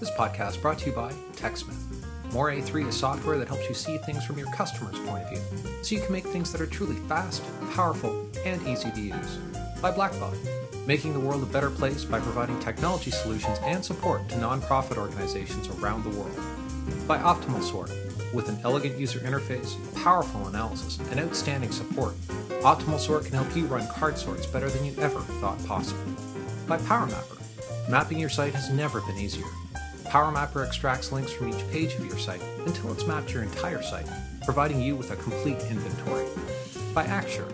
This 0.00 0.10
podcast 0.10 0.60
brought 0.60 0.78
to 0.80 0.86
you 0.86 0.92
by 0.92 1.12
TechSmith. 1.36 2.02
Morae 2.30 2.62
3 2.62 2.84
is 2.86 2.96
software 2.96 3.38
that 3.38 3.48
helps 3.48 3.68
you 3.68 3.74
see 3.74 3.96
things 3.98 4.24
from 4.24 4.36
your 4.36 4.50
customer's 4.50 4.98
point 5.08 5.22
of 5.24 5.30
view, 5.30 5.40
so 5.82 5.94
you 5.94 6.00
can 6.00 6.12
make 6.12 6.26
things 6.26 6.50
that 6.50 6.60
are 6.60 6.66
truly 6.66 6.96
fast, 7.08 7.42
powerful, 7.74 8.26
and 8.44 8.60
easy 8.66 8.90
to 8.90 9.00
use. 9.00 9.38
By 9.80 9.92
Blackbaud, 9.92 10.36
making 10.86 11.12
the 11.12 11.20
world 11.20 11.44
a 11.44 11.46
better 11.46 11.70
place 11.70 12.04
by 12.04 12.18
providing 12.18 12.58
technology 12.58 13.12
solutions 13.12 13.58
and 13.62 13.84
support 13.84 14.28
to 14.30 14.34
nonprofit 14.36 14.96
organizations 14.96 15.68
around 15.78 16.02
the 16.02 16.18
world. 16.18 16.38
By 17.06 17.18
Optimal 17.18 17.62
Sort, 17.62 17.92
with 18.34 18.48
an 18.48 18.58
elegant 18.64 18.98
user 18.98 19.20
interface, 19.20 19.76
powerful 20.02 20.48
analysis, 20.48 20.98
and 21.10 21.20
outstanding 21.20 21.70
support, 21.70 22.14
Optimal 22.62 22.98
Sort 22.98 23.26
can 23.26 23.34
help 23.34 23.56
you 23.56 23.66
run 23.66 23.86
card 23.88 24.18
sorts 24.18 24.44
better 24.44 24.68
than 24.68 24.84
you 24.84 24.94
ever 24.98 25.20
thought 25.40 25.64
possible. 25.66 26.02
By 26.66 26.78
PowerMapper, 26.78 27.88
mapping 27.88 28.18
your 28.18 28.28
site 28.28 28.54
has 28.54 28.70
never 28.70 29.00
been 29.02 29.18
easier. 29.18 29.46
PowerMapper 30.14 30.64
extracts 30.64 31.10
links 31.10 31.32
from 31.32 31.48
each 31.48 31.68
page 31.72 31.94
of 31.94 32.06
your 32.06 32.16
site 32.18 32.40
until 32.66 32.92
it's 32.92 33.04
mapped 33.04 33.32
your 33.32 33.42
entire 33.42 33.82
site, 33.82 34.06
providing 34.44 34.80
you 34.80 34.94
with 34.94 35.10
a 35.10 35.16
complete 35.16 35.58
inventory. 35.68 36.24
By 36.94 37.04
Axure, 37.06 37.50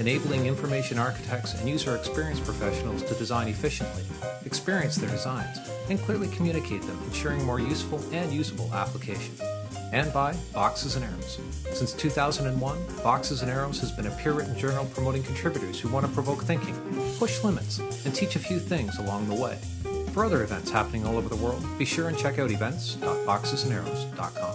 enabling 0.00 0.46
information 0.46 0.98
architects 0.98 1.52
and 1.52 1.68
user 1.68 1.94
experience 1.94 2.40
professionals 2.40 3.02
to 3.02 3.14
design 3.16 3.48
efficiently, 3.48 4.02
experience 4.46 4.96
their 4.96 5.10
designs, 5.10 5.58
and 5.90 6.00
clearly 6.00 6.28
communicate 6.28 6.80
them, 6.80 6.98
ensuring 7.04 7.44
more 7.44 7.60
useful 7.60 8.02
and 8.12 8.32
usable 8.32 8.72
application. 8.72 9.34
And 9.92 10.10
by 10.10 10.34
Boxes 10.54 10.96
and 10.96 11.04
Arrows. 11.04 11.38
Since 11.74 11.92
2001, 11.92 12.78
Boxes 13.04 13.42
and 13.42 13.50
Arrows 13.50 13.78
has 13.80 13.92
been 13.92 14.06
a 14.06 14.10
peer 14.12 14.32
written 14.32 14.58
journal 14.58 14.86
promoting 14.94 15.22
contributors 15.22 15.78
who 15.78 15.90
want 15.90 16.06
to 16.06 16.12
provoke 16.12 16.44
thinking, 16.44 16.74
push 17.18 17.44
limits, 17.44 17.78
and 18.06 18.14
teach 18.14 18.36
a 18.36 18.38
few 18.38 18.58
things 18.58 18.96
along 18.96 19.28
the 19.28 19.34
way. 19.34 19.58
For 20.20 20.26
other 20.26 20.42
events 20.42 20.70
happening 20.70 21.06
all 21.06 21.16
over 21.16 21.30
the 21.30 21.36
world, 21.36 21.64
be 21.78 21.86
sure 21.86 22.08
and 22.08 22.18
check 22.18 22.38
out 22.38 22.50
events.boxesandarrows.com. 22.50 24.54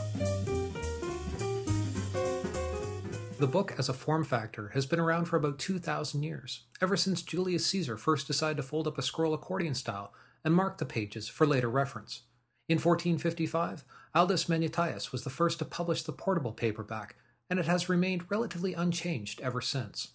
The 3.39 3.47
book 3.47 3.73
as 3.75 3.89
a 3.89 3.93
form 3.93 4.25
factor 4.25 4.69
has 4.75 4.86
been 4.86 4.99
around 4.99 5.25
for 5.25 5.38
about 5.38 5.58
2,000 5.58 6.21
years, 6.21 6.66
ever 6.83 6.95
since 6.95 7.23
Julius 7.23 7.66
Caesar 7.66 7.97
first 7.97 8.27
decided 8.27 8.58
to 8.58 8.63
fold 8.63 8.88
up 8.88 8.99
a 8.99 9.02
scroll 9.02 9.33
accordion 9.33 9.73
style 9.73 10.13
and 10.43 10.53
mark 10.53 10.77
the 10.77 10.86
pages 10.86 11.27
for 11.27 11.47
later 11.47 11.67
reference. 11.67 12.21
In 12.69 12.77
1455, 12.77 13.83
Aldus 14.13 14.47
Manutius 14.47 15.11
was 15.11 15.23
the 15.23 15.31
first 15.31 15.58
to 15.58 15.66
publish 15.66 16.03
the 16.03 16.11
portable 16.11 16.53
paperback, 16.53 17.16
and 17.49 17.58
it 17.58 17.66
has 17.66 17.89
remained 17.89 18.30
relatively 18.30 18.75
unchanged 18.75 19.41
ever 19.41 19.61
since. 19.61 20.09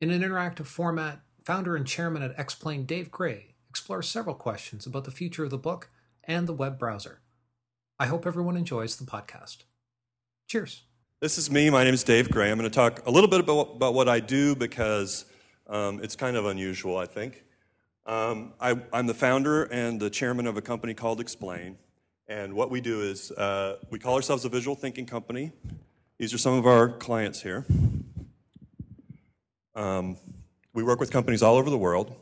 In 0.00 0.10
an 0.10 0.20
interactive 0.20 0.66
format, 0.66 1.20
founder 1.44 1.76
and 1.76 1.86
chairman 1.86 2.24
at 2.24 2.36
XPLANE 2.36 2.88
Dave 2.88 3.12
Gray 3.12 3.53
explores 3.74 4.08
several 4.08 4.36
questions 4.36 4.86
about 4.86 5.02
the 5.02 5.10
future 5.10 5.42
of 5.42 5.50
the 5.50 5.58
book 5.58 5.90
and 6.22 6.46
the 6.46 6.52
web 6.52 6.78
browser. 6.78 7.18
I 7.98 8.06
hope 8.06 8.24
everyone 8.24 8.56
enjoys 8.56 8.94
the 8.94 9.04
podcast. 9.04 9.64
Cheers. 10.46 10.84
This 11.20 11.38
is 11.38 11.50
me. 11.50 11.70
My 11.70 11.82
name 11.82 11.92
is 11.92 12.04
Dave 12.04 12.30
Gray. 12.30 12.52
I'm 12.52 12.56
going 12.56 12.70
to 12.70 12.74
talk 12.74 13.04
a 13.04 13.10
little 13.10 13.28
bit 13.28 13.40
about, 13.40 13.74
about 13.74 13.92
what 13.92 14.08
I 14.08 14.20
do 14.20 14.54
because 14.54 15.24
um, 15.66 15.98
it's 16.04 16.14
kind 16.14 16.36
of 16.36 16.46
unusual, 16.46 16.96
I 16.96 17.06
think. 17.06 17.42
Um, 18.06 18.52
I, 18.60 18.80
am 18.92 19.08
the 19.08 19.14
founder 19.14 19.64
and 19.64 19.98
the 19.98 20.08
chairman 20.08 20.46
of 20.46 20.56
a 20.56 20.62
company 20.62 20.94
called 20.94 21.18
XPLANE. 21.18 21.74
And 22.28 22.54
what 22.54 22.70
we 22.70 22.80
do 22.80 23.00
is 23.00 23.32
uh, 23.32 23.78
we 23.90 23.98
call 23.98 24.14
ourselves 24.14 24.44
a 24.44 24.48
visual 24.48 24.76
thinking 24.76 25.04
company. 25.04 25.50
These 26.20 26.32
are 26.32 26.38
some 26.38 26.54
of 26.54 26.64
our 26.64 26.90
clients 26.90 27.42
here. 27.42 27.66
Um, 29.74 30.16
we 30.72 30.84
work 30.84 31.00
with 31.00 31.10
companies 31.10 31.42
all 31.42 31.56
over 31.56 31.70
the 31.70 31.78
world. 31.78 32.14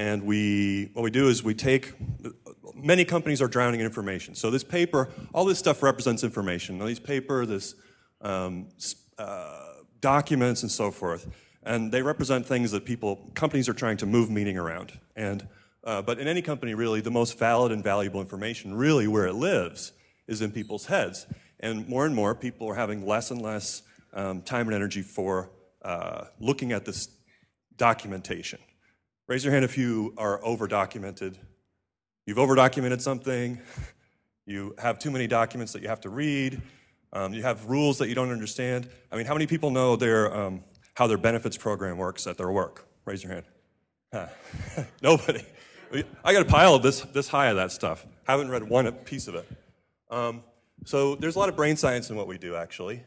And 0.00 0.22
we, 0.22 0.88
what 0.94 1.02
we 1.02 1.10
do 1.10 1.28
is 1.28 1.44
we 1.44 1.52
take, 1.52 1.92
many 2.74 3.04
companies 3.04 3.42
are 3.42 3.48
drowning 3.48 3.80
in 3.80 3.86
information. 3.86 4.34
So 4.34 4.50
this 4.50 4.64
paper, 4.64 5.10
all 5.34 5.44
this 5.44 5.58
stuff 5.58 5.82
represents 5.82 6.24
information. 6.24 6.78
Now, 6.78 6.86
these 6.86 6.98
paper, 6.98 7.44
this 7.44 7.74
um, 8.22 8.68
uh, 9.18 9.74
documents 10.00 10.62
and 10.62 10.72
so 10.72 10.90
forth. 10.90 11.28
And 11.64 11.92
they 11.92 12.00
represent 12.00 12.46
things 12.46 12.70
that 12.70 12.86
people, 12.86 13.30
companies 13.34 13.68
are 13.68 13.74
trying 13.74 13.98
to 13.98 14.06
move 14.06 14.30
meaning 14.30 14.56
around. 14.56 14.98
And, 15.16 15.46
uh, 15.84 16.00
but 16.00 16.18
in 16.18 16.26
any 16.26 16.40
company, 16.40 16.72
really, 16.72 17.02
the 17.02 17.10
most 17.10 17.38
valid 17.38 17.70
and 17.70 17.84
valuable 17.84 18.22
information, 18.22 18.72
really 18.72 19.06
where 19.06 19.26
it 19.26 19.34
lives, 19.34 19.92
is 20.26 20.40
in 20.40 20.50
people's 20.50 20.86
heads. 20.86 21.26
And 21.60 21.86
more 21.86 22.06
and 22.06 22.14
more, 22.14 22.34
people 22.34 22.70
are 22.70 22.74
having 22.74 23.06
less 23.06 23.30
and 23.30 23.42
less 23.42 23.82
um, 24.14 24.40
time 24.40 24.66
and 24.66 24.74
energy 24.74 25.02
for 25.02 25.50
uh, 25.82 26.24
looking 26.40 26.72
at 26.72 26.86
this 26.86 27.10
documentation. 27.76 28.60
Raise 29.30 29.44
your 29.44 29.52
hand 29.52 29.64
if 29.64 29.78
you 29.78 30.12
are 30.18 30.44
over 30.44 30.66
documented. 30.66 31.38
You've 32.26 32.40
over 32.40 32.56
documented 32.56 33.00
something, 33.00 33.60
you 34.44 34.74
have 34.76 34.98
too 34.98 35.12
many 35.12 35.28
documents 35.28 35.72
that 35.72 35.82
you 35.82 35.88
have 35.88 36.00
to 36.00 36.10
read, 36.10 36.60
um, 37.12 37.32
you 37.32 37.44
have 37.44 37.66
rules 37.66 37.98
that 37.98 38.08
you 38.08 38.16
don't 38.16 38.32
understand. 38.32 38.88
I 39.12 39.16
mean, 39.16 39.26
how 39.26 39.34
many 39.34 39.46
people 39.46 39.70
know 39.70 39.94
their, 39.94 40.36
um, 40.36 40.64
how 40.94 41.06
their 41.06 41.16
benefits 41.16 41.56
program 41.56 41.96
works 41.96 42.26
at 42.26 42.38
their 42.38 42.50
work? 42.50 42.88
Raise 43.04 43.22
your 43.22 43.34
hand. 43.34 43.44
Huh. 44.12 44.26
Nobody. 45.00 45.44
I 46.24 46.32
got 46.32 46.42
a 46.42 46.50
pile 46.50 46.74
of 46.74 46.82
this, 46.82 47.02
this 47.02 47.28
high 47.28 47.50
of 47.50 47.56
that 47.56 47.70
stuff. 47.70 48.04
Haven't 48.24 48.50
read 48.50 48.64
one 48.64 48.90
piece 48.90 49.28
of 49.28 49.36
it. 49.36 49.48
Um, 50.10 50.42
so 50.84 51.14
there's 51.14 51.36
a 51.36 51.38
lot 51.38 51.48
of 51.48 51.54
brain 51.54 51.76
science 51.76 52.10
in 52.10 52.16
what 52.16 52.26
we 52.26 52.36
do, 52.36 52.56
actually. 52.56 53.04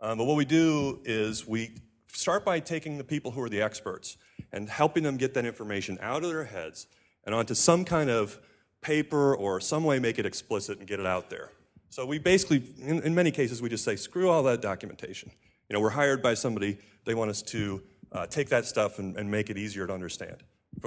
Um, 0.00 0.18
but 0.18 0.24
what 0.24 0.36
we 0.36 0.44
do 0.44 0.98
is 1.04 1.46
we 1.46 1.76
start 2.08 2.44
by 2.44 2.58
taking 2.58 2.98
the 2.98 3.04
people 3.04 3.30
who 3.30 3.40
are 3.42 3.48
the 3.48 3.62
experts 3.62 4.16
and 4.52 4.68
helping 4.68 5.02
them 5.02 5.16
get 5.16 5.34
that 5.34 5.44
information 5.44 5.98
out 6.00 6.22
of 6.22 6.30
their 6.30 6.44
heads 6.44 6.86
and 7.24 7.34
onto 7.34 7.54
some 7.54 7.84
kind 7.84 8.10
of 8.10 8.38
paper 8.80 9.34
or 9.34 9.60
some 9.60 9.84
way 9.84 9.98
make 9.98 10.18
it 10.18 10.26
explicit 10.26 10.78
and 10.78 10.86
get 10.86 11.00
it 11.00 11.06
out 11.06 11.30
there. 11.30 11.50
So 11.90 12.06
we 12.06 12.18
basically, 12.18 12.62
in, 12.80 13.02
in, 13.02 13.14
many 13.14 13.30
cases, 13.30 13.60
we 13.60 13.68
just 13.68 13.84
say, 13.84 13.96
screw 13.96 14.28
all 14.28 14.42
that 14.44 14.62
documentation. 14.62 15.30
You 15.68 15.74
know, 15.74 15.80
we're 15.80 15.90
hired 15.90 16.22
by 16.22 16.34
somebody, 16.34 16.78
they 17.04 17.14
want 17.14 17.30
us 17.30 17.42
to 17.42 17.82
uh, 18.12 18.26
take 18.26 18.48
that 18.48 18.64
stuff 18.64 18.98
and, 18.98 19.16
and, 19.16 19.30
make 19.30 19.50
it 19.50 19.56
easier 19.56 19.86
to 19.86 19.92
understand. 19.92 20.36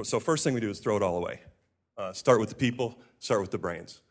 So 0.04 0.20
first 0.20 0.44
thing 0.44 0.54
we 0.54 0.60
do 0.60 0.70
is 0.70 0.80
throw 0.80 0.98
it 0.98 1.04
all 1.04 1.18
away. 1.18 1.42
Uh, 1.98 2.12
start 2.12 2.40
with 2.40 2.50
the 2.50 2.56
people, 2.56 3.00
start 3.20 3.42
with 3.42 3.52
the 3.52 3.58
brains. 3.58 4.02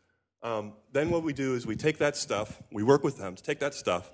Um, 0.41 0.73
then 0.91 1.09
what 1.09 1.23
we 1.23 1.33
do 1.33 1.55
is 1.55 1.65
we 1.65 1.75
take 1.75 1.97
that 1.99 2.15
stuff, 2.15 2.61
we 2.71 2.83
work 2.83 3.03
with 3.03 3.17
them 3.17 3.35
to 3.35 3.43
take 3.43 3.59
that 3.59 3.73
stuff, 3.73 4.11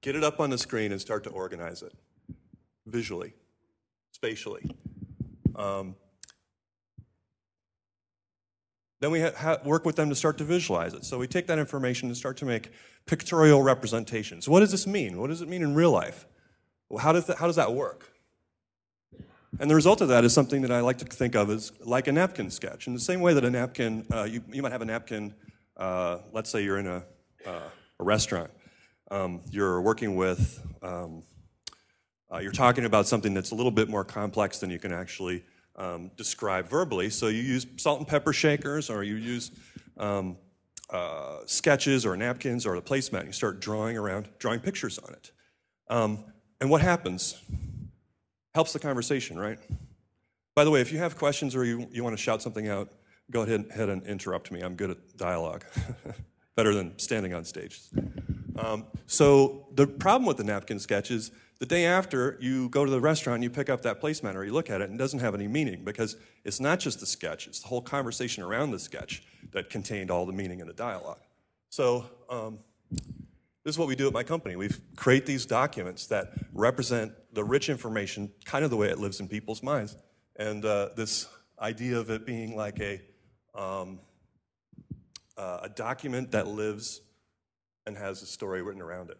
get 0.00 0.16
it 0.16 0.24
up 0.24 0.40
on 0.40 0.50
the 0.50 0.58
screen 0.58 0.92
and 0.92 1.00
start 1.00 1.24
to 1.24 1.30
organize 1.30 1.82
it 1.82 1.92
visually, 2.86 3.34
spatially. 4.22 4.70
Um, 5.56 5.96
then 9.00 9.10
we 9.10 9.20
work 9.64 9.84
with 9.84 9.96
them 9.96 10.10
to 10.10 10.14
start 10.14 10.38
to 10.38 10.44
visualize 10.44 10.94
it. 10.94 11.04
So 11.04 11.18
we 11.18 11.26
take 11.26 11.48
that 11.48 11.58
information 11.58 12.08
and 12.08 12.16
start 12.16 12.36
to 12.36 12.44
make 12.44 12.70
pictorial 13.04 13.64
representations. 13.64 14.48
What 14.48 14.60
does 14.60 14.70
this 14.70 14.86
mean? 14.86 15.20
What 15.20 15.26
does 15.26 15.42
it 15.42 15.48
mean 15.48 15.60
in 15.60 15.74
real 15.74 15.90
life? 15.90 16.24
Well, 16.88 17.00
how, 17.00 17.10
does 17.10 17.26
that, 17.26 17.38
how 17.38 17.48
does 17.48 17.56
that 17.56 17.72
work? 17.72 18.12
And 19.58 19.68
the 19.68 19.74
result 19.74 20.00
of 20.00 20.06
that 20.06 20.22
is 20.22 20.32
something 20.32 20.62
that 20.62 20.70
I 20.70 20.78
like 20.82 20.98
to 20.98 21.04
think 21.04 21.34
of 21.34 21.50
as 21.50 21.72
like 21.84 22.06
a 22.06 22.12
napkin 22.12 22.48
sketch. 22.48 22.86
In 22.86 22.94
the 22.94 23.00
same 23.00 23.22
way 23.22 23.34
that 23.34 23.44
a 23.44 23.50
napkin, 23.50 24.06
uh, 24.12 24.22
you, 24.22 24.44
you, 24.52 24.62
might 24.62 24.70
have 24.70 24.82
a 24.82 24.84
napkin, 24.84 25.34
uh, 25.76 26.18
let's 26.32 26.48
say 26.48 26.62
you're 26.62 26.78
in 26.78 26.86
a, 26.86 27.02
uh, 27.44 27.68
a 27.98 28.04
restaurant. 28.04 28.52
Um, 29.10 29.40
you're 29.50 29.80
working 29.80 30.14
with, 30.14 30.64
um, 30.80 31.24
uh, 32.32 32.38
you're 32.38 32.52
talking 32.52 32.84
about 32.84 33.06
something 33.06 33.34
that's 33.34 33.50
a 33.50 33.54
little 33.54 33.70
bit 33.70 33.88
more 33.88 34.04
complex 34.04 34.58
than 34.58 34.70
you 34.70 34.78
can 34.78 34.92
actually 34.92 35.44
um, 35.76 36.10
describe 36.16 36.68
verbally. 36.68 37.10
So 37.10 37.28
you 37.28 37.42
use 37.42 37.66
salt 37.76 37.98
and 37.98 38.08
pepper 38.08 38.32
shakers, 38.32 38.88
or 38.88 39.02
you 39.02 39.16
use 39.16 39.50
um, 39.98 40.38
uh, 40.90 41.38
sketches 41.46 42.06
or 42.06 42.16
napkins 42.16 42.64
or 42.64 42.74
the 42.74 42.82
placemat. 42.82 43.26
You 43.26 43.32
start 43.32 43.60
drawing 43.60 43.98
around, 43.98 44.28
drawing 44.38 44.60
pictures 44.60 44.98
on 44.98 45.12
it. 45.12 45.32
Um, 45.88 46.24
and 46.60 46.70
what 46.70 46.80
happens? 46.80 47.40
Helps 48.54 48.72
the 48.72 48.78
conversation, 48.78 49.38
right? 49.38 49.58
By 50.54 50.64
the 50.64 50.70
way, 50.70 50.80
if 50.80 50.92
you 50.92 50.98
have 50.98 51.16
questions 51.16 51.56
or 51.56 51.64
you, 51.64 51.88
you 51.90 52.04
want 52.04 52.16
to 52.16 52.22
shout 52.22 52.42
something 52.42 52.68
out, 52.68 52.92
go 53.30 53.42
ahead, 53.42 53.66
ahead 53.70 53.88
and 53.88 54.06
interrupt 54.06 54.52
me. 54.52 54.60
I'm 54.60 54.76
good 54.76 54.90
at 54.90 55.16
dialogue, 55.16 55.64
better 56.56 56.74
than 56.74 56.98
standing 56.98 57.32
on 57.32 57.44
stage. 57.44 57.80
Um, 58.56 58.86
so 59.06 59.68
the 59.74 59.86
problem 59.86 60.26
with 60.26 60.36
the 60.36 60.44
napkin 60.44 60.78
sketch 60.78 61.10
is 61.10 61.30
the 61.62 61.66
day 61.66 61.84
after, 61.84 62.36
you 62.40 62.68
go 62.70 62.84
to 62.84 62.90
the 62.90 63.00
restaurant 63.00 63.40
you 63.40 63.48
pick 63.48 63.70
up 63.70 63.82
that 63.82 64.00
placemat 64.00 64.34
or 64.34 64.42
you 64.42 64.52
look 64.52 64.68
at 64.68 64.80
it 64.80 64.90
and 64.90 64.96
it 64.96 64.98
doesn't 64.98 65.20
have 65.20 65.32
any 65.32 65.46
meaning 65.46 65.84
because 65.84 66.16
it's 66.42 66.58
not 66.58 66.80
just 66.80 66.98
the 66.98 67.06
sketch, 67.06 67.46
it's 67.46 67.60
the 67.60 67.68
whole 67.68 67.80
conversation 67.80 68.42
around 68.42 68.72
the 68.72 68.80
sketch 68.80 69.22
that 69.52 69.70
contained 69.70 70.10
all 70.10 70.26
the 70.26 70.32
meaning 70.32 70.58
in 70.58 70.66
the 70.66 70.72
dialogue. 70.72 71.20
So, 71.68 72.04
um, 72.28 72.58
this 72.90 73.76
is 73.76 73.78
what 73.78 73.86
we 73.86 73.94
do 73.94 74.08
at 74.08 74.12
my 74.12 74.24
company. 74.24 74.56
We 74.56 74.70
create 74.96 75.24
these 75.24 75.46
documents 75.46 76.08
that 76.08 76.32
represent 76.52 77.12
the 77.32 77.44
rich 77.44 77.68
information, 77.68 78.32
kind 78.44 78.64
of 78.64 78.72
the 78.72 78.76
way 78.76 78.88
it 78.88 78.98
lives 78.98 79.20
in 79.20 79.28
people's 79.28 79.62
minds. 79.62 79.96
And 80.34 80.64
uh, 80.64 80.88
this 80.96 81.28
idea 81.60 81.96
of 81.96 82.10
it 82.10 82.26
being 82.26 82.56
like 82.56 82.80
a, 82.80 83.00
um, 83.54 84.00
uh, 85.36 85.60
a 85.62 85.68
document 85.68 86.32
that 86.32 86.48
lives 86.48 87.02
and 87.86 87.96
has 87.96 88.20
a 88.20 88.26
story 88.26 88.62
written 88.62 88.82
around 88.82 89.10
it. 89.10 89.18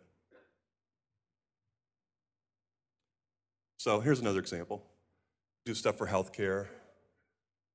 So 3.82 3.98
here's 3.98 4.20
another 4.20 4.38
example. 4.38 4.80
Do 5.64 5.74
stuff 5.74 5.98
for 5.98 6.06
healthcare. 6.06 6.68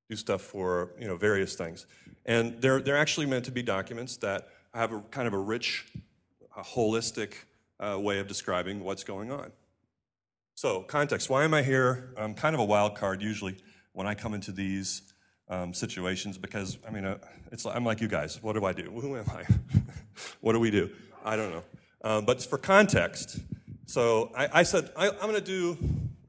do 0.09 0.15
stuff 0.15 0.42
for 0.42 0.92
you 0.98 1.06
know 1.06 1.18
various 1.18 1.56
things, 1.56 1.86
and 2.25 2.62
they're 2.62 2.80
they're 2.80 2.95
actually 2.95 3.25
meant 3.25 3.44
to 3.44 3.51
be 3.51 3.62
documents 3.62 4.15
that 4.18 4.48
have 4.74 4.94
a 4.94 5.01
kind 5.12 5.27
of 5.27 5.33
a 5.33 5.38
rich, 5.38 5.86
a 6.56 6.62
holistic 6.62 7.33
uh, 7.81 8.00
way 8.00 8.19
of 8.19 8.27
describing 8.30 8.86
what's 8.86 9.04
going 9.04 9.33
on. 9.33 9.51
So 10.56 10.80
context. 10.83 11.30
Why 11.30 11.44
am 11.44 11.54
I 11.54 11.62
here? 11.62 12.13
I'm 12.15 12.33
kind 12.33 12.56
of 12.56 12.62
a 12.62 12.65
wild 12.65 12.95
card 12.95 13.21
usually 13.21 13.57
when 13.92 14.07
I 14.07 14.15
come 14.15 14.33
into 14.33 14.54
these 14.54 15.01
um, 15.50 15.74
situations 15.74 16.38
because 16.38 16.77
I 16.88 16.89
mean 16.89 17.04
uh, 17.04 17.18
it's 17.51 17.65
I'm 17.65 17.83
like 17.83 18.00
you 18.00 18.07
guys. 18.07 18.42
What 18.42 18.54
do 18.54 18.63
I 18.63 18.71
do? 18.71 18.83
Who 18.92 19.18
am 19.18 19.25
I? 19.30 19.44
what 20.39 20.54
do 20.54 20.59
we 20.62 20.71
do? 20.71 20.89
I 21.25 21.36
don't 21.36 21.51
know. 21.51 21.63
Um, 22.01 22.24
but 22.24 22.42
for 22.42 22.57
context, 22.57 23.42
so 23.87 24.31
I, 24.35 24.59
I 24.59 24.63
said 24.63 24.91
I, 24.95 25.07
am 25.07 25.15
going 25.21 25.33
to 25.33 25.41
do. 25.41 25.77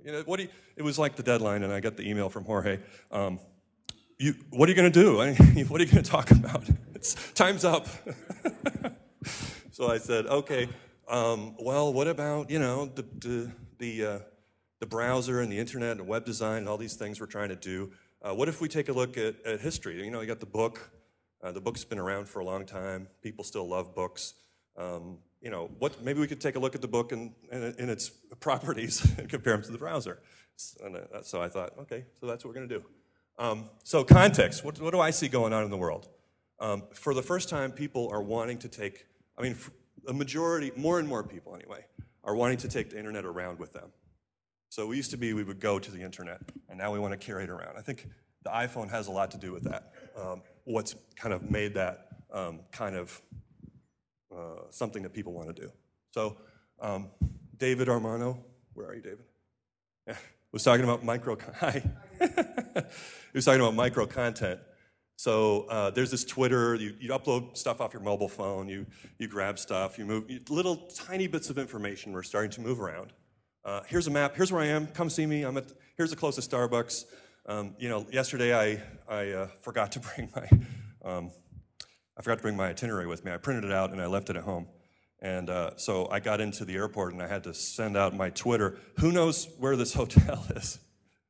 You 0.04 0.12
know, 0.12 0.22
what 0.24 0.38
do 0.38 0.44
you, 0.44 0.48
it 0.76 0.82
was 0.82 0.98
like 0.98 1.16
the 1.16 1.22
deadline, 1.22 1.64
and 1.64 1.72
I 1.72 1.80
got 1.80 1.96
the 1.96 2.08
email 2.08 2.30
from 2.30 2.44
Jorge. 2.44 2.78
Um, 3.10 3.40
you, 4.18 4.34
what 4.50 4.68
are 4.68 4.72
you 4.72 4.76
going 4.76 4.90
to 4.90 5.02
do? 5.02 5.16
What 5.68 5.80
are 5.80 5.84
you 5.84 5.90
going 5.90 6.02
to 6.02 6.10
talk 6.10 6.30
about? 6.30 6.64
It's 6.94 7.14
time's 7.32 7.64
up. 7.64 7.88
so 9.72 9.90
I 9.90 9.98
said, 9.98 10.26
okay. 10.26 10.68
Um, 11.08 11.56
well, 11.58 11.92
what 11.92 12.06
about 12.06 12.48
you 12.48 12.58
know 12.58 12.86
the 12.86 13.02
the 13.18 13.52
the, 13.78 14.04
uh, 14.04 14.18
the 14.80 14.86
browser 14.86 15.40
and 15.40 15.50
the 15.50 15.58
internet 15.58 15.98
and 15.98 16.06
web 16.06 16.24
design 16.24 16.58
and 16.58 16.68
all 16.68 16.76
these 16.76 16.94
things 16.94 17.20
we're 17.20 17.26
trying 17.26 17.48
to 17.48 17.56
do? 17.56 17.90
Uh, 18.22 18.34
what 18.34 18.48
if 18.48 18.60
we 18.60 18.68
take 18.68 18.88
a 18.88 18.92
look 18.92 19.16
at, 19.16 19.34
at 19.44 19.60
history? 19.60 20.04
You 20.04 20.10
know, 20.10 20.20
you 20.20 20.26
got 20.26 20.40
the 20.40 20.46
book. 20.46 20.90
Uh, 21.42 21.52
the 21.52 21.60
book's 21.60 21.84
been 21.84 21.98
around 21.98 22.28
for 22.28 22.40
a 22.40 22.44
long 22.44 22.66
time. 22.66 23.08
People 23.22 23.44
still 23.44 23.68
love 23.68 23.94
books. 23.94 24.34
Um, 24.76 25.18
you 25.40 25.50
know, 25.50 25.70
what, 25.78 26.02
maybe 26.02 26.20
we 26.20 26.26
could 26.26 26.40
take 26.40 26.56
a 26.56 26.58
look 26.58 26.74
at 26.74 26.82
the 26.82 26.88
book 26.88 27.12
and, 27.12 27.32
and, 27.50 27.74
and 27.78 27.90
its 27.90 28.08
properties 28.40 29.04
and 29.18 29.28
compare 29.28 29.54
them 29.54 29.62
to 29.62 29.72
the 29.72 29.78
browser. 29.78 30.18
And, 30.82 30.96
uh, 30.96 31.22
so 31.22 31.40
I 31.40 31.48
thought, 31.48 31.72
okay, 31.80 32.04
so 32.18 32.26
that's 32.26 32.44
what 32.44 32.50
we're 32.50 32.60
going 32.60 32.68
to 32.68 32.78
do. 32.78 32.84
Um, 33.38 33.70
so 33.84 34.02
context, 34.02 34.64
what, 34.64 34.80
what, 34.80 34.92
do 34.92 34.98
I 34.98 35.10
see 35.10 35.28
going 35.28 35.52
on 35.52 35.62
in 35.62 35.70
the 35.70 35.76
world? 35.76 36.08
Um, 36.58 36.82
for 36.92 37.14
the 37.14 37.22
first 37.22 37.48
time, 37.48 37.70
people 37.70 38.08
are 38.10 38.22
wanting 38.22 38.58
to 38.58 38.68
take, 38.68 39.06
I 39.38 39.42
mean, 39.42 39.56
a 40.08 40.12
majority, 40.12 40.72
more 40.74 40.98
and 40.98 41.06
more 41.06 41.22
people 41.22 41.54
anyway, 41.54 41.84
are 42.24 42.34
wanting 42.34 42.56
to 42.58 42.68
take 42.68 42.90
the 42.90 42.98
internet 42.98 43.24
around 43.24 43.60
with 43.60 43.72
them. 43.72 43.92
So 44.70 44.86
we 44.88 44.96
used 44.96 45.12
to 45.12 45.16
be, 45.16 45.32
we 45.32 45.44
would 45.44 45.60
go 45.60 45.78
to 45.78 45.90
the 45.90 46.02
internet, 46.02 46.40
and 46.68 46.76
now 46.76 46.92
we 46.92 46.98
want 46.98 47.12
to 47.12 47.16
carry 47.16 47.44
it 47.44 47.50
around. 47.50 47.76
I 47.78 47.80
think 47.80 48.08
the 48.42 48.50
iPhone 48.50 48.90
has 48.90 49.06
a 49.06 49.12
lot 49.12 49.30
to 49.30 49.38
do 49.38 49.52
with 49.52 49.62
that. 49.64 49.92
Um, 50.16 50.42
what's 50.64 50.96
kind 51.16 51.32
of 51.32 51.50
made 51.50 51.74
that 51.74 52.08
um, 52.32 52.60
kind 52.72 52.96
of 52.96 53.22
uh, 54.34 54.62
something 54.70 55.02
that 55.02 55.12
people 55.12 55.32
want 55.32 55.54
to 55.54 55.62
do. 55.62 55.70
So 56.12 56.36
um, 56.80 57.08
David 57.56 57.88
Armano, 57.88 58.38
where 58.74 58.86
are 58.88 58.94
you, 58.94 59.02
David? 59.02 59.24
Yeah, 60.06 60.16
was 60.52 60.62
talking 60.62 60.84
about 60.84 61.04
micro. 61.04 61.36
Hi. 61.60 61.82
he 62.18 63.34
was 63.34 63.44
talking 63.44 63.60
about 63.60 63.74
micro 63.74 64.06
content. 64.06 64.60
So 65.16 65.66
uh, 65.68 65.90
there's 65.90 66.10
this 66.10 66.24
Twitter. 66.24 66.76
You, 66.76 66.94
you 66.98 67.10
upload 67.10 67.56
stuff 67.56 67.80
off 67.80 67.92
your 67.92 68.02
mobile 68.02 68.28
phone. 68.28 68.68
You 68.68 68.86
you 69.18 69.28
grab 69.28 69.58
stuff. 69.58 69.98
You 69.98 70.06
move 70.06 70.30
you, 70.30 70.40
little 70.48 70.76
tiny 70.94 71.26
bits 71.26 71.50
of 71.50 71.58
information. 71.58 72.12
We're 72.12 72.22
starting 72.22 72.50
to 72.52 72.60
move 72.60 72.80
around. 72.80 73.12
Uh, 73.64 73.82
here's 73.88 74.06
a 74.06 74.10
map. 74.10 74.36
Here's 74.36 74.52
where 74.52 74.62
I 74.62 74.66
am. 74.66 74.86
Come 74.86 75.10
see 75.10 75.26
me. 75.26 75.42
I'm 75.42 75.56
at. 75.56 75.72
Here's 75.96 76.10
the 76.10 76.16
closest 76.16 76.50
Starbucks. 76.50 77.04
Um, 77.46 77.74
you 77.78 77.88
know, 77.88 78.06
yesterday 78.12 78.54
I 78.54 78.80
I 79.12 79.30
uh, 79.32 79.48
forgot 79.60 79.92
to 79.92 80.00
bring 80.00 80.30
my 80.34 80.48
um, 81.04 81.30
I 82.18 82.22
forgot 82.22 82.38
to 82.38 82.42
bring 82.42 82.56
my 82.56 82.68
itinerary 82.68 83.06
with 83.06 83.24
me. 83.24 83.32
I 83.32 83.36
printed 83.36 83.64
it 83.64 83.72
out 83.72 83.92
and 83.92 84.00
I 84.00 84.06
left 84.06 84.28
it 84.28 84.36
at 84.36 84.42
home. 84.42 84.66
And 85.20 85.48
uh, 85.48 85.76
so 85.76 86.08
I 86.10 86.18
got 86.18 86.40
into 86.40 86.64
the 86.64 86.74
airport 86.74 87.12
and 87.12 87.22
I 87.22 87.28
had 87.28 87.44
to 87.44 87.54
send 87.54 87.96
out 87.96 88.14
my 88.14 88.30
Twitter. 88.30 88.76
Who 88.98 89.12
knows 89.12 89.48
where 89.58 89.76
this 89.76 89.94
hotel 89.94 90.44
is? 90.50 90.78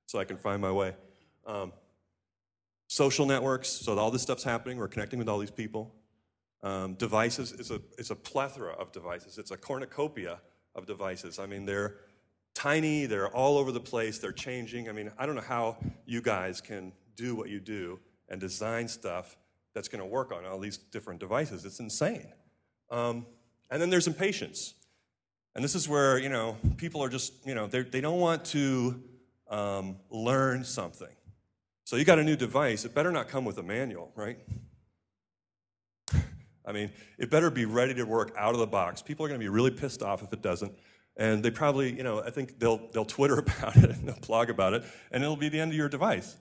So 0.07 0.19
I 0.19 0.25
can 0.25 0.39
find 0.39 0.63
my 0.63 0.73
way. 0.73 0.95
Um, 1.47 1.73
social 2.87 3.27
networks. 3.27 3.69
So 3.69 3.99
all 3.99 4.11
this 4.11 4.23
stuff's 4.23 4.45
happening. 4.45 4.79
We're 4.79 4.89
connecting 4.89 5.19
with 5.19 5.29
all 5.29 5.39
these 5.39 5.51
people. 5.51 5.95
Um, 6.63 6.95
devices 6.95 7.53
is 7.53 7.71
a 7.71 7.81
it's 7.99 8.11
a 8.11 8.17
plethora 8.17 8.73
of 8.73 8.91
devices. 8.91 9.39
It's 9.39 9.53
a 9.53 9.57
cornucopia 9.57 10.41
of 10.75 10.87
devices. 10.87 11.39
I 11.39 11.47
mean, 11.47 11.67
they're 11.67 11.97
tiny. 12.55 13.07
They're 13.07 13.29
all 13.29 13.59
over 13.59 13.71
the 13.71 13.81
place. 13.81 14.19
They're 14.19 14.33
changing. 14.33 14.89
I 14.89 14.93
mean, 14.93 15.13
I 15.19 15.27
don't 15.27 15.37
know 15.37 15.41
how 15.41 15.77
you 16.05 16.21
guys 16.21 16.61
can 16.61 16.93
do 17.15 17.37
what 17.37 17.49
you 17.49 17.61
do 17.61 18.01
and 18.29 18.41
design 18.41 18.89
stuff 18.89 19.37
that's 19.79 19.87
going 19.87 20.01
to 20.01 20.07
work 20.07 20.33
on 20.33 20.45
all 20.45 20.59
these 20.59 20.77
different 20.77 21.21
devices. 21.21 21.65
It's 21.65 21.79
insane. 21.79 22.27
Um, 22.91 23.27
and 23.71 23.81
then 23.81 23.91
there's 23.91 24.09
impatience. 24.09 24.75
And 25.55 25.63
this 25.63 25.77
is 25.77 25.89
where, 25.89 26.19
you 26.19 26.29
know, 26.29 26.57
people 26.79 27.01
are 27.01 27.09
just, 27.09 27.47
you 27.47 27.55
know, 27.55 27.69
they 27.69 28.01
don't 28.01 28.19
want 28.19 28.45
to 28.47 29.01
um, 29.49 29.99
learn 30.11 30.65
something. 30.65 31.15
So 31.85 31.95
you 31.95 32.05
got 32.05 32.19
a 32.19 32.25
new 32.25 32.35
device, 32.35 32.85
it 32.85 32.93
better 32.93 33.13
not 33.13 33.29
come 33.29 33.45
with 33.45 33.57
a 33.59 33.63
manual, 33.63 34.11
right? 34.17 34.39
I 36.67 36.73
mean, 36.73 36.91
it 37.17 37.31
better 37.31 37.49
be 37.49 37.65
ready 37.65 37.95
to 37.95 38.03
work 38.03 38.35
out 38.37 38.55
of 38.55 38.59
the 38.59 38.67
box. 38.67 39.01
People 39.01 39.25
are 39.27 39.29
going 39.29 39.39
to 39.39 39.45
be 39.45 39.49
really 39.49 39.71
pissed 39.71 40.03
off 40.03 40.25
if 40.25 40.33
it 40.33 40.43
doesn't. 40.43 40.73
And 41.17 41.41
they 41.41 41.53
probably, 41.53 41.97
you 41.97 42.03
know, 42.03 42.21
I 42.21 42.31
think 42.31 42.59
they'll, 42.59 42.91
they'll 42.93 43.05
Twitter 43.17 43.39
about 43.39 43.77
it 43.77 43.91
and 43.91 44.09
they'll 44.09 44.27
blog 44.27 44.51
about 44.51 44.75
it, 44.75 44.83
and 45.13 45.23
it'll 45.23 45.37
be 45.37 45.49
the 45.49 45.61
end 45.61 45.71
of 45.71 45.77
your 45.77 45.89
device. 45.89 46.37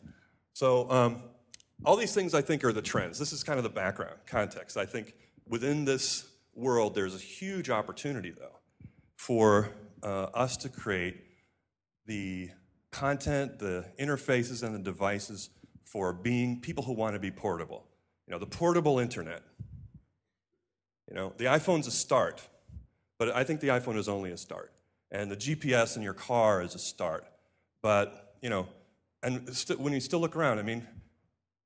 So, 0.53 0.89
um, 0.89 1.21
all 1.85 1.95
these 1.95 2.13
things 2.13 2.33
I 2.33 2.41
think 2.41 2.63
are 2.63 2.73
the 2.73 2.81
trends. 2.81 3.19
This 3.19 3.31
is 3.31 3.43
kind 3.43 3.57
of 3.57 3.63
the 3.63 3.69
background, 3.69 4.17
context. 4.25 4.77
I 4.77 4.85
think 4.85 5.13
within 5.47 5.85
this 5.85 6.27
world, 6.55 6.95
there's 6.95 7.15
a 7.15 7.19
huge 7.19 7.69
opportunity, 7.69 8.31
though, 8.31 8.57
for 9.15 9.69
uh, 10.03 10.23
us 10.33 10.57
to 10.57 10.69
create 10.69 11.23
the 12.05 12.49
content, 12.91 13.59
the 13.59 13.85
interfaces, 13.99 14.63
and 14.63 14.73
the 14.73 14.79
devices 14.79 15.49
for 15.85 16.13
being 16.13 16.59
people 16.59 16.83
who 16.83 16.93
want 16.93 17.13
to 17.13 17.19
be 17.19 17.31
portable. 17.31 17.85
You 18.27 18.33
know, 18.33 18.39
the 18.39 18.47
portable 18.47 18.99
internet. 18.99 19.43
You 21.09 21.15
know, 21.15 21.33
the 21.37 21.45
iPhone's 21.45 21.87
a 21.87 21.91
start, 21.91 22.41
but 23.17 23.33
I 23.33 23.43
think 23.43 23.61
the 23.61 23.69
iPhone 23.69 23.97
is 23.97 24.09
only 24.09 24.31
a 24.31 24.37
start. 24.37 24.73
And 25.09 25.31
the 25.31 25.37
GPS 25.37 25.95
in 25.95 26.01
your 26.01 26.13
car 26.13 26.61
is 26.61 26.75
a 26.75 26.79
start. 26.79 27.25
But, 27.81 28.35
you 28.41 28.49
know, 28.49 28.67
and 29.23 29.49
when 29.77 29.93
you 29.93 30.01
still 30.01 30.19
look 30.19 30.35
around, 30.35 30.59
I 30.59 30.63
mean, 30.63 30.85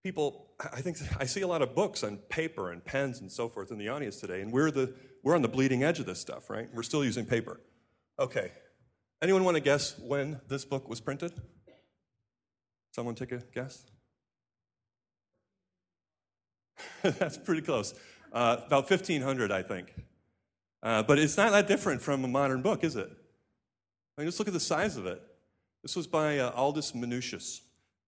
people, 0.04 0.48
I 0.74 0.82
think 0.82 0.98
I 1.20 1.26
see 1.26 1.42
a 1.42 1.48
lot 1.48 1.62
of 1.62 1.76
books 1.76 2.04
and 2.04 2.28
paper 2.30 2.72
and 2.72 2.84
pens 2.84 3.22
and 3.22 3.32
so 3.32 3.48
forth 3.48 3.72
in 3.72 3.78
the 3.78 3.90
audience 3.90 4.20
today, 4.20 4.42
and 4.42 4.52
we're, 4.52 4.72
the, 4.72 4.94
we're 5.24 5.36
on 5.36 5.42
the 5.42 5.48
bleeding 5.48 5.84
edge 5.84 6.00
of 6.00 6.06
this 6.06 6.20
stuff, 6.20 6.50
right? 6.50 6.68
We're 6.74 6.84
still 6.84 7.06
using 7.06 7.26
paper. 7.26 7.60
Okay. 8.20 8.52
Anyone 9.22 9.44
want 9.44 9.56
to 9.56 9.62
guess 9.62 9.98
when 10.00 10.42
this 10.48 10.66
book 10.66 10.90
was 10.90 11.00
printed? 11.00 11.32
Someone 12.94 13.16
take 13.16 13.32
a 13.32 13.38
guess? 13.54 13.86
That's 17.04 17.38
pretty 17.38 17.62
close. 17.62 17.94
Uh, 18.34 18.58
about 18.66 18.90
1500, 18.90 19.52
I 19.52 19.62
think. 19.62 19.94
Uh, 20.82 21.04
but 21.04 21.20
it's 21.20 21.38
not 21.38 21.52
that 21.52 21.68
different 21.68 22.02
from 22.02 22.24
a 22.24 22.28
modern 22.28 22.62
book, 22.62 22.84
is 22.84 22.96
it? 22.96 23.10
I 24.18 24.22
mean, 24.22 24.28
just 24.28 24.40
look 24.40 24.48
at 24.48 24.54
the 24.54 24.60
size 24.60 24.98
of 24.98 25.06
it. 25.06 25.22
This 25.84 25.96
was 25.96 26.08
by 26.08 26.40
uh, 26.40 26.52
Aldus 26.52 26.94
Manutius, 26.94 27.62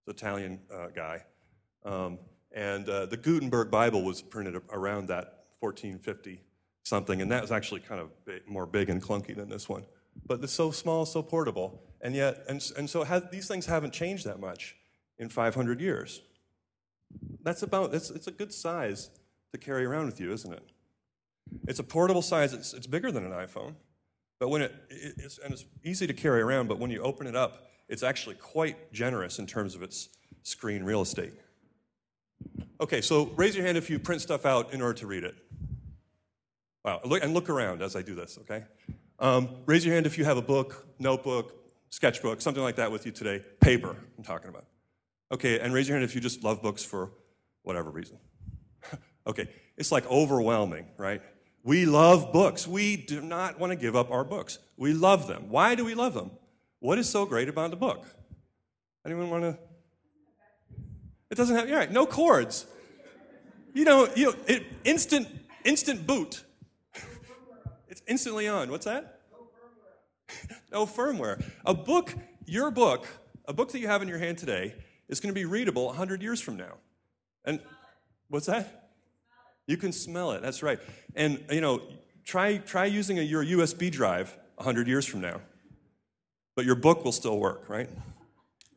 the 0.06 0.12
Italian 0.12 0.60
uh, 0.74 0.88
guy. 0.88 1.24
Um, 1.86 2.20
and 2.52 2.88
uh, 2.88 3.06
the 3.08 3.18
Gutenberg 3.18 3.72
Bible 3.72 4.04
was 4.04 4.22
printed 4.22 4.62
around 4.72 5.08
that 5.08 5.46
1450 5.60 6.42
something, 6.84 7.22
and 7.22 7.32
that 7.32 7.42
was 7.42 7.52
actually 7.52 7.80
kind 7.80 8.00
of 8.00 8.10
big, 8.26 8.48
more 8.48 8.66
big 8.66 8.90
and 8.90 9.02
clunky 9.02 9.36
than 9.36 9.50
this 9.50 9.68
one. 9.68 9.86
But 10.28 10.44
it's 10.44 10.54
so 10.54 10.72
small, 10.72 11.06
so 11.06 11.24
portable, 11.24 11.82
and 12.02 12.14
yet, 12.14 12.44
and, 12.48 12.62
and 12.78 12.90
so 12.90 13.04
has, 13.04 13.24
these 13.32 13.48
things 13.48 13.66
haven't 13.66 13.94
changed 13.94 14.26
that 14.26 14.40
much 14.40 14.76
in 15.18 15.30
500 15.30 15.82
years. 15.82 16.22
That's 17.42 17.64
about, 17.64 17.94
it's, 17.94 18.10
it's 18.10 18.28
a 18.28 18.32
good 18.32 18.54
size 18.54 19.10
to 19.54 19.58
carry 19.58 19.86
around 19.86 20.08
with 20.08 20.20
you, 20.20 20.32
isn't 20.34 20.52
it? 20.52 20.64
It's 21.68 21.80
a 21.80 21.84
portable 21.84 22.22
size, 22.22 22.54
it's, 22.54 22.74
it's 22.74 22.88
bigger 22.88 23.12
than 23.12 23.26
an 23.26 23.32
iPhone, 23.32 23.76
but 24.40 24.50
when 24.50 24.62
it, 24.62 24.74
it's, 24.90 25.40
and 25.40 25.54
it's 25.54 25.66
easy 25.84 26.06
to 26.06 26.14
carry 26.14 26.42
around, 26.42 26.68
but 26.68 26.80
when 26.80 26.92
you 26.92 27.02
open 27.02 27.28
it 27.28 27.36
up, 27.36 27.68
it's 27.88 28.04
actually 28.04 28.36
quite 28.36 28.92
generous 28.92 29.40
in 29.40 29.48
terms 29.48 29.76
of 29.76 29.82
its 29.82 30.10
screen 30.44 30.84
real 30.84 31.02
estate. 31.02 31.34
Okay, 32.84 33.00
so 33.00 33.28
raise 33.38 33.56
your 33.56 33.66
hand 33.66 33.78
if 33.78 33.90
you 33.90 33.98
print 33.98 34.22
stuff 34.22 34.46
out 34.46 34.74
in 34.74 34.82
order 34.82 34.96
to 34.96 35.08
read 35.08 35.24
it. 35.24 35.36
Wow, 36.84 37.00
and 37.06 37.34
look 37.34 37.50
around 37.50 37.82
as 37.82 37.96
I 37.96 38.02
do 38.02 38.14
this, 38.14 38.38
okay? 38.42 38.66
Um, 39.20 39.48
raise 39.66 39.86
your 39.86 39.94
hand 39.94 40.06
if 40.06 40.18
you 40.18 40.26
have 40.26 40.36
a 40.36 40.42
book, 40.42 40.86
notebook, 41.00 41.56
sketchbook, 41.92 42.42
something 42.42 42.62
like 42.62 42.76
that 42.76 42.92
with 42.92 43.06
you 43.06 43.14
today. 43.14 43.42
Paper, 43.62 43.96
I'm 44.18 44.24
talking 44.26 44.50
about. 44.50 44.66
Okay, 45.32 45.62
and 45.62 45.74
raise 45.74 45.88
your 45.88 45.98
hand 45.98 46.04
if 46.04 46.14
you 46.14 46.20
just 46.20 46.44
love 46.44 46.62
books 46.62 46.84
for 46.84 47.12
whatever 47.62 47.90
reason. 47.90 48.18
okay, 49.28 49.48
it's 49.78 49.94
like 49.94 50.06
overwhelming, 50.12 50.88
right? 50.98 51.22
We 51.64 51.86
love 51.86 52.34
books. 52.34 52.68
We 52.68 52.98
do 52.98 53.22
not 53.22 53.62
want 53.62 53.72
to 53.72 53.78
give 53.78 53.96
up 53.96 54.12
our 54.12 54.26
books. 54.26 54.60
We 54.76 54.92
love 54.92 55.28
them. 55.28 55.46
Why 55.48 55.76
do 55.76 55.86
we 55.86 55.96
love 55.96 56.14
them? 56.14 56.32
What 56.80 57.00
is 57.00 57.10
so 57.10 57.26
great 57.26 57.48
about 57.48 57.72
a 57.72 57.78
book? 57.78 58.06
Anyone 59.06 59.30
want 59.30 59.44
to 59.44 59.58
it 61.34 61.36
doesn't 61.36 61.56
have, 61.56 61.68
right, 61.68 61.92
no 61.92 62.06
cords. 62.06 62.68
You 63.74 63.86
know, 63.86 64.08
you 64.16 64.26
know 64.26 64.36
it, 64.46 64.66
instant, 64.84 65.28
instant 65.66 66.06
boot. 66.06 66.44
it's 67.90 68.04
instantly 68.08 68.48
on. 68.48 68.70
What's 68.70 68.86
that? 68.86 69.22
no 70.72 70.86
firmware. 70.86 71.44
A 71.66 71.74
book, 71.74 72.14
your 72.46 72.70
book, 72.70 73.08
a 73.48 73.54
book 73.54 73.72
that 73.72 73.80
you 73.80 73.88
have 73.88 74.04
in 74.04 74.08
your 74.08 74.20
hand 74.20 74.38
today, 74.38 74.76
is 75.10 75.20
going 75.20 75.34
to 75.34 75.40
be 75.40 75.46
readable 75.46 75.88
100 75.88 76.22
years 76.22 76.40
from 76.40 76.56
now. 76.56 76.76
And 77.46 77.60
what's 78.28 78.46
that? 78.46 78.92
You 79.66 79.78
can 79.78 79.92
smell 79.92 80.34
it. 80.34 80.44
That's 80.44 80.62
right. 80.62 80.80
And 81.16 81.44
you 81.50 81.62
know, 81.62 81.82
try 82.24 82.58
try 82.58 82.86
using 82.86 83.18
a, 83.18 83.24
your 83.24 83.44
USB 83.44 83.90
drive 83.90 84.38
100 84.58 84.88
years 84.88 85.08
from 85.08 85.22
now. 85.22 85.42
But 86.56 86.66
your 86.66 86.76
book 86.76 87.04
will 87.04 87.12
still 87.12 87.40
work, 87.40 87.68
right? 87.70 87.90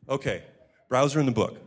Okay. 0.09 0.41
Browser 0.89 1.19
in 1.19 1.27
the 1.27 1.31
book. 1.31 1.66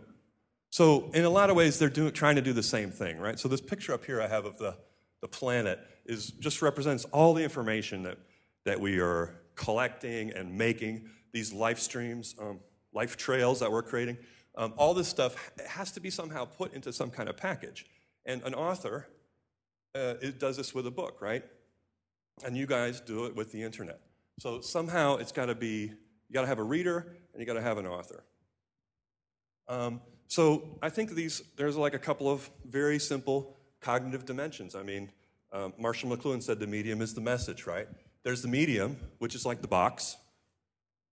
So 0.70 1.10
in 1.14 1.24
a 1.24 1.30
lot 1.30 1.50
of 1.50 1.56
ways, 1.56 1.78
they're 1.78 1.88
doing, 1.88 2.12
trying 2.12 2.36
to 2.36 2.42
do 2.42 2.52
the 2.52 2.62
same 2.62 2.90
thing, 2.90 3.18
right? 3.18 3.38
So 3.38 3.48
this 3.48 3.60
picture 3.60 3.92
up 3.92 4.04
here 4.04 4.22
I 4.22 4.28
have 4.28 4.44
of 4.44 4.56
the, 4.58 4.76
the 5.20 5.28
planet 5.28 5.80
is 6.06 6.30
just 6.30 6.62
represents 6.62 7.04
all 7.06 7.34
the 7.34 7.42
information 7.42 8.04
that, 8.04 8.18
that 8.64 8.80
we 8.80 9.00
are 9.00 9.34
collecting 9.56 10.32
and 10.32 10.56
making, 10.56 11.08
these 11.32 11.52
life 11.52 11.78
streams, 11.78 12.34
um, 12.40 12.60
life 12.92 13.16
trails 13.16 13.60
that 13.60 13.70
we're 13.70 13.82
creating. 13.82 14.16
Um, 14.56 14.74
all 14.76 14.94
this 14.94 15.08
stuff 15.08 15.52
has 15.68 15.92
to 15.92 16.00
be 16.00 16.10
somehow 16.10 16.44
put 16.44 16.72
into 16.74 16.92
some 16.92 17.10
kind 17.10 17.28
of 17.28 17.36
package. 17.36 17.86
And 18.26 18.42
an 18.42 18.54
author 18.54 19.08
uh, 19.94 20.14
it 20.20 20.38
does 20.38 20.56
this 20.56 20.74
with 20.74 20.86
a 20.86 20.90
book, 20.90 21.20
right? 21.20 21.44
And 22.44 22.56
you 22.56 22.66
guys 22.66 23.00
do 23.00 23.26
it 23.26 23.34
with 23.34 23.52
the 23.52 23.62
internet. 23.62 24.00
So 24.38 24.60
somehow 24.60 25.16
it's 25.16 25.32
got 25.32 25.46
to 25.46 25.54
be, 25.54 25.92
you 26.28 26.32
got 26.32 26.42
to 26.42 26.46
have 26.46 26.58
a 26.58 26.64
reader 26.64 27.16
and 27.32 27.40
you 27.40 27.46
got 27.46 27.54
to 27.54 27.62
have 27.62 27.78
an 27.78 27.86
author. 27.86 28.24
Um, 29.68 30.00
so 30.30 30.78
I 30.80 30.90
think 30.90 31.10
these, 31.10 31.42
there's 31.56 31.76
like 31.76 31.92
a 31.92 31.98
couple 31.98 32.30
of 32.30 32.48
very 32.64 33.00
simple 33.00 33.56
cognitive 33.80 34.24
dimensions. 34.24 34.76
I 34.76 34.84
mean, 34.84 35.10
um, 35.52 35.72
Marshall 35.76 36.08
McLuhan 36.08 36.40
said 36.40 36.60
the 36.60 36.68
medium 36.68 37.02
is 37.02 37.14
the 37.14 37.20
message, 37.20 37.66
right? 37.66 37.88
There's 38.22 38.40
the 38.40 38.46
medium, 38.46 38.96
which 39.18 39.34
is 39.34 39.44
like 39.44 39.60
the 39.60 39.66
box, 39.66 40.16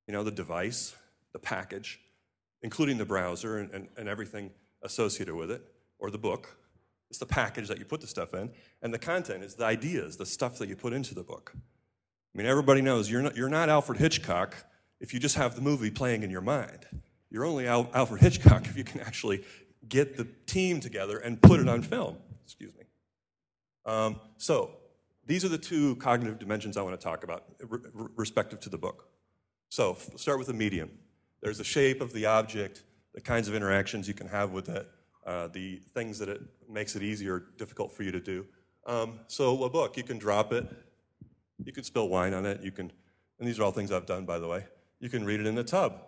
you 0.06 0.12
know, 0.12 0.22
the 0.22 0.30
device, 0.30 0.94
the 1.32 1.40
package, 1.40 1.98
including 2.62 2.96
the 2.96 3.04
browser 3.04 3.58
and, 3.58 3.72
and, 3.72 3.88
and 3.96 4.08
everything 4.08 4.52
associated 4.82 5.34
with 5.34 5.50
it, 5.50 5.62
or 5.98 6.12
the 6.12 6.18
book. 6.18 6.56
It's 7.10 7.18
the 7.18 7.26
package 7.26 7.66
that 7.66 7.80
you 7.80 7.84
put 7.84 8.00
the 8.00 8.06
stuff 8.06 8.34
in. 8.34 8.52
And 8.82 8.94
the 8.94 9.00
content 9.00 9.42
is 9.42 9.56
the 9.56 9.64
ideas, 9.64 10.16
the 10.16 10.26
stuff 10.26 10.58
that 10.58 10.68
you 10.68 10.76
put 10.76 10.92
into 10.92 11.12
the 11.16 11.24
book. 11.24 11.50
I 11.56 12.38
mean, 12.38 12.46
everybody 12.46 12.82
knows 12.82 13.10
you're 13.10 13.22
not, 13.22 13.36
you're 13.36 13.48
not 13.48 13.68
Alfred 13.68 13.98
Hitchcock 13.98 14.54
if 15.00 15.12
you 15.12 15.18
just 15.18 15.34
have 15.34 15.56
the 15.56 15.60
movie 15.60 15.90
playing 15.90 16.22
in 16.22 16.30
your 16.30 16.40
mind. 16.40 16.86
You're 17.30 17.44
only 17.44 17.66
Al- 17.66 17.90
Alfred 17.94 18.22
Hitchcock 18.22 18.66
if 18.66 18.76
you 18.76 18.84
can 18.84 19.00
actually 19.00 19.44
get 19.88 20.16
the 20.16 20.26
team 20.46 20.80
together 20.80 21.18
and 21.18 21.40
put 21.40 21.60
it 21.60 21.68
on 21.68 21.82
film. 21.82 22.16
Excuse 22.44 22.74
me. 22.74 22.84
Um, 23.84 24.20
so, 24.36 24.72
these 25.26 25.44
are 25.44 25.48
the 25.48 25.58
two 25.58 25.96
cognitive 25.96 26.38
dimensions 26.38 26.76
I 26.76 26.82
want 26.82 26.98
to 26.98 27.04
talk 27.04 27.22
about, 27.22 27.44
respective 28.16 28.60
to 28.60 28.70
the 28.70 28.78
book. 28.78 29.08
So, 29.68 29.96
start 30.16 30.38
with 30.38 30.46
the 30.46 30.54
medium. 30.54 30.90
There's 31.42 31.58
the 31.58 31.64
shape 31.64 32.00
of 32.00 32.12
the 32.12 32.26
object, 32.26 32.82
the 33.14 33.20
kinds 33.20 33.48
of 33.48 33.54
interactions 33.54 34.08
you 34.08 34.14
can 34.14 34.28
have 34.28 34.52
with 34.52 34.68
it, 34.68 34.88
uh, 35.26 35.48
the 35.48 35.76
things 35.94 36.18
that 36.18 36.28
it 36.28 36.40
makes 36.68 36.96
it 36.96 37.02
easy 37.02 37.28
or 37.28 37.44
difficult 37.58 37.92
for 37.92 38.02
you 38.02 38.12
to 38.12 38.20
do. 38.20 38.46
Um, 38.86 39.20
so, 39.26 39.64
a 39.64 39.70
book, 39.70 39.96
you 39.96 40.02
can 40.02 40.18
drop 40.18 40.52
it, 40.52 40.66
you 41.62 41.72
can 41.72 41.84
spill 41.84 42.08
wine 42.08 42.32
on 42.32 42.46
it, 42.46 42.62
you 42.62 42.72
can, 42.72 42.90
and 43.38 43.46
these 43.46 43.58
are 43.58 43.64
all 43.64 43.72
things 43.72 43.92
I've 43.92 44.06
done, 44.06 44.24
by 44.24 44.38
the 44.38 44.48
way. 44.48 44.64
You 45.00 45.10
can 45.10 45.24
read 45.24 45.40
it 45.40 45.46
in 45.46 45.54
the 45.54 45.64
tub. 45.64 46.07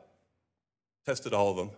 Tested 1.07 1.33
all 1.33 1.51
of 1.51 1.57
them. 1.57 1.71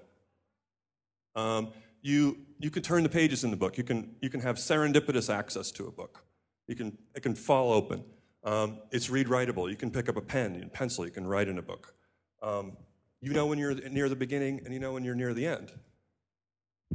Um, 1.35 1.73
you, 2.03 2.39
you 2.59 2.71
can 2.71 2.83
turn 2.83 3.03
the 3.03 3.09
pages 3.09 3.45
in 3.45 3.51
the 3.51 3.57
book. 3.57 3.79
You 3.79 3.85
can, 3.85 4.17
you 4.21 4.29
can 4.29 4.41
have 4.41 4.57
serendipitous 4.57 5.33
access 5.33 5.71
to 5.73 5.87
a 5.87 5.91
book. 5.91 6.25
You 6.67 6.75
can, 6.75 6.99
it 7.15 7.23
can 7.23 7.35
fall 7.35 7.73
open. 7.73 8.05
Um, 8.45 8.79
it's 8.91 9.09
read 9.09 9.29
writable. 9.29 9.71
You 9.71 9.77
can 9.77 9.91
pick 9.91 10.09
up 10.09 10.17
a 10.17 10.21
pen 10.21 10.57
and 10.57 10.73
pencil. 10.73 11.05
You 11.05 11.13
can 11.13 11.27
write 11.27 11.49
in 11.49 11.59
a 11.59 11.63
book. 11.63 11.95
Um, 12.43 12.77
you 13.21 13.33
know 13.33 13.47
when 13.47 13.59
you're 13.59 13.75
near 13.89 14.09
the 14.09 14.17
beginning 14.17 14.61
and 14.65 14.75
you 14.75 14.81
know 14.81 14.93
when 14.93 15.05
you're 15.05 15.15
near 15.15 15.33
the 15.33 15.47
end 15.47 15.71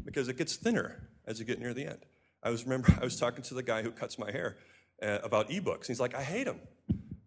because 0.03 0.27
it 0.27 0.37
gets 0.37 0.57
thinner 0.57 1.07
as 1.25 1.39
you 1.39 1.45
get 1.45 1.59
near 1.59 1.73
the 1.73 1.85
end. 1.85 1.99
I 2.43 2.49
was 2.49 2.65
remember 2.65 2.93
I 3.01 3.03
was 3.03 3.17
talking 3.17 3.43
to 3.43 3.53
the 3.53 3.63
guy 3.63 3.81
who 3.81 3.91
cuts 3.91 4.19
my 4.19 4.29
hair 4.31 4.57
uh, 5.01 5.19
about 5.23 5.49
ebooks. 5.49 5.87
He's 5.87 5.99
like, 5.99 6.13
I 6.13 6.23
hate 6.23 6.45
them 6.45 6.59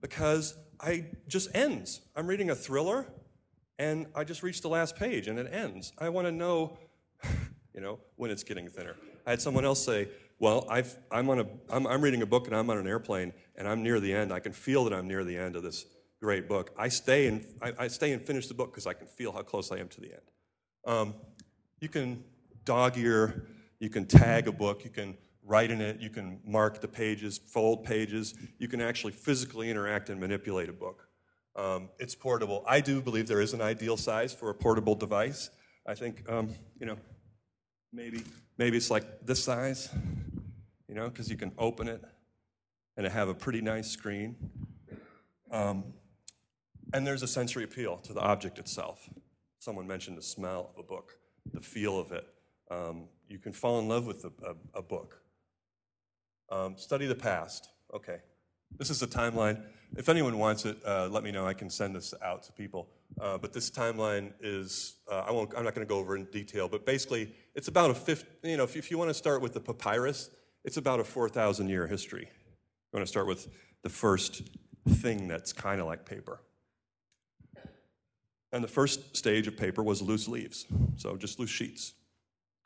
because 0.01 0.57
I 0.79 1.07
just 1.29 1.49
ends. 1.55 2.03
I'm 2.15 2.27
reading 2.27 2.51
a 2.51 2.55
thriller 2.55 3.07
and 3.81 4.07
I 4.15 4.25
just 4.25 4.43
reached 4.43 4.61
the 4.61 4.69
last 4.69 4.95
page 4.95 5.27
and 5.27 5.39
it 5.39 5.49
ends. 5.51 5.95
I 5.99 6.11
want 6.11 6.27
to 6.27 6.33
know, 6.33 6.77
you 7.75 7.81
know, 7.81 7.99
when 8.17 8.31
it's 8.31 8.43
getting 8.43 8.69
thinner. 8.69 8.95
I 9.27 9.31
had 9.31 9.41
someone 9.41 9.65
else 9.65 9.83
say, 9.83 10.09
well, 10.39 10.67
I've, 10.69 10.99
I'm, 11.11 11.31
on 11.31 11.41
a, 11.41 11.47
I'm, 11.71 11.87
I'm 11.87 12.03
reading 12.03 12.21
a 12.21 12.27
book 12.27 12.47
and 12.47 12.55
I'm 12.55 12.69
on 12.69 12.77
an 12.77 12.87
airplane 12.87 13.33
and 13.57 13.67
I'm 13.67 13.83
near 13.83 13.99
the 13.99 14.13
end. 14.13 14.35
I 14.35 14.41
can 14.41 14.53
feel 14.53 14.85
that 14.85 14.93
I'm 14.93 15.09
near 15.09 15.25
the 15.25 15.37
end 15.37 15.57
of 15.57 15.63
this 15.63 15.87
great 16.21 16.47
book. 16.47 16.73
I 16.77 16.89
stay 16.89 17.27
and, 17.27 17.43
I, 17.63 17.73
I 17.79 17.89
stay 17.89 18.13
and 18.13 18.21
finish 18.21 18.49
the 18.49 18.55
book 18.55 18.71
because 18.71 18.87
I 18.87 18.93
can 18.93 19.07
feel 19.07 19.33
how 19.33 19.41
close 19.41 19.73
I 19.73 19.79
am 19.79 19.89
to 19.89 20.01
the 20.03 20.13
end. 20.13 20.23
Um, 20.87 21.15
you 21.81 21.89
can 21.89 22.23
dog 22.67 22.99
ear, 22.99 23.47
you 23.79 23.89
can 23.89 24.05
tag 24.05 24.47
a 24.47 24.53
book, 24.53 24.85
you 24.85 24.91
can 24.91 25.17
write 25.43 25.71
in 25.71 25.81
it, 25.81 26.01
you 26.01 26.11
can 26.11 26.39
mark 26.45 26.83
the 26.83 26.89
pages, 26.89 27.39
fold 27.39 27.85
pages, 27.85 28.35
you 28.59 28.69
can 28.69 28.83
actually 28.83 29.13
physically 29.13 29.71
interact 29.71 30.11
and 30.11 30.21
manipulate 30.21 30.69
a 30.69 30.75
book. 30.75 31.10
Um, 31.61 31.91
it's 31.99 32.15
portable. 32.15 32.65
I 32.67 32.81
do 32.81 33.03
believe 33.03 33.29
there 33.29 33.43
is 33.43 33.53
an 33.53 33.61
ideal 33.61 33.99
size 33.99 34.33
for 34.33 34.49
a 34.49 34.55
portable 34.55 34.95
device. 34.95 35.51
I 35.87 35.95
think, 35.95 36.25
um, 36.27 36.55
you 36.79 36.87
know, 36.87 36.97
maybe 37.93 38.23
maybe 38.57 38.79
it's 38.79 38.91
like 38.91 39.27
this 39.27 39.45
size, 39.45 39.91
you 40.89 40.95
know, 40.95 41.11
because 41.11 41.29
you 41.29 41.37
can 41.37 41.53
open 41.59 41.87
it 41.87 42.03
and 42.97 43.05
it 43.05 43.13
have 43.13 43.29
a 43.29 43.35
pretty 43.35 43.61
nice 43.61 43.91
screen. 43.91 44.37
Um, 45.51 45.85
and 46.95 47.07
there's 47.07 47.23
a 47.23 47.29
sensory 47.29 47.65
appeal 47.65 47.99
to 47.99 48.15
the 48.15 48.21
object 48.21 48.59
itself. 48.59 49.11
Someone 49.59 49.87
mentioned 49.87 50.17
the 50.17 50.23
smell 50.23 50.71
of 50.73 50.83
a 50.83 50.87
book, 50.87 51.19
the 51.53 51.61
feel 51.61 51.99
of 51.99 52.11
it. 52.13 52.27
Um, 52.71 53.09
you 53.29 53.39
can 53.39 53.53
fall 53.53 53.79
in 53.81 53.87
love 53.87 54.07
with 54.07 54.25
a, 54.25 54.33
a, 54.47 54.79
a 54.79 54.83
book. 54.83 55.21
Um, 56.51 56.79
study 56.79 57.07
the 57.07 57.15
past. 57.15 57.69
Okay. 57.93 58.21
This 58.79 58.89
is 58.89 59.03
a 59.03 59.07
timeline. 59.07 59.63
If 59.97 60.09
anyone 60.09 60.39
wants 60.39 60.65
it, 60.65 60.79
uh, 60.87 61.09
let 61.11 61.25
me 61.25 61.33
know. 61.33 61.47
I 61.47 61.55
can 61.55 61.69
send 61.69 61.97
this 61.97 62.15
out 62.23 62.43
to 62.45 62.53
people. 62.53 62.89
Uh, 63.21 63.39
but 63.39 63.53
this 63.53 63.71
timeline 63.71 64.33
is, 64.41 64.97
uh, 65.11 65.25
I 65.27 65.33
won't, 65.33 65.53
I'm 65.57 65.65
not 65.65 65.75
going 65.75 65.87
to 65.87 65.89
go 65.89 65.99
over 65.99 66.17
in 66.17 66.27
detail, 66.27 66.69
but 66.69 66.87
basically, 66.87 67.33
it's 67.55 67.69
about 67.69 67.91
a 67.91 67.95
fifth, 67.95 68.25
you 68.45 68.57
know, 68.57 68.65
if, 68.65 68.77
if 68.77 68.91
you 68.91 68.99
want 68.99 69.11
to 69.11 69.15
start 69.15 69.43
with 69.43 69.53
the 69.53 69.61
papyrus, 69.61 70.31
it's 70.65 70.77
about 70.77 71.01
a 71.01 71.05
4,000 71.05 71.69
year 71.69 71.87
history. 71.87 72.29
You 72.31 72.97
want 72.97 73.05
to 73.05 73.11
start 73.11 73.27
with 73.27 73.49
the 73.83 73.89
first 73.89 74.43
thing 74.89 75.27
that's 75.27 75.53
kind 75.53 75.81
of 75.81 75.87
like 75.87 76.05
paper. 76.05 76.41
And 78.53 78.65
the 78.65 78.69
first 78.69 79.17
stage 79.17 79.47
of 79.47 79.57
paper 79.57 79.83
was 79.83 80.03
loose 80.03 80.27
leaves, 80.27 80.67
so 80.97 81.17
just 81.17 81.39
loose 81.39 81.51
sheets. 81.51 81.95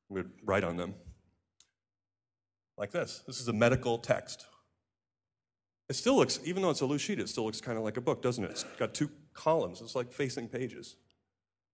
We'd 0.08 0.26
write 0.44 0.64
on 0.64 0.76
them 0.76 0.94
like 2.76 2.90
this. 2.90 3.22
This 3.26 3.40
is 3.40 3.48
a 3.48 3.52
medical 3.52 3.98
text. 3.98 4.46
It 5.88 5.94
still 5.94 6.16
looks, 6.16 6.40
even 6.44 6.62
though 6.62 6.70
it's 6.70 6.80
a 6.80 6.86
loose 6.86 7.02
sheet, 7.02 7.18
it 7.18 7.28
still 7.28 7.44
looks 7.44 7.60
kind 7.60 7.76
of 7.76 7.84
like 7.84 7.96
a 7.96 8.00
book, 8.00 8.22
doesn't 8.22 8.42
it? 8.42 8.50
It's 8.50 8.64
got 8.78 8.94
two 8.94 9.10
columns. 9.34 9.82
It's 9.82 9.94
like 9.94 10.12
facing 10.12 10.48
pages. 10.48 10.96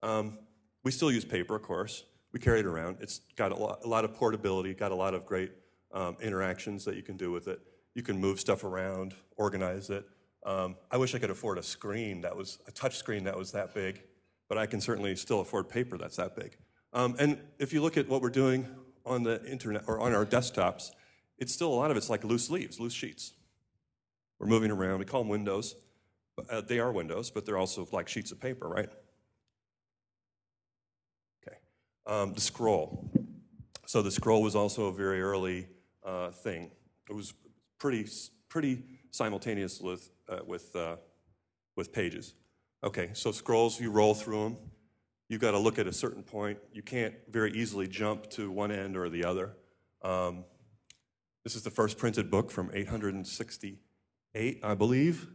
Um, 0.03 0.39
we 0.83 0.91
still 0.91 1.13
use 1.13 1.25
paper, 1.25 1.55
of 1.55 1.63
course. 1.63 2.05
We 2.33 2.41
carry 2.41 2.61
it 2.61 2.67
around. 2.67 2.99
It's 3.01 3.21
got 3.37 3.53
a 3.53 3.57
lot, 3.57 3.81
a 3.85 3.89
lot 3.89 4.05
of 4.05 4.15
portability, 4.15 4.75
got 4.75 4.93
a 4.93 4.97
lot 4.97 5.15
of 5.15 5.27
great 5.27 5.53
um, 5.93 6.17
interactions 6.21 6.85
that 6.85 6.97
you 6.97 7.03
can 7.03 7.17
do 7.17 7.31
with 7.31 7.49
it. 7.49 7.61
You 7.95 8.03
can 8.03 8.21
move 8.21 8.41
stuff 8.41 8.65
around, 8.65 9.15
organize 9.37 9.91
it. 9.91 10.05
Um, 10.45 10.77
I 10.91 10.97
wish 10.97 11.15
I 11.15 11.19
could 11.19 11.31
afford 11.31 11.59
a 11.59 11.63
screen 11.63 12.23
that 12.23 12.37
was 12.37 12.59
a 12.67 12.73
touch 12.73 12.97
screen 12.97 13.25
that 13.25 13.37
was 13.37 13.53
that 13.53 13.75
big, 13.75 14.03
but 14.49 14.59
I 14.59 14.67
can 14.67 14.81
certainly 14.81 15.15
still 15.17 15.41
afford 15.41 15.69
paper 15.69 15.99
that's 15.99 16.17
that 16.17 16.35
big. 16.35 16.57
Um, 16.93 17.15
and 17.19 17.39
if 17.59 17.73
you 17.73 17.83
look 17.83 17.97
at 17.97 18.09
what 18.09 18.23
we're 18.23 18.31
doing 18.31 18.67
on 19.05 19.23
the 19.23 19.45
internet 19.45 19.85
or 19.87 20.01
on 20.01 20.15
our 20.15 20.25
desktops, 20.25 20.91
it's 21.39 21.53
still 21.53 21.73
a 21.73 21.75
lot 21.75 21.91
of 21.91 21.97
it's 21.97 22.11
like 22.11 22.25
loose 22.25 22.51
leaves, 22.51 22.81
loose 22.81 22.93
sheets. 22.93 23.33
We're 24.41 24.47
moving 24.47 24.71
around. 24.71 24.99
We 24.99 25.05
call 25.05 25.21
them 25.21 25.29
windows. 25.29 25.77
Uh, 26.49 26.63
they 26.63 26.79
are 26.79 26.91
windows, 26.91 27.31
but 27.31 27.45
they're 27.45 27.59
also 27.59 27.87
like 27.93 28.09
sheets 28.09 28.33
of 28.33 28.41
paper, 28.41 28.67
right? 28.67 28.89
Okay. 31.47 31.57
Um, 32.07 32.33
the 32.33 32.41
scroll. 32.41 33.13
So 33.87 34.01
the 34.01 34.11
scroll 34.11 34.43
was 34.43 34.57
also 34.57 34.87
a 34.87 34.93
very 34.93 35.21
early 35.21 35.69
uh, 36.05 36.31
thing. 36.31 36.71
It 37.09 37.13
was 37.13 37.35
pretty 37.79 38.09
pretty 38.49 38.83
simultaneous 39.11 39.81
with 39.81 40.11
uh, 40.29 40.39
with 40.47 40.75
uh, 40.75 40.97
with 41.77 41.93
pages. 41.93 42.35
Okay, 42.83 43.11
so 43.13 43.33
scrolls 43.33 43.79
you 43.79 43.91
roll 43.91 44.15
through 44.15 44.45
them. 44.45 44.57
You've 45.29 45.43
got 45.43 45.51
to 45.51 45.59
look 45.59 45.79
at 45.79 45.87
a 45.87 45.93
certain 45.93 46.23
point. 46.23 46.59
You 46.73 46.83
can't 46.83 47.15
very 47.29 47.53
easily 47.53 47.87
jump 47.87 48.31
to 48.31 48.51
one 48.51 48.73
end 48.73 48.97
or 48.97 49.11
the 49.11 49.25
other. 49.25 49.55
Um, 50.03 50.45
this 51.45 51.55
is 51.57 51.63
the 51.63 51.71
first 51.71 51.99
printed 51.99 52.31
book 52.31 52.51
from 52.51 52.71
868, 54.35 54.61
I 54.65 54.75
believe. 54.75 55.27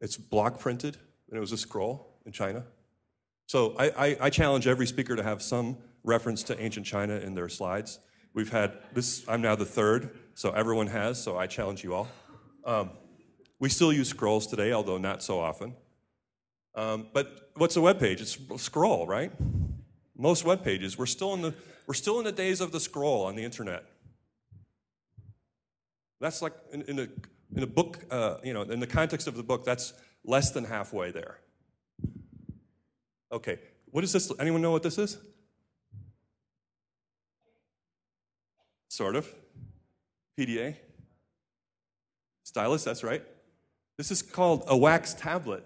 It's 0.00 0.16
block 0.16 0.58
printed, 0.58 0.96
and 1.28 1.36
it 1.36 1.40
was 1.40 1.52
a 1.52 1.56
scroll 1.56 2.18
in 2.26 2.32
China. 2.32 2.64
So 3.46 3.74
I, 3.78 3.90
I, 3.90 4.16
I 4.22 4.30
challenge 4.30 4.66
every 4.66 4.86
speaker 4.86 5.16
to 5.16 5.22
have 5.22 5.42
some 5.42 5.78
reference 6.02 6.42
to 6.44 6.60
ancient 6.60 6.86
China 6.86 7.16
in 7.16 7.34
their 7.34 7.48
slides. 7.48 7.98
We've 8.32 8.50
had 8.50 8.78
this, 8.92 9.24
I'm 9.28 9.40
now 9.40 9.54
the 9.54 9.64
third, 9.64 10.10
so 10.34 10.50
everyone 10.50 10.88
has, 10.88 11.22
so 11.22 11.36
I 11.36 11.46
challenge 11.46 11.84
you 11.84 11.94
all. 11.94 12.08
Um, 12.64 12.90
we 13.58 13.68
still 13.68 13.92
use 13.92 14.08
scrolls 14.08 14.46
today, 14.46 14.72
although 14.72 14.98
not 14.98 15.22
so 15.22 15.38
often. 15.38 15.74
Um, 16.74 17.06
but 17.12 17.50
what's 17.56 17.76
a 17.76 17.80
web 17.80 18.00
page? 18.00 18.20
It's 18.20 18.36
a 18.52 18.58
scroll, 18.58 19.06
right? 19.06 19.30
Most 20.16 20.44
web 20.44 20.64
pages, 20.64 20.98
we're 20.98 21.06
still 21.06 21.34
in 21.34 21.42
the, 21.42 21.54
we're 21.86 21.94
still 21.94 22.18
in 22.18 22.24
the 22.24 22.32
days 22.32 22.60
of 22.60 22.72
the 22.72 22.80
scroll 22.80 23.24
on 23.24 23.36
the 23.36 23.44
internet. 23.44 23.84
That's 26.20 26.42
like 26.42 26.54
in, 26.72 26.82
in 26.82 26.98
a, 27.00 27.08
in 27.54 27.60
the 27.60 27.66
book, 27.66 28.04
uh, 28.10 28.36
you 28.42 28.52
know, 28.52 28.62
in 28.62 28.80
the 28.80 28.86
context 28.86 29.26
of 29.28 29.36
the 29.36 29.42
book, 29.42 29.64
that's 29.64 29.94
less 30.24 30.50
than 30.50 30.64
halfway 30.64 31.10
there. 31.10 31.38
Okay, 33.30 33.58
what 33.90 34.04
is 34.04 34.12
this? 34.12 34.30
Anyone 34.38 34.62
know 34.62 34.70
what 34.70 34.82
this 34.82 34.98
is? 34.98 35.18
Sort 38.88 39.16
of. 39.16 39.32
PDA. 40.38 40.76
Stylus, 42.42 42.84
that's 42.84 43.02
right. 43.02 43.22
This 43.96 44.10
is 44.10 44.22
called 44.22 44.64
a 44.66 44.76
wax 44.76 45.14
tablet. 45.14 45.64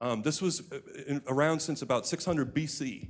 Um, 0.00 0.22
this 0.22 0.42
was 0.42 0.70
uh, 0.70 0.78
in, 1.06 1.22
around 1.26 1.60
since 1.60 1.82
about 1.82 2.06
600 2.06 2.54
BC. 2.54 3.08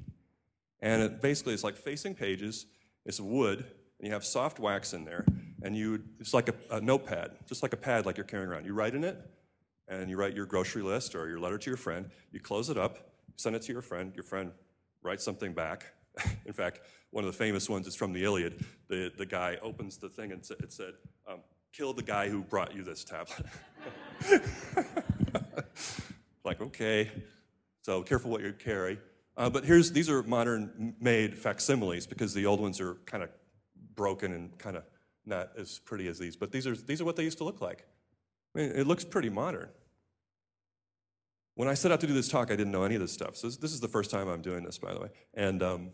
And 0.80 1.02
it 1.02 1.20
basically 1.20 1.54
it's 1.54 1.64
like 1.64 1.76
facing 1.76 2.14
pages, 2.14 2.66
it's 3.04 3.20
wood, 3.20 3.58
and 3.98 4.06
you 4.06 4.12
have 4.12 4.24
soft 4.24 4.58
wax 4.58 4.92
in 4.92 5.04
there, 5.04 5.24
and 5.62 5.76
you 5.76 6.02
it's 6.20 6.34
like 6.34 6.48
a, 6.48 6.54
a 6.76 6.80
notepad, 6.80 7.32
just 7.46 7.62
like 7.62 7.72
a 7.72 7.76
pad 7.76 8.06
like 8.06 8.16
you're 8.16 8.24
carrying 8.24 8.48
around. 8.48 8.66
You 8.66 8.74
write 8.74 8.94
in 8.94 9.04
it, 9.04 9.18
and 9.88 10.10
you 10.10 10.16
write 10.16 10.34
your 10.34 10.46
grocery 10.46 10.82
list 10.82 11.14
or 11.14 11.28
your 11.28 11.38
letter 11.38 11.58
to 11.58 11.70
your 11.70 11.76
friend. 11.76 12.10
You 12.32 12.40
close 12.40 12.70
it 12.70 12.78
up, 12.78 13.10
send 13.36 13.56
it 13.56 13.62
to 13.62 13.72
your 13.72 13.82
friend. 13.82 14.12
Your 14.14 14.24
friend 14.24 14.52
writes 15.02 15.24
something 15.24 15.52
back. 15.52 15.86
in 16.46 16.52
fact, 16.52 16.80
one 17.10 17.24
of 17.24 17.30
the 17.30 17.36
famous 17.36 17.68
ones 17.68 17.86
is 17.86 17.94
from 17.94 18.12
the 18.12 18.24
Iliad. 18.24 18.64
The, 18.88 19.12
the 19.16 19.26
guy 19.26 19.58
opens 19.62 19.98
the 19.98 20.08
thing 20.08 20.32
and 20.32 20.40
it 20.60 20.72
said, 20.72 20.94
um, 21.28 21.40
Kill 21.72 21.92
the 21.92 22.02
guy 22.02 22.30
who 22.30 22.42
brought 22.42 22.74
you 22.74 22.82
this 22.82 23.04
tablet. 23.04 23.44
like, 26.44 26.60
okay, 26.62 27.10
so 27.82 28.02
careful 28.02 28.30
what 28.30 28.40
you 28.40 28.54
carry. 28.54 28.98
Uh, 29.36 29.50
but 29.50 29.62
here's 29.62 29.92
these 29.92 30.08
are 30.08 30.22
modern 30.22 30.94
made 30.98 31.36
facsimiles 31.36 32.06
because 32.06 32.32
the 32.32 32.46
old 32.46 32.60
ones 32.60 32.80
are 32.80 32.94
kind 33.04 33.22
of 33.22 33.28
broken 33.94 34.32
and 34.32 34.56
kind 34.56 34.78
of 34.78 34.84
not 35.26 35.50
as 35.58 35.80
pretty 35.80 36.08
as 36.08 36.18
these. 36.18 36.36
But 36.36 36.52
these 36.52 36.66
are 36.66 36.74
these 36.74 37.00
are 37.00 37.04
what 37.04 37.16
they 37.16 37.24
used 37.24 37.38
to 37.38 37.44
look 37.44 37.60
like. 37.60 37.84
I 38.54 38.58
mean, 38.58 38.72
it 38.72 38.86
looks 38.86 39.04
pretty 39.04 39.28
modern. 39.28 39.68
When 41.54 41.68
I 41.68 41.74
set 41.74 41.90
out 41.90 42.00
to 42.00 42.06
do 42.06 42.12
this 42.12 42.28
talk, 42.28 42.50
I 42.50 42.56
didn't 42.56 42.72
know 42.72 42.84
any 42.84 42.96
of 42.96 43.00
this 43.00 43.12
stuff. 43.12 43.36
So 43.36 43.46
this, 43.46 43.56
this 43.56 43.72
is 43.72 43.80
the 43.80 43.88
first 43.88 44.10
time 44.10 44.28
I'm 44.28 44.42
doing 44.42 44.62
this, 44.62 44.78
by 44.78 44.92
the 44.92 45.00
way. 45.00 45.08
And 45.34 45.62
um, 45.62 45.90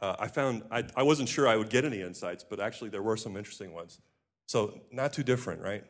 uh, 0.00 0.16
I 0.18 0.26
found 0.26 0.64
I, 0.70 0.84
I 0.96 1.04
wasn't 1.04 1.28
sure 1.28 1.46
I 1.46 1.56
would 1.56 1.70
get 1.70 1.84
any 1.84 2.02
insights, 2.02 2.44
but 2.48 2.60
actually 2.60 2.90
there 2.90 3.02
were 3.02 3.16
some 3.16 3.36
interesting 3.36 3.72
ones. 3.72 4.00
So 4.46 4.80
not 4.90 5.12
too 5.12 5.22
different, 5.22 5.62
right? 5.62 5.84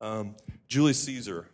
Um, 0.00 0.36
Julius 0.68 1.02
Caesar 1.04 1.48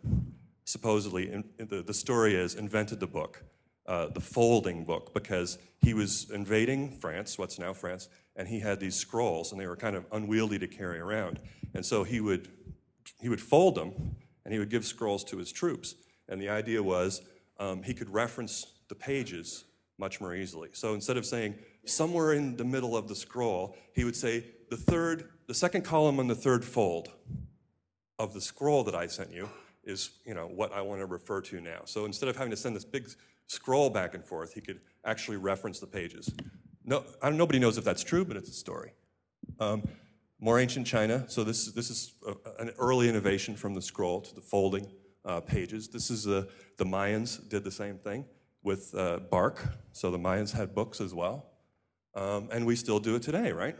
supposedly, 0.63 1.31
in, 1.31 1.45
in 1.57 1.67
the, 1.67 1.81
the 1.81 1.93
story 1.93 2.35
is, 2.35 2.55
invented 2.55 2.99
the 2.99 3.07
book, 3.07 3.43
uh, 3.85 4.07
the 4.07 4.19
folding 4.19 4.83
book, 4.83 5.13
because 5.13 5.57
he 5.81 5.93
was 5.93 6.29
invading 6.29 6.91
France, 6.91 7.37
what's 7.37 7.57
now 7.57 7.71
France, 7.71 8.09
and 8.37 8.47
he 8.47 8.59
had 8.59 8.79
these 8.79 8.95
scrolls, 8.95 9.51
and 9.51 9.59
they 9.59 9.67
were 9.67 9.75
kind 9.75 9.95
of 9.95 10.05
unwieldy 10.11 10.59
to 10.59 10.67
carry 10.67 10.99
around. 10.99 11.39
And 11.73 11.85
so 11.85 12.03
he 12.03 12.21
would, 12.21 12.47
he 13.19 13.29
would 13.29 13.41
fold 13.41 13.75
them, 13.75 14.15
and 14.45 14.53
he 14.53 14.59
would 14.59 14.69
give 14.69 14.85
scrolls 14.85 15.23
to 15.25 15.37
his 15.37 15.51
troops. 15.51 15.95
And 16.29 16.41
the 16.41 16.49
idea 16.49 16.81
was 16.81 17.21
um, 17.59 17.83
he 17.83 17.93
could 17.93 18.09
reference 18.09 18.67
the 18.87 18.95
pages 18.95 19.65
much 19.97 20.21
more 20.21 20.35
easily. 20.35 20.69
So 20.73 20.93
instead 20.93 21.17
of 21.17 21.25
saying 21.25 21.55
somewhere 21.85 22.33
in 22.33 22.55
the 22.55 22.63
middle 22.63 22.95
of 22.95 23.07
the 23.07 23.15
scroll, 23.15 23.75
he 23.93 24.03
would 24.03 24.15
say 24.15 24.45
the 24.69 24.77
third, 24.77 25.29
the 25.47 25.53
second 25.53 25.83
column 25.83 26.19
on 26.19 26.27
the 26.27 26.35
third 26.35 26.63
fold 26.63 27.09
of 28.19 28.33
the 28.33 28.41
scroll 28.41 28.83
that 28.83 28.95
I 28.95 29.07
sent 29.07 29.31
you 29.31 29.49
is, 29.83 30.11
you 30.25 30.33
know, 30.33 30.47
what 30.47 30.73
I 30.73 30.81
want 30.81 31.01
to 31.01 31.05
refer 31.05 31.41
to 31.41 31.61
now. 31.61 31.81
So 31.85 32.05
instead 32.05 32.29
of 32.29 32.35
having 32.35 32.51
to 32.51 32.57
send 32.57 32.75
this 32.75 32.85
big 32.85 33.09
scroll 33.47 33.89
back 33.89 34.13
and 34.13 34.23
forth, 34.23 34.53
he 34.53 34.61
could 34.61 34.81
actually 35.05 35.37
reference 35.37 35.79
the 35.79 35.87
pages. 35.87 36.29
No, 36.87 37.03
nobody 37.21 37.59
knows 37.59 37.77
if 37.77 37.83
that's 37.83 38.03
true, 38.03 38.23
but 38.23 38.37
it's 38.37 38.49
a 38.49 38.53
story. 38.53 38.93
Um, 39.59 39.83
more 40.39 40.57
ancient 40.57 40.87
China. 40.87 41.25
So 41.27 41.43
this, 41.43 41.65
this 41.73 41.89
is 41.89 42.13
a, 42.25 42.61
an 42.61 42.71
early 42.79 43.09
innovation 43.09 43.57
from 43.57 43.73
the 43.73 43.81
scroll 43.81 44.21
to 44.21 44.33
the 44.33 44.41
folding 44.41 44.87
uh, 45.25 45.41
pages. 45.41 45.89
This 45.89 46.09
is 46.09 46.27
uh, 46.27 46.45
the 46.77 46.85
Mayans 46.85 47.47
did 47.49 47.65
the 47.65 47.71
same 47.71 47.97
thing 47.97 48.23
with 48.63 48.95
uh, 48.95 49.17
bark. 49.17 49.67
So 49.91 50.11
the 50.11 50.17
Mayans 50.17 50.53
had 50.53 50.73
books 50.73 51.01
as 51.01 51.13
well. 51.13 51.47
Um, 52.15 52.47
and 52.53 52.65
we 52.65 52.77
still 52.77 52.99
do 52.99 53.15
it 53.15 53.21
today, 53.21 53.51
right? 53.51 53.75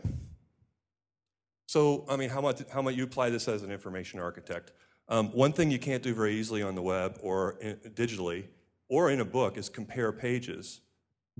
So, 1.66 2.04
I 2.10 2.16
mean, 2.16 2.28
how 2.28 2.42
might, 2.42 2.62
how 2.70 2.82
might 2.82 2.94
you 2.94 3.04
apply 3.04 3.30
this 3.30 3.48
as 3.48 3.62
an 3.62 3.70
information 3.70 4.20
architect? 4.20 4.72
Um, 5.08 5.28
one 5.28 5.52
thing 5.52 5.70
you 5.70 5.78
can't 5.78 6.02
do 6.02 6.14
very 6.14 6.34
easily 6.34 6.62
on 6.62 6.74
the 6.74 6.82
web 6.82 7.18
or 7.22 7.56
in, 7.62 7.76
digitally 7.94 8.44
or 8.88 9.10
in 9.10 9.20
a 9.20 9.24
book 9.24 9.56
is 9.56 9.70
compare 9.70 10.12
pages, 10.12 10.80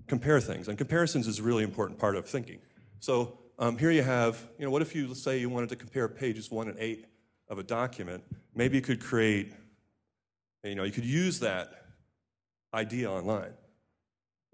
compare 0.06 0.40
things. 0.40 0.68
And 0.68 0.78
comparisons 0.78 1.26
is 1.26 1.38
a 1.38 1.42
really 1.42 1.64
important 1.64 1.98
part 1.98 2.16
of 2.16 2.26
thinking. 2.26 2.58
So 3.00 3.38
um, 3.58 3.78
here 3.78 3.90
you 3.90 4.02
have, 4.02 4.46
you 4.58 4.64
know, 4.64 4.70
what 4.70 4.82
if 4.82 4.94
you 4.94 5.14
say 5.14 5.38
you 5.38 5.48
wanted 5.48 5.68
to 5.70 5.76
compare 5.76 6.08
pages 6.08 6.50
one 6.50 6.68
and 6.68 6.78
eight 6.78 7.06
of 7.48 7.58
a 7.58 7.62
document? 7.62 8.22
Maybe 8.54 8.76
you 8.76 8.82
could 8.82 9.00
create, 9.00 9.52
you 10.62 10.74
know, 10.74 10.84
you 10.84 10.92
could 10.92 11.04
use 11.04 11.40
that 11.40 11.72
idea 12.72 13.10
online. 13.10 13.52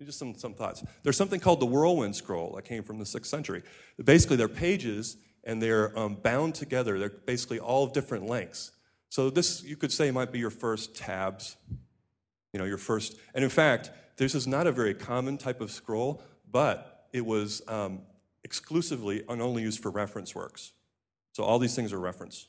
Just 0.03 0.19
some, 0.19 0.35
some 0.35 0.55
thoughts. 0.55 0.83
There's 1.03 1.17
something 1.17 1.41
called 1.41 1.61
the 1.61 1.67
Whirlwind 1.67 2.17
Scroll 2.17 2.55
that 2.57 2.65
came 2.65 2.83
from 2.83 2.99
the 2.99 3.07
sixth 3.07 3.31
century. 3.31 3.63
Basically, 4.03 4.37
they're 4.37 4.49
pages 4.49 5.17
and 5.45 5.63
they're 5.63 5.97
um, 5.99 6.17
bound 6.17 6.55
together. 6.55 6.99
They're 6.99 7.11
basically 7.11 7.61
all 7.61 7.87
different 7.87 8.27
lengths. 8.27 8.73
So 9.09 9.31
this, 9.31 9.63
you 9.63 9.77
could 9.77 9.93
say, 9.93 10.11
might 10.11 10.33
be 10.33 10.41
your 10.41 10.51
first 10.51 10.97
tabs, 10.97 11.57
you 12.53 12.59
know, 12.59 12.65
your 12.65 12.79
first. 12.79 13.17
And 13.35 13.45
in 13.45 13.51
fact, 13.51 13.93
this 14.17 14.35
is 14.35 14.47
not 14.47 14.67
a 14.67 14.73
very 14.73 14.95
common 14.95 15.39
type 15.39 15.61
of 15.61 15.71
scroll, 15.71 16.23
but 16.51 17.09
it 17.13 17.25
was 17.25 17.63
um, 17.69 18.03
exclusively 18.45 19.25
and 19.29 19.43
only 19.43 19.63
used 19.63 19.81
for 19.81 19.91
reference 19.91 20.35
works. 20.35 20.73
So 21.33 21.43
all 21.43 21.59
these 21.59 21.75
things 21.75 21.93
are 21.93 21.99
reference 21.99 22.49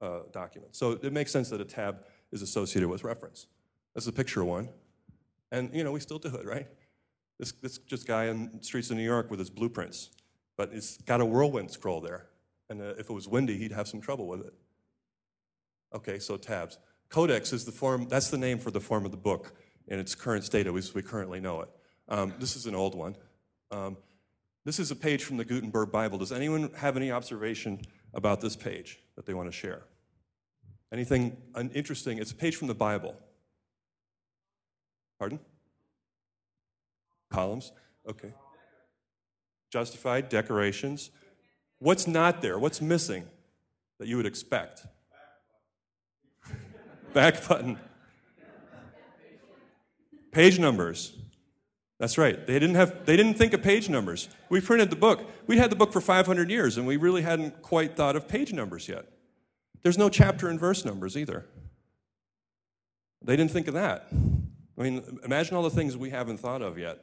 uh, 0.00 0.20
documents. 0.32 0.78
So 0.78 0.92
it 0.92 1.12
makes 1.12 1.30
sense 1.30 1.50
that 1.50 1.60
a 1.60 1.64
tab 1.64 2.04
is 2.32 2.42
associated 2.42 2.88
with 2.88 3.04
reference. 3.04 3.46
That's 3.94 4.06
a 4.06 4.12
picture 4.12 4.44
one. 4.44 4.68
And, 5.52 5.72
you 5.72 5.84
know, 5.84 5.92
we 5.92 6.00
still 6.00 6.18
do 6.18 6.34
it, 6.34 6.44
right? 6.44 6.66
This, 7.38 7.52
this 7.52 7.78
just 7.78 8.06
guy 8.06 8.26
in 8.26 8.62
streets 8.62 8.90
of 8.90 8.96
New 8.96 9.04
York 9.04 9.30
with 9.30 9.38
his 9.38 9.50
blueprints, 9.50 10.10
but 10.56 10.70
it's 10.72 10.96
got 10.98 11.20
a 11.20 11.24
whirlwind 11.24 11.70
scroll 11.70 12.00
there. 12.00 12.26
And 12.68 12.80
uh, 12.80 12.94
if 12.98 13.10
it 13.10 13.12
was 13.12 13.28
windy, 13.28 13.56
he'd 13.56 13.72
have 13.72 13.86
some 13.86 14.00
trouble 14.00 14.26
with 14.26 14.40
it. 14.40 14.54
Okay, 15.94 16.18
so 16.18 16.36
tabs. 16.36 16.78
Codex 17.08 17.52
is 17.52 17.64
the 17.64 17.72
form, 17.72 18.08
that's 18.08 18.30
the 18.30 18.38
name 18.38 18.58
for 18.58 18.72
the 18.72 18.80
form 18.80 19.04
of 19.04 19.12
the 19.12 19.16
book 19.16 19.54
in 19.88 19.98
its 19.98 20.14
current 20.14 20.44
state 20.44 20.66
as 20.66 20.94
we 20.94 21.02
currently 21.02 21.40
know 21.40 21.60
it. 21.60 21.68
Um, 22.08 22.34
this 22.38 22.56
is 22.56 22.66
an 22.66 22.74
old 22.74 22.94
one. 22.94 23.16
Um, 23.70 23.96
this 24.64 24.78
is 24.78 24.90
a 24.90 24.96
page 24.96 25.24
from 25.24 25.36
the 25.36 25.44
Gutenberg 25.44 25.92
Bible. 25.92 26.18
Does 26.18 26.32
anyone 26.32 26.70
have 26.76 26.96
any 26.96 27.10
observation 27.10 27.80
about 28.14 28.40
this 28.40 28.56
page 28.56 28.98
that 29.14 29.26
they 29.26 29.34
want 29.34 29.48
to 29.48 29.52
share? 29.52 29.82
Anything 30.92 31.36
interesting? 31.74 32.18
It's 32.18 32.32
a 32.32 32.34
page 32.34 32.56
from 32.56 32.68
the 32.68 32.74
Bible. 32.74 33.16
Pardon? 35.18 35.40
Columns? 37.30 37.72
Okay. 38.08 38.32
Justified, 39.72 40.28
decorations. 40.28 41.10
What's 41.78 42.06
not 42.06 42.40
there? 42.40 42.58
What's 42.58 42.80
missing 42.80 43.24
that 43.98 44.08
you 44.08 44.16
would 44.16 44.26
expect? 44.26 44.86
Back 47.12 47.46
button. 47.48 47.78
Page 50.36 50.58
numbers. 50.58 51.14
That's 51.98 52.18
right. 52.18 52.46
They 52.46 52.58
didn't 52.58 52.74
have 52.74 53.06
they 53.06 53.16
didn't 53.16 53.38
think 53.38 53.54
of 53.54 53.62
page 53.62 53.88
numbers. 53.88 54.28
We 54.50 54.60
printed 54.60 54.90
the 54.90 54.96
book. 54.96 55.26
We 55.46 55.56
had 55.56 55.70
the 55.70 55.76
book 55.76 55.94
for 55.94 56.02
500 56.02 56.50
years 56.50 56.76
and 56.76 56.86
we 56.86 56.98
really 56.98 57.22
hadn't 57.22 57.62
quite 57.62 57.96
thought 57.96 58.16
of 58.16 58.28
page 58.28 58.52
numbers 58.52 58.86
yet. 58.86 59.06
There's 59.82 59.96
no 59.96 60.10
chapter 60.10 60.48
and 60.48 60.60
verse 60.60 60.84
numbers 60.84 61.16
either. 61.16 61.46
They 63.24 63.34
didn't 63.34 63.50
think 63.50 63.66
of 63.66 63.72
that. 63.72 64.08
I 64.78 64.82
mean, 64.82 65.20
imagine 65.24 65.56
all 65.56 65.62
the 65.62 65.70
things 65.70 65.96
we 65.96 66.10
haven't 66.10 66.36
thought 66.36 66.60
of 66.60 66.78
yet. 66.78 66.98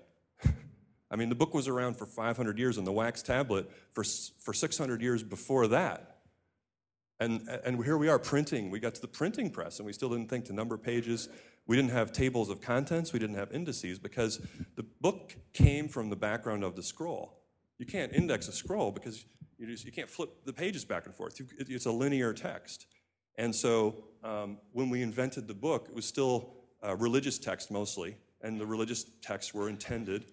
I 1.10 1.16
mean, 1.16 1.30
the 1.30 1.36
book 1.36 1.56
was 1.56 1.68
around 1.68 1.96
for 1.96 2.06
500 2.06 2.60
years 2.60 2.78
and 2.78 2.86
the 2.86 2.92
wax 2.92 3.24
tablet 3.24 3.68
for, 3.94 4.04
for 4.04 4.54
600 4.54 5.02
years 5.02 5.24
before 5.24 5.66
that. 5.70 6.18
And, 7.20 7.50
and 7.66 7.84
here 7.84 7.98
we 7.98 8.10
are 8.10 8.20
printing. 8.20 8.70
We 8.70 8.80
got 8.80 8.94
to 8.94 9.02
the 9.02 9.08
printing 9.08 9.50
press 9.50 9.80
and 9.80 9.88
we 9.88 9.94
still 9.94 10.10
didn't 10.10 10.30
think 10.30 10.46
to 10.46 10.54
number 10.54 10.78
pages. 10.78 11.30
We 11.66 11.76
didn't 11.76 11.92
have 11.92 12.12
tables 12.12 12.50
of 12.50 12.62
contents. 12.62 13.14
We 13.14 13.20
didn't 13.20 13.36
have 13.36 13.52
indices 13.52 14.00
because 14.00 14.46
the 14.76 14.84
book 14.84 15.36
came 15.54 15.88
from 15.88 16.10
the 16.10 16.16
background 16.16 16.64
of 16.64 16.76
the 16.76 16.84
scroll. 16.84 17.40
You 17.78 17.86
can't 17.86 18.14
index 18.14 18.48
a 18.48 18.52
scroll 18.52 18.92
because 18.92 19.26
you, 19.58 19.68
just, 19.68 19.86
you 19.86 19.92
can't 19.92 20.10
flip 20.10 20.30
the 20.46 20.54
pages 20.54 20.84
back 20.84 21.06
and 21.06 21.16
forth. 21.16 21.40
It's 21.58 21.86
a 21.86 21.92
linear 21.92 22.34
text. 22.34 22.88
And 23.38 23.56
so 23.56 24.04
um, 24.24 24.58
when 24.74 24.90
we 24.90 25.02
invented 25.02 25.48
the 25.48 25.54
book, 25.54 25.88
it 25.90 25.96
was 25.96 26.06
still 26.06 26.54
uh, 26.86 26.96
religious 26.96 27.40
text 27.40 27.72
mostly, 27.72 28.18
and 28.42 28.60
the 28.60 28.66
religious 28.66 29.06
texts 29.22 29.54
were 29.54 29.70
intended, 29.70 30.26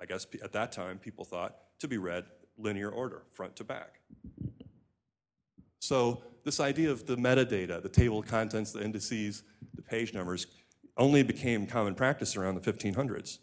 I 0.00 0.06
guess 0.06 0.26
at 0.42 0.52
that 0.52 0.72
time 0.72 0.98
people 0.98 1.24
thought, 1.24 1.56
to 1.78 1.88
be 1.88 1.96
read 1.96 2.24
linear 2.58 2.90
order, 2.90 3.22
front 3.30 3.56
to 3.56 3.64
back. 3.64 4.00
So 5.84 6.22
this 6.44 6.60
idea 6.60 6.90
of 6.90 7.04
the 7.04 7.14
metadata, 7.14 7.82
the 7.82 7.90
table 7.90 8.20
of 8.20 8.26
contents, 8.26 8.72
the 8.72 8.82
indices, 8.82 9.42
the 9.74 9.82
page 9.82 10.14
numbers, 10.14 10.46
only 10.96 11.22
became 11.22 11.66
common 11.66 11.94
practice 11.94 12.36
around 12.36 12.54
the 12.54 12.72
1500s. 12.72 13.38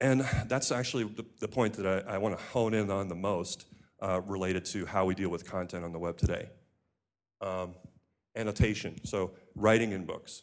And 0.00 0.22
that's 0.48 0.72
actually 0.72 1.04
the, 1.04 1.24
the 1.38 1.46
point 1.46 1.74
that 1.74 1.86
I, 1.86 2.14
I 2.14 2.18
want 2.18 2.36
to 2.36 2.44
hone 2.46 2.74
in 2.74 2.90
on 2.90 3.06
the 3.06 3.14
most 3.14 3.66
uh, 4.02 4.22
related 4.22 4.64
to 4.66 4.86
how 4.86 5.04
we 5.04 5.14
deal 5.14 5.28
with 5.28 5.48
content 5.48 5.84
on 5.84 5.92
the 5.92 6.00
web 6.00 6.16
today. 6.16 6.48
Um, 7.40 7.76
annotation, 8.34 9.04
so 9.04 9.34
writing 9.54 9.92
in 9.92 10.06
books. 10.06 10.42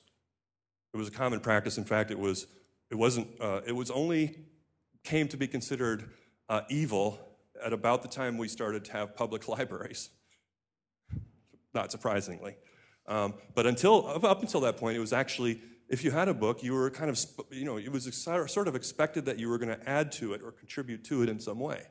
It 0.94 0.98
was 0.98 1.10
a 1.10 1.12
common 1.12 1.42
practice. 1.42 1.78
In 1.78 1.84
fact, 1.84 2.12
it 2.12 2.20
was, 2.20 2.48
it 2.90 2.96
wasn't, 2.96 3.28
uh, 3.42 3.60
it 3.68 3.74
was 3.74 3.92
only 3.92 4.38
came 5.04 5.28
to 5.28 5.38
be 5.38 5.48
considered 5.48 6.12
uh, 6.48 6.62
evil 6.70 7.20
at 7.62 7.74
about 7.74 8.04
the 8.04 8.08
time 8.08 8.38
we 8.38 8.48
started 8.48 8.86
to 8.86 8.94
have 8.94 9.18
public 9.18 9.48
libraries. 9.50 10.12
Not 11.74 11.92
surprisingly. 11.92 12.56
Um, 13.08 13.34
but 13.56 13.66
until, 13.66 14.08
up 14.08 14.42
until 14.42 14.62
that 14.62 14.78
point, 14.78 14.98
it 14.98 15.00
was 15.00 15.14
actually, 15.14 15.62
if 15.90 16.04
you 16.04 16.12
had 16.12 16.28
a 16.28 16.34
book, 16.34 16.64
you 16.64 16.74
were 16.74 16.90
kind 16.90 17.10
of, 17.10 17.20
you 17.50 17.66
know, 17.66 17.78
it 17.78 17.92
was 17.92 18.14
sort 18.14 18.68
of 18.68 18.76
expected 18.76 19.26
that 19.26 19.40
you 19.40 19.50
were 19.50 19.58
going 19.58 19.78
to 19.78 19.90
add 19.90 20.12
to 20.14 20.34
it 20.34 20.42
or 20.44 20.52
contribute 20.52 21.04
to 21.06 21.24
it 21.24 21.30
in 21.30 21.40
some 21.40 21.60
way. 21.60 21.84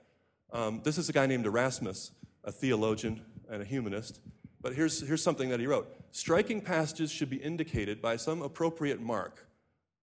Um, 0.52 0.80
this 0.84 0.98
is 0.98 1.08
a 1.08 1.12
guy 1.12 1.26
named 1.26 1.46
Erasmus, 1.46 2.12
a 2.44 2.52
theologian 2.52 3.22
and 3.48 3.62
a 3.62 3.64
humanist. 3.64 4.20
But 4.60 4.74
here's, 4.74 5.06
here's 5.06 5.22
something 5.22 5.48
that 5.48 5.60
he 5.60 5.66
wrote 5.66 5.88
Striking 6.12 6.60
passages 6.60 7.10
should 7.10 7.30
be 7.30 7.36
indicated 7.36 8.02
by 8.02 8.16
some 8.16 8.42
appropriate 8.42 9.00
mark. 9.00 9.46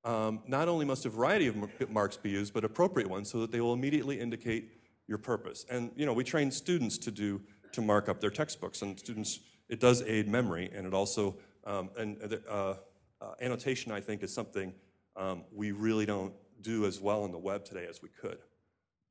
Um, 0.03 0.41
not 0.47 0.69
only 0.69 0.85
must 0.85 1.05
a 1.05 1.09
variety 1.09 1.47
of 1.47 1.89
marks 1.89 2.15
be 2.15 2.29
used, 2.29 2.53
but 2.53 2.63
appropriate 2.63 3.09
ones 3.09 3.29
so 3.29 3.41
that 3.41 3.51
they 3.51 3.59
will 3.59 3.73
immediately 3.73 4.19
indicate 4.19 4.71
your 5.07 5.17
purpose. 5.17 5.65
And, 5.69 5.91
you 5.97 6.05
know, 6.05 6.13
we 6.13 6.23
train 6.23 6.49
students 6.49 6.97
to 6.99 7.11
do, 7.11 7.41
to 7.73 7.81
mark 7.81 8.07
up 8.07 8.21
their 8.21 8.29
textbooks, 8.29 8.81
and 8.81 8.97
students, 8.97 9.41
it 9.69 9.79
does 9.79 10.01
aid 10.03 10.27
memory, 10.27 10.69
and 10.73 10.87
it 10.87 10.93
also, 10.93 11.37
um, 11.65 11.89
and 11.97 12.39
uh, 12.49 12.75
uh, 13.21 13.25
annotation, 13.41 13.91
I 13.91 13.99
think, 13.99 14.23
is 14.23 14.33
something 14.33 14.73
um, 15.15 15.43
we 15.53 15.71
really 15.71 16.05
don't 16.05 16.33
do 16.61 16.85
as 16.85 16.99
well 16.99 17.23
on 17.23 17.31
the 17.31 17.37
web 17.37 17.65
today 17.65 17.85
as 17.89 18.01
we 18.01 18.09
could. 18.09 18.37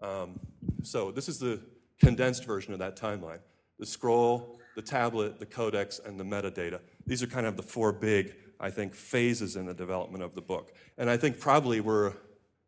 Um, 0.00 0.38
so 0.82 1.10
this 1.10 1.28
is 1.28 1.38
the 1.38 1.60
condensed 1.98 2.44
version 2.44 2.72
of 2.72 2.78
that 2.78 2.96
timeline. 2.96 3.40
The 3.78 3.86
scroll, 3.86 4.58
the 4.74 4.82
tablet, 4.82 5.38
the 5.38 5.46
codex, 5.46 6.00
and 6.04 6.18
the 6.18 6.24
metadata. 6.24 6.80
These 7.06 7.22
are 7.22 7.26
kind 7.26 7.46
of 7.46 7.56
the 7.56 7.62
four 7.62 7.92
big, 7.92 8.34
I 8.58 8.70
think, 8.70 8.94
phases 8.94 9.56
in 9.56 9.66
the 9.66 9.74
development 9.74 10.24
of 10.24 10.34
the 10.34 10.40
book. 10.40 10.72
And 10.96 11.10
I 11.10 11.16
think 11.16 11.38
probably 11.38 11.80
we're, 11.80 12.12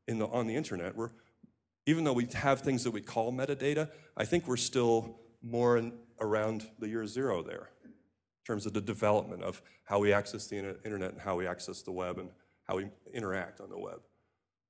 in 0.07 0.19
the, 0.19 0.27
on 0.27 0.47
the 0.47 0.57
internet, 0.57 0.97
we're, 0.97 1.11
even 1.87 2.05
though 2.05 2.13
we 2.13 2.27
have 2.35 2.61
things 2.61 2.85
that 2.85 2.91
we 2.91 3.01
call 3.01 3.33
metadata, 3.33 3.89
I 4.17 4.25
think 4.25 4.47
we're 4.47 4.57
still 4.57 5.21
more 5.43 5.79
in, 5.79 5.93
around 6.21 6.67
the 6.79 6.89
year 6.89 7.07
zero 7.07 7.43
there 7.43 7.71
terms 8.49 8.65
of 8.65 8.73
the 8.73 8.81
development 8.81 9.43
of 9.43 9.61
how 9.85 9.99
we 9.99 10.11
access 10.11 10.47
the 10.47 10.57
internet 10.85 11.13
and 11.13 11.21
how 11.21 11.37
we 11.37 11.47
access 11.47 11.83
the 11.83 11.93
web 11.93 12.19
and 12.19 12.31
how 12.67 12.77
we 12.77 12.89
interact 13.13 13.61
on 13.61 13.69
the 13.69 13.79
web. 13.79 14.01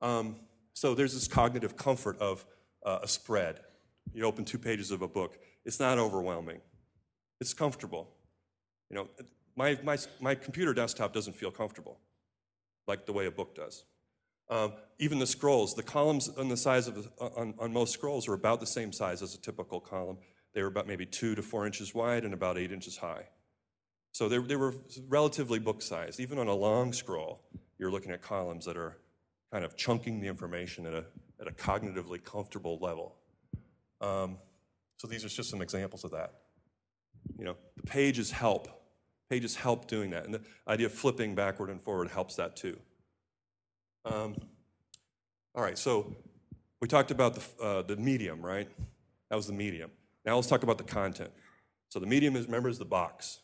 Um, 0.02 0.36
so 0.74 0.94
there's 0.94 1.14
this 1.14 1.28
cognitive 1.28 1.76
comfort 1.76 2.18
of 2.18 2.44
uh, 2.84 2.98
a 3.02 3.08
spread. 3.08 3.60
You 4.12 4.24
open 4.24 4.44
two 4.44 4.58
pages 4.58 4.90
of 4.90 5.00
a 5.02 5.08
book, 5.08 5.38
it's 5.64 5.78
not 5.78 5.96
overwhelming, 5.98 6.60
it's 7.40 7.54
comfortable. 7.54 8.08
You 8.90 8.96
know, 8.96 9.08
my, 9.54 9.78
my, 9.84 9.96
my 10.20 10.34
computer 10.34 10.74
desktop 10.74 11.12
doesn't 11.12 11.36
feel 11.36 11.52
comfortable 11.52 12.00
like 12.88 13.06
the 13.06 13.12
way 13.12 13.26
a 13.26 13.30
book 13.30 13.54
does. 13.54 13.84
Um, 14.50 14.72
even 14.98 15.18
the 15.18 15.26
scrolls, 15.26 15.74
the 15.74 15.82
columns 15.82 16.28
on 16.30 16.48
the 16.48 16.56
size 16.56 16.88
of 16.88 17.08
on, 17.20 17.54
on 17.58 17.72
most 17.72 17.92
scrolls 17.92 18.26
are 18.28 18.34
about 18.34 18.60
the 18.60 18.66
same 18.66 18.92
size 18.92 19.22
as 19.22 19.34
a 19.34 19.40
typical 19.40 19.78
column. 19.78 20.18
They 20.54 20.62
were 20.62 20.68
about 20.68 20.86
maybe 20.88 21.06
two 21.06 21.34
to 21.34 21.42
four 21.42 21.66
inches 21.66 21.94
wide 21.94 22.24
and 22.24 22.32
about 22.32 22.56
eight 22.56 22.72
inches 22.72 22.96
high. 22.96 23.26
So 24.12 24.28
they, 24.28 24.38
they 24.38 24.56
were 24.56 24.74
relatively 25.08 25.58
book 25.58 25.82
sized. 25.82 26.20
Even 26.20 26.38
on 26.38 26.48
a 26.48 26.54
long 26.54 26.92
scroll, 26.92 27.42
you're 27.78 27.90
looking 27.90 28.10
at 28.10 28.22
columns 28.22 28.64
that 28.64 28.76
are 28.76 28.98
kind 29.52 29.64
of 29.64 29.76
chunking 29.76 30.20
the 30.20 30.26
information 30.26 30.86
at 30.86 30.94
a, 30.94 31.04
at 31.40 31.46
a 31.46 31.52
cognitively 31.52 32.22
comfortable 32.22 32.78
level. 32.80 33.16
Um, 34.00 34.38
so 34.96 35.06
these 35.06 35.24
are 35.24 35.28
just 35.28 35.50
some 35.50 35.62
examples 35.62 36.04
of 36.04 36.10
that. 36.10 36.32
You 37.38 37.44
know, 37.44 37.56
the 37.76 37.82
pages 37.84 38.30
help. 38.30 38.68
Pages 39.30 39.54
help 39.54 39.86
doing 39.86 40.10
that. 40.10 40.24
And 40.24 40.34
the 40.34 40.40
idea 40.66 40.86
of 40.86 40.92
flipping 40.92 41.34
backward 41.34 41.70
and 41.70 41.80
forward 41.80 42.08
helps 42.10 42.36
that 42.36 42.56
too. 42.56 42.78
Um, 44.04 44.36
all 45.54 45.62
right, 45.62 45.78
so 45.78 46.16
we 46.80 46.88
talked 46.88 47.10
about 47.10 47.34
the, 47.34 47.64
uh, 47.64 47.82
the 47.82 47.96
medium, 47.96 48.40
right? 48.40 48.68
That 49.30 49.36
was 49.36 49.46
the 49.46 49.52
medium. 49.52 49.90
Now 50.24 50.36
let's 50.36 50.48
talk 50.48 50.62
about 50.62 50.78
the 50.78 50.84
content. 50.84 51.30
So 51.88 51.98
the 51.98 52.06
medium 52.06 52.36
is, 52.36 52.46
remember, 52.46 52.68
is 52.68 52.78
the 52.78 52.84
box. 52.84 53.40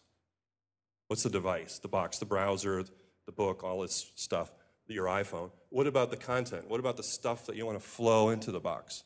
What's 1.08 1.22
the 1.22 1.30
device? 1.30 1.78
The 1.78 1.88
box, 1.88 2.18
the 2.18 2.26
browser, 2.26 2.84
the 3.26 3.32
book, 3.32 3.62
all 3.62 3.80
this 3.80 4.12
stuff 4.14 4.52
your 4.92 5.06
iPhone. 5.06 5.50
What 5.70 5.86
about 5.86 6.10
the 6.10 6.16
content? 6.16 6.68
What 6.68 6.80
about 6.80 6.96
the 6.96 7.02
stuff 7.02 7.46
that 7.46 7.56
you 7.56 7.64
want 7.64 7.80
to 7.80 7.84
flow 7.84 8.30
into 8.30 8.52
the 8.52 8.60
box? 8.60 9.04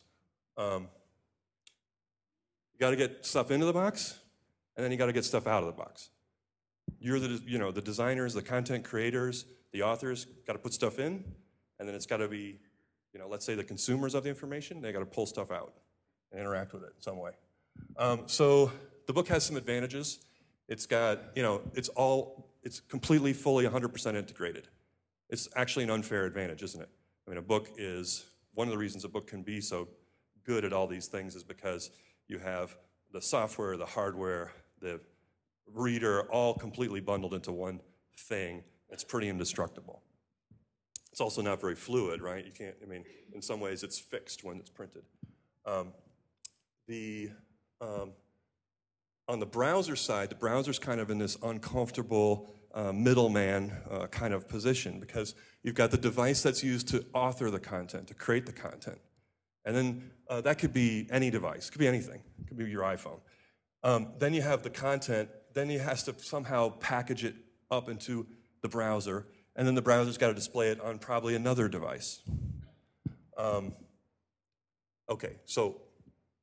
Um, 0.56 0.88
you 2.74 2.80
got 2.80 2.90
to 2.90 2.96
get 2.96 3.24
stuff 3.24 3.50
into 3.50 3.66
the 3.66 3.72
box, 3.72 4.18
and 4.76 4.84
then 4.84 4.90
you 4.90 4.98
got 4.98 5.06
to 5.06 5.12
get 5.12 5.24
stuff 5.24 5.46
out 5.46 5.62
of 5.62 5.66
the 5.66 5.72
box. 5.72 6.10
You're 7.00 7.20
the, 7.20 7.40
you 7.46 7.58
know, 7.58 7.70
the 7.70 7.80
designers, 7.80 8.34
the 8.34 8.42
content 8.42 8.84
creators, 8.84 9.44
the 9.72 9.82
authors 9.82 10.26
got 10.46 10.54
to 10.54 10.58
put 10.58 10.72
stuff 10.72 10.98
in, 10.98 11.24
and 11.78 11.88
then 11.88 11.94
it's 11.94 12.06
got 12.06 12.16
to 12.18 12.28
be, 12.28 12.58
you 13.12 13.20
know, 13.20 13.28
let's 13.28 13.44
say 13.44 13.54
the 13.54 13.64
consumers 13.64 14.14
of 14.14 14.24
the 14.24 14.28
information, 14.28 14.80
they 14.80 14.92
got 14.92 15.00
to 15.00 15.06
pull 15.06 15.26
stuff 15.26 15.50
out 15.50 15.74
and 16.32 16.40
interact 16.40 16.72
with 16.72 16.82
it 16.82 16.92
in 16.96 17.02
some 17.02 17.18
way. 17.18 17.32
Um, 17.96 18.22
so 18.26 18.72
the 19.06 19.12
book 19.12 19.28
has 19.28 19.44
some 19.44 19.56
advantages. 19.56 20.18
It's 20.68 20.86
got, 20.86 21.20
you 21.34 21.42
know, 21.42 21.62
it's 21.74 21.88
all, 21.90 22.50
it's 22.62 22.80
completely, 22.80 23.32
fully, 23.32 23.64
100% 23.64 24.14
integrated. 24.14 24.68
It's 25.30 25.48
actually 25.56 25.84
an 25.84 25.90
unfair 25.90 26.24
advantage, 26.24 26.62
isn't 26.62 26.80
it? 26.80 26.88
I 27.26 27.30
mean, 27.30 27.38
a 27.38 27.42
book 27.42 27.68
is 27.76 28.24
one 28.54 28.68
of 28.68 28.72
the 28.72 28.78
reasons 28.78 29.04
a 29.04 29.08
book 29.08 29.26
can 29.26 29.42
be 29.42 29.60
so 29.60 29.88
good 30.44 30.64
at 30.64 30.72
all 30.72 30.86
these 30.86 31.06
things 31.06 31.34
is 31.34 31.44
because 31.44 31.90
you 32.26 32.38
have 32.38 32.76
the 33.12 33.20
software, 33.20 33.76
the 33.76 33.86
hardware, 33.86 34.52
the 34.80 35.00
reader 35.72 36.22
all 36.30 36.54
completely 36.54 37.00
bundled 37.00 37.34
into 37.34 37.52
one 37.52 37.80
thing. 38.16 38.62
It's 38.90 39.04
pretty 39.04 39.28
indestructible. 39.28 40.02
It's 41.10 41.20
also 41.20 41.42
not 41.42 41.60
very 41.60 41.74
fluid, 41.74 42.22
right? 42.22 42.44
You 42.44 42.52
can't, 42.52 42.74
I 42.82 42.86
mean, 42.86 43.04
in 43.34 43.42
some 43.42 43.60
ways 43.60 43.82
it's 43.82 43.98
fixed 43.98 44.44
when 44.44 44.58
it's 44.58 44.70
printed. 44.70 45.02
Um, 45.66 45.92
the, 46.86 47.30
um, 47.80 48.12
on 49.28 49.40
the 49.40 49.46
browser 49.46 49.94
side, 49.94 50.30
the 50.30 50.34
browser's 50.34 50.78
kind 50.78 51.00
of 51.00 51.10
in 51.10 51.18
this 51.18 51.36
uncomfortable 51.42 52.50
uh, 52.74 52.92
middleman 52.92 53.72
uh, 53.90 54.06
kind 54.06 54.32
of 54.32 54.48
position 54.48 55.00
because 55.00 55.34
you've 55.62 55.74
got 55.74 55.90
the 55.90 55.98
device 55.98 56.42
that's 56.42 56.62
used 56.62 56.88
to 56.88 57.04
author 57.12 57.50
the 57.50 57.60
content, 57.60 58.08
to 58.08 58.14
create 58.14 58.46
the 58.46 58.52
content. 58.52 58.98
And 59.64 59.76
then 59.76 60.10
uh, 60.28 60.40
that 60.42 60.58
could 60.58 60.72
be 60.72 61.06
any 61.10 61.30
device, 61.30 61.68
could 61.68 61.78
be 61.78 61.88
anything, 61.88 62.22
could 62.46 62.56
be 62.56 62.64
your 62.64 62.82
iPhone. 62.82 63.20
Um, 63.82 64.12
then 64.18 64.32
you 64.32 64.42
have 64.42 64.62
the 64.62 64.70
content, 64.70 65.28
then 65.54 65.68
he 65.68 65.76
has 65.76 66.02
to 66.04 66.14
somehow 66.18 66.70
package 66.70 67.24
it 67.24 67.34
up 67.70 67.88
into 67.88 68.26
the 68.62 68.68
browser, 68.68 69.26
and 69.56 69.66
then 69.66 69.74
the 69.74 69.82
browser's 69.82 70.16
got 70.16 70.28
to 70.28 70.34
display 70.34 70.70
it 70.70 70.80
on 70.80 70.98
probably 70.98 71.34
another 71.34 71.68
device. 71.68 72.22
Um, 73.36 73.74
okay, 75.08 75.36
so 75.44 75.82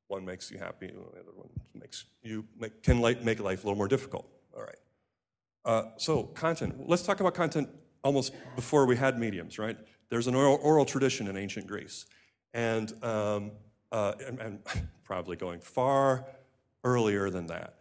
one 0.07 0.25
makes 0.25 0.51
you 0.51 0.57
happy, 0.57 0.87
and 0.87 0.97
the 0.97 1.19
other 1.19 1.31
one 1.35 1.49
makes 1.73 2.05
you 2.21 2.45
make, 2.59 2.83
can 2.83 3.01
make 3.01 3.39
life 3.39 3.63
a 3.63 3.67
little 3.67 3.77
more 3.77 3.87
difficult. 3.87 4.27
All 4.55 4.63
right. 4.63 4.75
Uh, 5.63 5.89
so, 5.97 6.23
content. 6.23 6.87
Let's 6.87 7.01
talk 7.01 7.19
about 7.19 7.33
content 7.33 7.69
almost 8.03 8.33
before 8.55 8.85
we 8.85 8.95
had 8.95 9.19
mediums, 9.19 9.57
right? 9.57 9.77
There's 10.09 10.27
an 10.27 10.35
oral, 10.35 10.59
oral 10.61 10.85
tradition 10.85 11.27
in 11.27 11.35
ancient 11.35 11.65
Greece, 11.65 12.05
and, 12.53 12.93
um, 13.03 13.51
uh, 13.91 14.13
and, 14.25 14.39
and, 14.39 14.59
probably 15.03 15.35
going 15.35 15.59
far 15.59 16.25
earlier 16.83 17.29
than 17.29 17.47
that. 17.47 17.75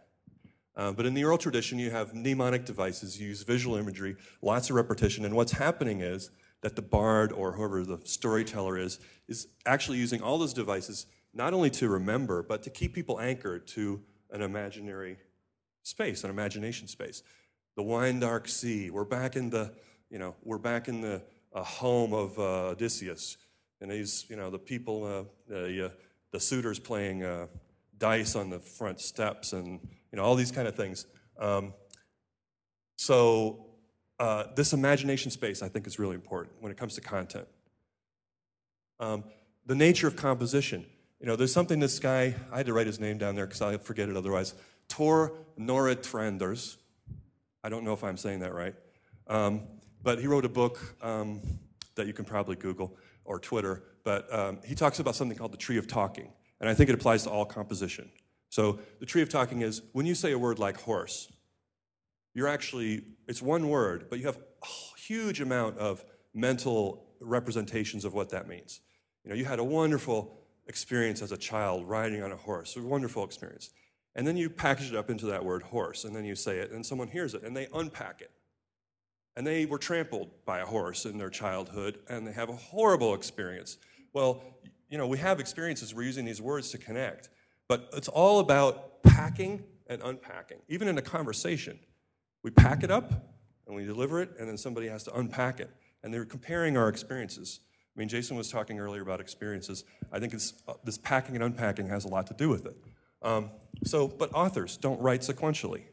Uh, 0.75 0.91
but 0.91 1.05
in 1.05 1.13
the 1.13 1.23
oral 1.23 1.37
tradition, 1.37 1.79
you 1.79 1.89
have 1.89 2.13
mnemonic 2.13 2.65
devices, 2.65 3.19
you 3.19 3.29
use 3.29 3.43
visual 3.43 3.77
imagery, 3.77 4.15
lots 4.41 4.69
of 4.69 4.75
repetition, 4.75 5.25
and 5.25 5.35
what's 5.35 5.53
happening 5.53 6.01
is 6.01 6.29
that 6.61 6.75
the 6.75 6.81
bard 6.81 7.31
or 7.31 7.51
whoever 7.51 7.83
the 7.83 7.99
storyteller 8.03 8.77
is, 8.77 8.99
is 9.27 9.47
actually 9.65 9.97
using 9.97 10.21
all 10.21 10.37
those 10.37 10.53
devices 10.53 11.05
not 11.35 11.53
only 11.53 11.69
to 11.69 11.89
remember, 11.89 12.41
but 12.41 12.63
to 12.63 12.69
keep 12.69 12.93
people 12.93 13.19
anchored 13.19 13.67
to 13.67 14.01
an 14.31 14.41
imaginary 14.41 15.17
space, 15.83 16.23
an 16.23 16.29
imagination 16.29 16.87
space 16.87 17.21
the 17.75 17.83
wine 17.83 18.19
dark 18.19 18.47
sea. 18.47 18.89
We're 18.89 19.03
back 19.03 19.35
in 19.35 19.49
the, 19.49 19.73
you 20.09 20.17
know, 20.17 20.35
we're 20.43 20.57
back 20.57 20.87
in 20.87 21.01
the 21.01 21.21
uh, 21.53 21.63
home 21.63 22.13
of 22.13 22.37
uh, 22.39 22.69
Odysseus. 22.69 23.37
And 23.81 23.91
he's, 23.91 24.25
you 24.29 24.37
know, 24.37 24.49
the 24.49 24.59
people, 24.59 25.03
uh, 25.03 25.23
the, 25.47 25.85
uh, 25.87 25.89
the 26.31 26.39
suitors 26.39 26.79
playing 26.79 27.23
uh, 27.23 27.47
dice 27.97 28.35
on 28.35 28.49
the 28.49 28.59
front 28.59 29.01
steps 29.01 29.53
and, 29.53 29.79
you 30.11 30.15
know, 30.17 30.23
all 30.23 30.35
these 30.35 30.51
kind 30.51 30.67
of 30.67 30.75
things. 30.75 31.05
Um, 31.37 31.73
so 32.97 33.65
uh, 34.19 34.45
this 34.55 34.71
imagination 34.71 35.31
space, 35.31 35.61
I 35.61 35.67
think, 35.67 35.85
is 35.85 35.99
really 35.99 36.15
important 36.15 36.55
when 36.61 36.71
it 36.71 36.77
comes 36.77 36.95
to 36.95 37.01
content. 37.01 37.47
Um, 39.01 39.25
the 39.65 39.75
nature 39.75 40.07
of 40.07 40.15
composition. 40.15 40.85
You 41.25 41.31
know, 41.31 41.37
there's 41.37 41.51
something 41.51 41.79
this 41.79 41.97
guy, 41.97 42.35
I 42.51 42.57
had 42.57 42.67
to 42.67 42.73
write 42.73 42.85
his 42.85 42.99
name 42.99 43.17
down 43.17 43.33
there 43.33 43.47
because 43.47 43.59
I'll 43.59 43.79
forget 43.79 44.09
it 44.09 44.15
otherwise. 44.15 44.53
Tor 44.87 45.33
Nørretranders 45.59 46.77
I 47.63 47.69
don't 47.69 47.83
know 47.83 47.93
if 47.93 48.03
I'm 48.03 48.15
saying 48.15 48.41
that 48.41 48.53
right. 48.53 48.75
Um, 49.25 49.63
but 50.03 50.19
he 50.19 50.27
wrote 50.27 50.45
a 50.45 50.49
book 50.49 50.79
um, 51.01 51.41
that 51.95 52.05
you 52.05 52.13
can 52.13 52.25
probably 52.25 52.55
Google 52.55 52.95
or 53.23 53.39
Twitter. 53.39 53.81
But 54.03 54.31
um, 54.31 54.59
he 54.63 54.75
talks 54.75 54.99
about 54.99 55.15
something 55.15 55.35
called 55.35 55.51
the 55.51 55.57
tree 55.57 55.79
of 55.79 55.87
talking, 55.87 56.31
and 56.59 56.69
I 56.69 56.75
think 56.75 56.91
it 56.91 56.93
applies 56.93 57.23
to 57.23 57.31
all 57.31 57.43
composition. 57.43 58.11
So 58.49 58.77
the 58.99 59.07
tree 59.07 59.23
of 59.23 59.29
talking 59.29 59.63
is 59.63 59.81
when 59.93 60.05
you 60.05 60.13
say 60.13 60.31
a 60.31 60.37
word 60.37 60.59
like 60.59 60.79
horse, 60.79 61.33
you're 62.35 62.47
actually 62.47 63.01
it's 63.27 63.41
one 63.41 63.67
word, 63.67 64.11
but 64.11 64.19
you 64.19 64.27
have 64.27 64.37
a 64.37 64.99
huge 64.99 65.41
amount 65.41 65.79
of 65.79 66.05
mental 66.35 67.07
representations 67.19 68.05
of 68.05 68.13
what 68.13 68.29
that 68.29 68.47
means. 68.47 68.81
You 69.23 69.31
know, 69.31 69.35
you 69.35 69.45
had 69.45 69.57
a 69.57 69.63
wonderful 69.63 70.44
experience 70.67 71.21
as 71.21 71.31
a 71.31 71.37
child 71.37 71.87
riding 71.87 72.23
on 72.23 72.31
a 72.31 72.35
horse, 72.35 72.75
a 72.75 72.81
wonderful 72.81 73.23
experience. 73.23 73.69
And 74.15 74.25
then 74.25 74.37
you 74.37 74.49
package 74.49 74.91
it 74.91 74.95
up 74.95 75.09
into 75.09 75.25
that 75.27 75.43
word 75.43 75.63
horse, 75.63 76.05
and 76.05 76.15
then 76.15 76.25
you 76.25 76.35
say 76.35 76.59
it, 76.59 76.71
and 76.71 76.85
someone 76.85 77.07
hears 77.07 77.33
it, 77.33 77.43
and 77.43 77.55
they 77.55 77.67
unpack 77.73 78.21
it. 78.21 78.31
And 79.35 79.45
they 79.45 79.65
were 79.65 79.77
trampled 79.77 80.29
by 80.45 80.59
a 80.59 80.65
horse 80.65 81.05
in 81.05 81.17
their 81.17 81.29
childhood, 81.29 81.99
and 82.09 82.25
they 82.25 82.31
have 82.31 82.49
a 82.49 82.55
horrible 82.55 83.13
experience. 83.13 83.77
Well, 84.13 84.43
you 84.89 84.97
know, 84.97 85.07
we 85.07 85.17
have 85.17 85.39
experiences, 85.39 85.93
we're 85.93 86.03
using 86.03 86.23
these 86.23 86.41
words 86.41 86.71
to 86.71 86.77
connect, 86.77 87.29
but 87.67 87.89
it's 87.93 88.07
all 88.07 88.39
about 88.39 89.03
packing 89.03 89.63
and 89.87 90.01
unpacking. 90.01 90.59
Even 90.69 90.87
in 90.87 90.97
a 90.97 91.01
conversation, 91.01 91.77
we 92.43 92.51
pack 92.51 92.83
it 92.83 92.91
up 92.91 93.11
and 93.67 93.75
we 93.75 93.83
deliver 93.83 94.21
it, 94.21 94.29
and 94.39 94.47
then 94.47 94.57
somebody 94.57 94.87
has 94.87 95.03
to 95.03 95.13
unpack 95.15 95.59
it. 95.59 95.69
And 96.03 96.13
they're 96.13 96.25
comparing 96.25 96.77
our 96.77 96.87
experiences. 96.87 97.59
I 97.95 97.99
mean, 97.99 98.09
Jason 98.09 98.35
was 98.35 98.49
talking 98.49 98.79
earlier 98.79 99.01
about 99.01 99.21
experiences. 99.21 99.85
I 100.11 100.19
think 100.19 100.33
uh, 100.33 100.73
this 100.83 100.97
packing 100.97 101.35
and 101.35 101.43
unpacking 101.43 101.87
has 101.87 102.03
a 102.03 102.09
lot 102.09 102.27
to 102.27 102.33
do 102.33 102.49
with 102.49 102.65
it. 102.65 102.75
Um, 103.21 103.51
so, 103.85 104.07
but 104.07 104.33
authors 104.33 104.77
don't 104.77 104.99
write 105.01 105.21
sequentially. 105.21 105.83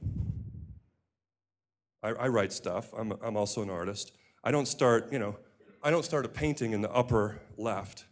I, 2.02 2.08
I 2.08 2.28
write 2.28 2.52
stuff. 2.52 2.90
I'm, 2.96 3.12
I'm 3.22 3.36
also 3.36 3.62
an 3.62 3.70
artist. 3.70 4.12
I 4.42 4.50
don't 4.50 4.66
start, 4.66 5.12
you 5.12 5.18
know, 5.18 5.36
I 5.82 5.90
don't 5.90 6.04
start 6.04 6.24
a 6.24 6.28
painting 6.28 6.72
in 6.72 6.80
the 6.80 6.90
upper 6.90 7.40
left 7.56 8.04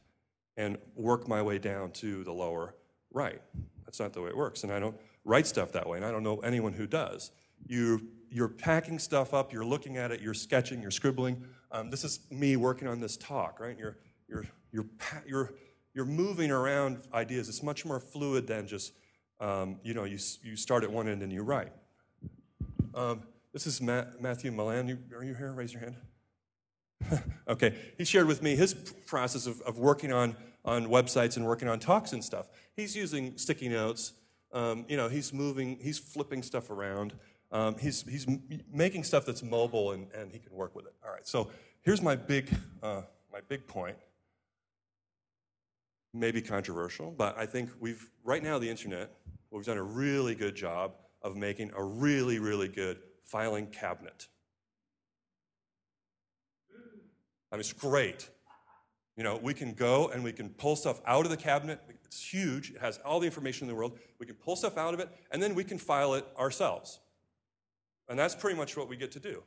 and 0.56 0.78
work 0.94 1.26
my 1.26 1.42
way 1.42 1.58
down 1.58 1.90
to 1.92 2.22
the 2.22 2.32
lower 2.32 2.74
right. 3.12 3.40
That's 3.84 3.98
not 3.98 4.12
the 4.12 4.22
way 4.22 4.28
it 4.28 4.36
works. 4.36 4.62
And 4.62 4.72
I 4.72 4.78
don't 4.78 4.96
write 5.24 5.46
stuff 5.46 5.72
that 5.72 5.88
way, 5.88 5.96
and 5.96 6.06
I 6.06 6.10
don't 6.10 6.22
know 6.22 6.38
anyone 6.38 6.72
who 6.72 6.86
does. 6.86 7.32
You, 7.66 8.06
you're 8.30 8.48
packing 8.48 8.98
stuff 8.98 9.34
up, 9.34 9.52
you're 9.52 9.64
looking 9.64 9.96
at 9.96 10.12
it, 10.12 10.20
you're 10.20 10.34
sketching, 10.34 10.80
you're 10.80 10.90
scribbling. 10.90 11.44
Um, 11.72 11.90
this 11.90 12.04
is 12.04 12.20
me 12.30 12.56
working 12.56 12.88
on 12.88 13.00
this 13.00 13.16
talk, 13.16 13.60
right? 13.60 13.78
You're, 13.78 13.96
you're, 14.28 14.44
you're, 14.72 14.86
you're, 15.26 15.54
you're 15.94 16.04
moving 16.04 16.50
around 16.50 16.98
ideas. 17.12 17.48
It's 17.48 17.62
much 17.62 17.84
more 17.84 18.00
fluid 18.00 18.46
than 18.46 18.66
just, 18.66 18.92
um, 19.40 19.78
you 19.82 19.94
know, 19.94 20.04
you, 20.04 20.18
you 20.42 20.56
start 20.56 20.84
at 20.84 20.90
one 20.90 21.08
end 21.08 21.22
and 21.22 21.32
you 21.32 21.42
write. 21.42 21.72
Um, 22.94 23.22
this 23.52 23.66
is 23.66 23.80
Matt, 23.80 24.20
Matthew 24.20 24.50
Milan. 24.50 24.88
You, 24.88 24.98
are 25.16 25.24
you 25.24 25.34
here? 25.34 25.52
Raise 25.52 25.72
your 25.72 25.82
hand. 25.82 27.22
okay. 27.48 27.74
He 27.98 28.04
shared 28.04 28.26
with 28.26 28.42
me 28.42 28.56
his 28.56 28.74
process 29.06 29.46
of, 29.46 29.60
of 29.62 29.78
working 29.78 30.12
on, 30.12 30.36
on 30.64 30.86
websites 30.86 31.36
and 31.36 31.46
working 31.46 31.68
on 31.68 31.78
talks 31.78 32.12
and 32.12 32.22
stuff. 32.22 32.48
He's 32.76 32.96
using 32.96 33.36
sticky 33.38 33.68
notes. 33.68 34.12
Um, 34.52 34.84
you 34.88 34.96
know, 34.96 35.08
he's 35.08 35.32
moving, 35.32 35.78
he's 35.80 35.98
flipping 35.98 36.42
stuff 36.42 36.70
around. 36.70 37.14
Um, 37.52 37.76
he's, 37.78 38.02
he's 38.02 38.26
making 38.72 39.04
stuff 39.04 39.26
that's 39.26 39.42
mobile 39.42 39.92
and, 39.92 40.06
and 40.12 40.30
he 40.30 40.38
can 40.38 40.52
work 40.52 40.74
with 40.74 40.86
it. 40.86 40.94
All 41.04 41.12
right. 41.12 41.26
So 41.26 41.50
here's 41.82 42.00
my 42.00 42.14
big, 42.14 42.48
uh, 42.82 43.02
my 43.32 43.40
big 43.48 43.66
point. 43.66 43.96
Maybe 46.12 46.42
controversial, 46.42 47.10
but 47.10 47.38
I 47.38 47.46
think 47.46 47.70
we've, 47.78 48.10
right 48.24 48.42
now, 48.42 48.58
the 48.58 48.68
internet, 48.68 49.12
we've 49.50 49.64
done 49.64 49.78
a 49.78 49.82
really 49.82 50.34
good 50.34 50.56
job 50.56 50.92
of 51.22 51.36
making 51.36 51.70
a 51.76 51.82
really, 51.84 52.38
really 52.38 52.68
good 52.68 52.98
filing 53.24 53.66
cabinet. 53.66 54.26
I 57.52 57.56
mean, 57.56 57.60
it's 57.60 57.72
great. 57.72 58.28
You 59.16 59.24
know, 59.24 59.38
we 59.42 59.54
can 59.54 59.74
go 59.74 60.08
and 60.08 60.24
we 60.24 60.32
can 60.32 60.50
pull 60.50 60.76
stuff 60.76 61.00
out 61.06 61.24
of 61.24 61.30
the 61.30 61.36
cabinet. 61.36 61.80
It's 62.04 62.22
huge. 62.22 62.70
It 62.70 62.80
has 62.80 62.98
all 63.04 63.20
the 63.20 63.26
information 63.26 63.68
in 63.68 63.68
the 63.68 63.76
world. 63.76 63.98
We 64.18 64.26
can 64.26 64.36
pull 64.36 64.56
stuff 64.56 64.76
out 64.76 64.94
of 64.94 65.00
it, 65.00 65.08
and 65.30 65.42
then 65.42 65.54
we 65.54 65.62
can 65.62 65.78
file 65.78 66.14
it 66.14 66.26
ourselves. 66.38 67.00
And 68.10 68.18
that's 68.18 68.34
pretty 68.34 68.56
much 68.56 68.76
what 68.76 68.88
we 68.88 68.96
get 68.96 69.12
to 69.12 69.20
do. 69.20 69.42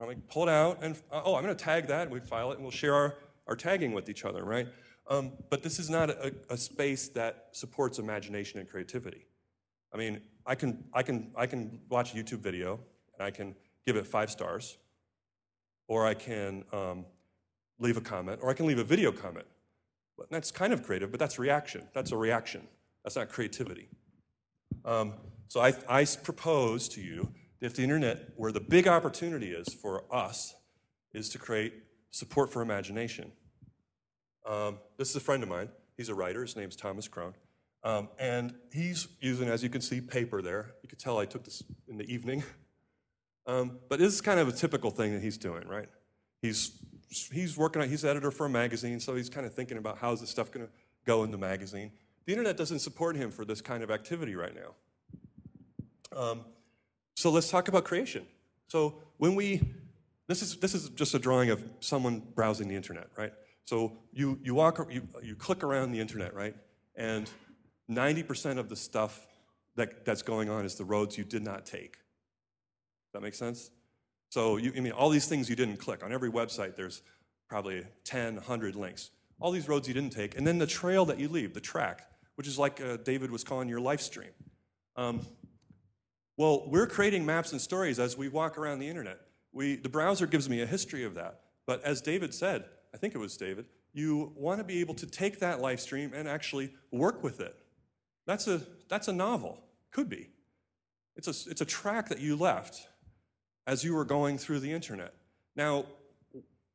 I'm 0.00 0.08
like, 0.08 0.28
pull 0.28 0.48
it 0.48 0.48
out, 0.48 0.80
and 0.82 1.00
oh, 1.12 1.36
I'm 1.36 1.44
going 1.44 1.54
to 1.56 1.64
tag 1.64 1.86
that, 1.86 2.02
and 2.02 2.10
we 2.10 2.20
file 2.20 2.50
it, 2.50 2.54
and 2.54 2.62
we'll 2.62 2.72
share 2.72 2.94
our, 2.94 3.14
our 3.46 3.54
tagging 3.54 3.92
with 3.92 4.08
each 4.08 4.24
other, 4.24 4.44
right? 4.44 4.66
Um, 5.08 5.32
but 5.50 5.62
this 5.62 5.78
is 5.78 5.88
not 5.88 6.10
a, 6.10 6.34
a 6.48 6.56
space 6.56 7.08
that 7.10 7.48
supports 7.52 7.98
imagination 7.98 8.58
and 8.58 8.68
creativity. 8.68 9.26
I 9.94 9.98
mean, 9.98 10.20
I 10.44 10.56
can, 10.56 10.84
I 10.92 11.02
can, 11.02 11.30
I 11.36 11.46
can 11.46 11.80
watch 11.88 12.12
a 12.12 12.16
YouTube 12.16 12.38
video 12.38 12.80
and 13.14 13.24
I 13.24 13.30
can 13.30 13.54
give 13.86 13.96
it 13.96 14.06
five 14.06 14.30
stars, 14.30 14.76
or 15.86 16.06
I 16.06 16.14
can 16.14 16.64
um, 16.72 17.04
leave 17.78 17.96
a 17.96 18.00
comment, 18.00 18.40
or 18.42 18.50
I 18.50 18.54
can 18.54 18.66
leave 18.66 18.78
a 18.78 18.84
video 18.84 19.12
comment. 19.12 19.46
But 20.16 20.30
that's 20.30 20.50
kind 20.50 20.72
of 20.72 20.82
creative, 20.82 21.10
but 21.10 21.20
that's 21.20 21.38
reaction. 21.38 21.86
That's 21.94 22.10
a 22.10 22.16
reaction. 22.16 22.66
That's 23.04 23.16
not 23.16 23.28
creativity. 23.28 23.88
Um, 24.84 25.14
so 25.48 25.60
I, 25.60 25.74
I 25.88 26.04
propose 26.04 26.88
to 26.90 27.00
you 27.00 27.32
if 27.60 27.74
the 27.74 27.82
internet, 27.82 28.30
where 28.36 28.52
the 28.52 28.60
big 28.60 28.88
opportunity 28.88 29.50
is 29.50 29.72
for 29.72 30.04
us, 30.12 30.54
is 31.12 31.28
to 31.30 31.38
create 31.38 31.74
support 32.10 32.52
for 32.52 32.62
imagination. 32.62 33.32
Um, 34.46 34.78
this 34.96 35.10
is 35.10 35.16
a 35.16 35.20
friend 35.20 35.42
of 35.42 35.48
mine. 35.48 35.68
He's 35.96 36.08
a 36.08 36.14
writer. 36.14 36.42
His 36.42 36.56
name's 36.56 36.76
Thomas 36.76 37.08
Krohn. 37.08 37.34
Um, 37.82 38.08
and 38.18 38.54
he's 38.72 39.08
using, 39.20 39.48
as 39.48 39.62
you 39.62 39.68
can 39.68 39.80
see, 39.80 40.00
paper 40.00 40.42
there. 40.42 40.74
You 40.82 40.88
could 40.88 40.98
tell 40.98 41.18
I 41.18 41.24
took 41.24 41.44
this 41.44 41.62
in 41.88 41.96
the 41.98 42.12
evening. 42.12 42.42
Um, 43.46 43.78
but 43.88 43.98
this 43.98 44.12
is 44.12 44.20
kind 44.20 44.38
of 44.38 44.48
a 44.48 44.52
typical 44.52 44.90
thing 44.90 45.12
that 45.14 45.22
he's 45.22 45.38
doing, 45.38 45.66
right? 45.66 45.88
He's, 46.40 46.72
he's 47.32 47.56
working 47.56 47.82
on, 47.82 47.88
he's 47.88 48.04
editor 48.04 48.30
for 48.30 48.46
a 48.46 48.50
magazine, 48.50 49.00
so 49.00 49.16
he's 49.16 49.28
kind 49.28 49.44
of 49.44 49.54
thinking 49.54 49.76
about 49.78 49.98
how's 49.98 50.20
this 50.20 50.30
stuff 50.30 50.52
going 50.52 50.66
to 50.66 50.72
go 51.04 51.24
in 51.24 51.32
the 51.32 51.38
magazine. 51.38 51.90
The 52.26 52.32
internet 52.32 52.56
doesn't 52.56 52.78
support 52.78 53.16
him 53.16 53.30
for 53.30 53.44
this 53.44 53.60
kind 53.60 53.82
of 53.82 53.90
activity 53.90 54.36
right 54.36 54.54
now. 54.54 54.74
Um, 56.16 56.44
so 57.14 57.30
let's 57.30 57.50
talk 57.50 57.68
about 57.68 57.84
creation. 57.84 58.26
So 58.68 59.02
when 59.18 59.34
we, 59.34 59.60
this 60.26 60.42
is, 60.42 60.56
this 60.56 60.74
is 60.74 60.88
just 60.90 61.14
a 61.14 61.18
drawing 61.18 61.50
of 61.50 61.62
someone 61.80 62.22
browsing 62.34 62.68
the 62.68 62.76
internet, 62.76 63.08
right? 63.16 63.32
So 63.64 63.92
you, 64.12 64.38
you 64.42 64.54
walk, 64.54 64.86
you, 64.90 65.06
you 65.22 65.34
click 65.34 65.62
around 65.62 65.92
the 65.92 66.00
internet, 66.00 66.34
right? 66.34 66.56
And 66.96 67.30
90% 67.90 68.58
of 68.58 68.68
the 68.68 68.76
stuff 68.76 69.26
that, 69.76 70.04
that's 70.04 70.22
going 70.22 70.48
on 70.48 70.64
is 70.64 70.76
the 70.76 70.84
roads 70.84 71.18
you 71.18 71.24
did 71.24 71.42
not 71.42 71.66
take. 71.66 71.96
That 73.12 73.22
makes 73.22 73.38
sense? 73.38 73.70
So, 74.30 74.56
you, 74.56 74.72
I 74.76 74.80
mean, 74.80 74.92
all 74.92 75.10
these 75.10 75.26
things 75.26 75.50
you 75.50 75.56
didn't 75.56 75.78
click. 75.78 76.04
On 76.04 76.12
every 76.12 76.30
website, 76.30 76.76
there's 76.76 77.02
probably 77.48 77.84
10, 78.04 78.36
100 78.36 78.76
links. 78.76 79.10
All 79.40 79.50
these 79.50 79.68
roads 79.68 79.88
you 79.88 79.94
didn't 79.94 80.12
take. 80.12 80.36
And 80.36 80.46
then 80.46 80.58
the 80.58 80.66
trail 80.66 81.04
that 81.06 81.18
you 81.18 81.28
leave, 81.28 81.52
the 81.52 81.60
track, 81.60 82.06
which 82.36 82.46
is 82.46 82.58
like 82.58 82.80
uh, 82.80 82.98
David 82.98 83.30
was 83.30 83.42
calling 83.42 83.68
your 83.68 83.80
life 83.80 84.00
stream. 84.00 84.30
Um, 84.96 85.26
well, 86.40 86.64
we're 86.68 86.86
creating 86.86 87.26
maps 87.26 87.52
and 87.52 87.60
stories 87.60 87.98
as 87.98 88.16
we 88.16 88.26
walk 88.26 88.56
around 88.56 88.78
the 88.78 88.88
internet. 88.88 89.20
We, 89.52 89.76
the 89.76 89.90
browser 89.90 90.26
gives 90.26 90.48
me 90.48 90.62
a 90.62 90.66
history 90.66 91.04
of 91.04 91.14
that. 91.16 91.40
But 91.66 91.84
as 91.84 92.00
David 92.00 92.32
said, 92.32 92.64
I 92.94 92.96
think 92.96 93.14
it 93.14 93.18
was 93.18 93.36
David, 93.36 93.66
you 93.92 94.32
want 94.34 94.56
to 94.58 94.64
be 94.64 94.80
able 94.80 94.94
to 94.94 95.06
take 95.06 95.40
that 95.40 95.60
live 95.60 95.82
stream 95.82 96.12
and 96.14 96.26
actually 96.26 96.70
work 96.90 97.22
with 97.22 97.40
it. 97.40 97.54
That's 98.24 98.48
a, 98.48 98.62
that's 98.88 99.06
a 99.06 99.12
novel. 99.12 99.62
Could 99.90 100.08
be. 100.08 100.30
It's 101.14 101.28
a, 101.28 101.50
it's 101.50 101.60
a 101.60 101.66
track 101.66 102.08
that 102.08 102.20
you 102.20 102.36
left 102.36 102.88
as 103.66 103.84
you 103.84 103.94
were 103.94 104.06
going 104.06 104.38
through 104.38 104.60
the 104.60 104.72
internet. 104.72 105.12
Now, 105.56 105.84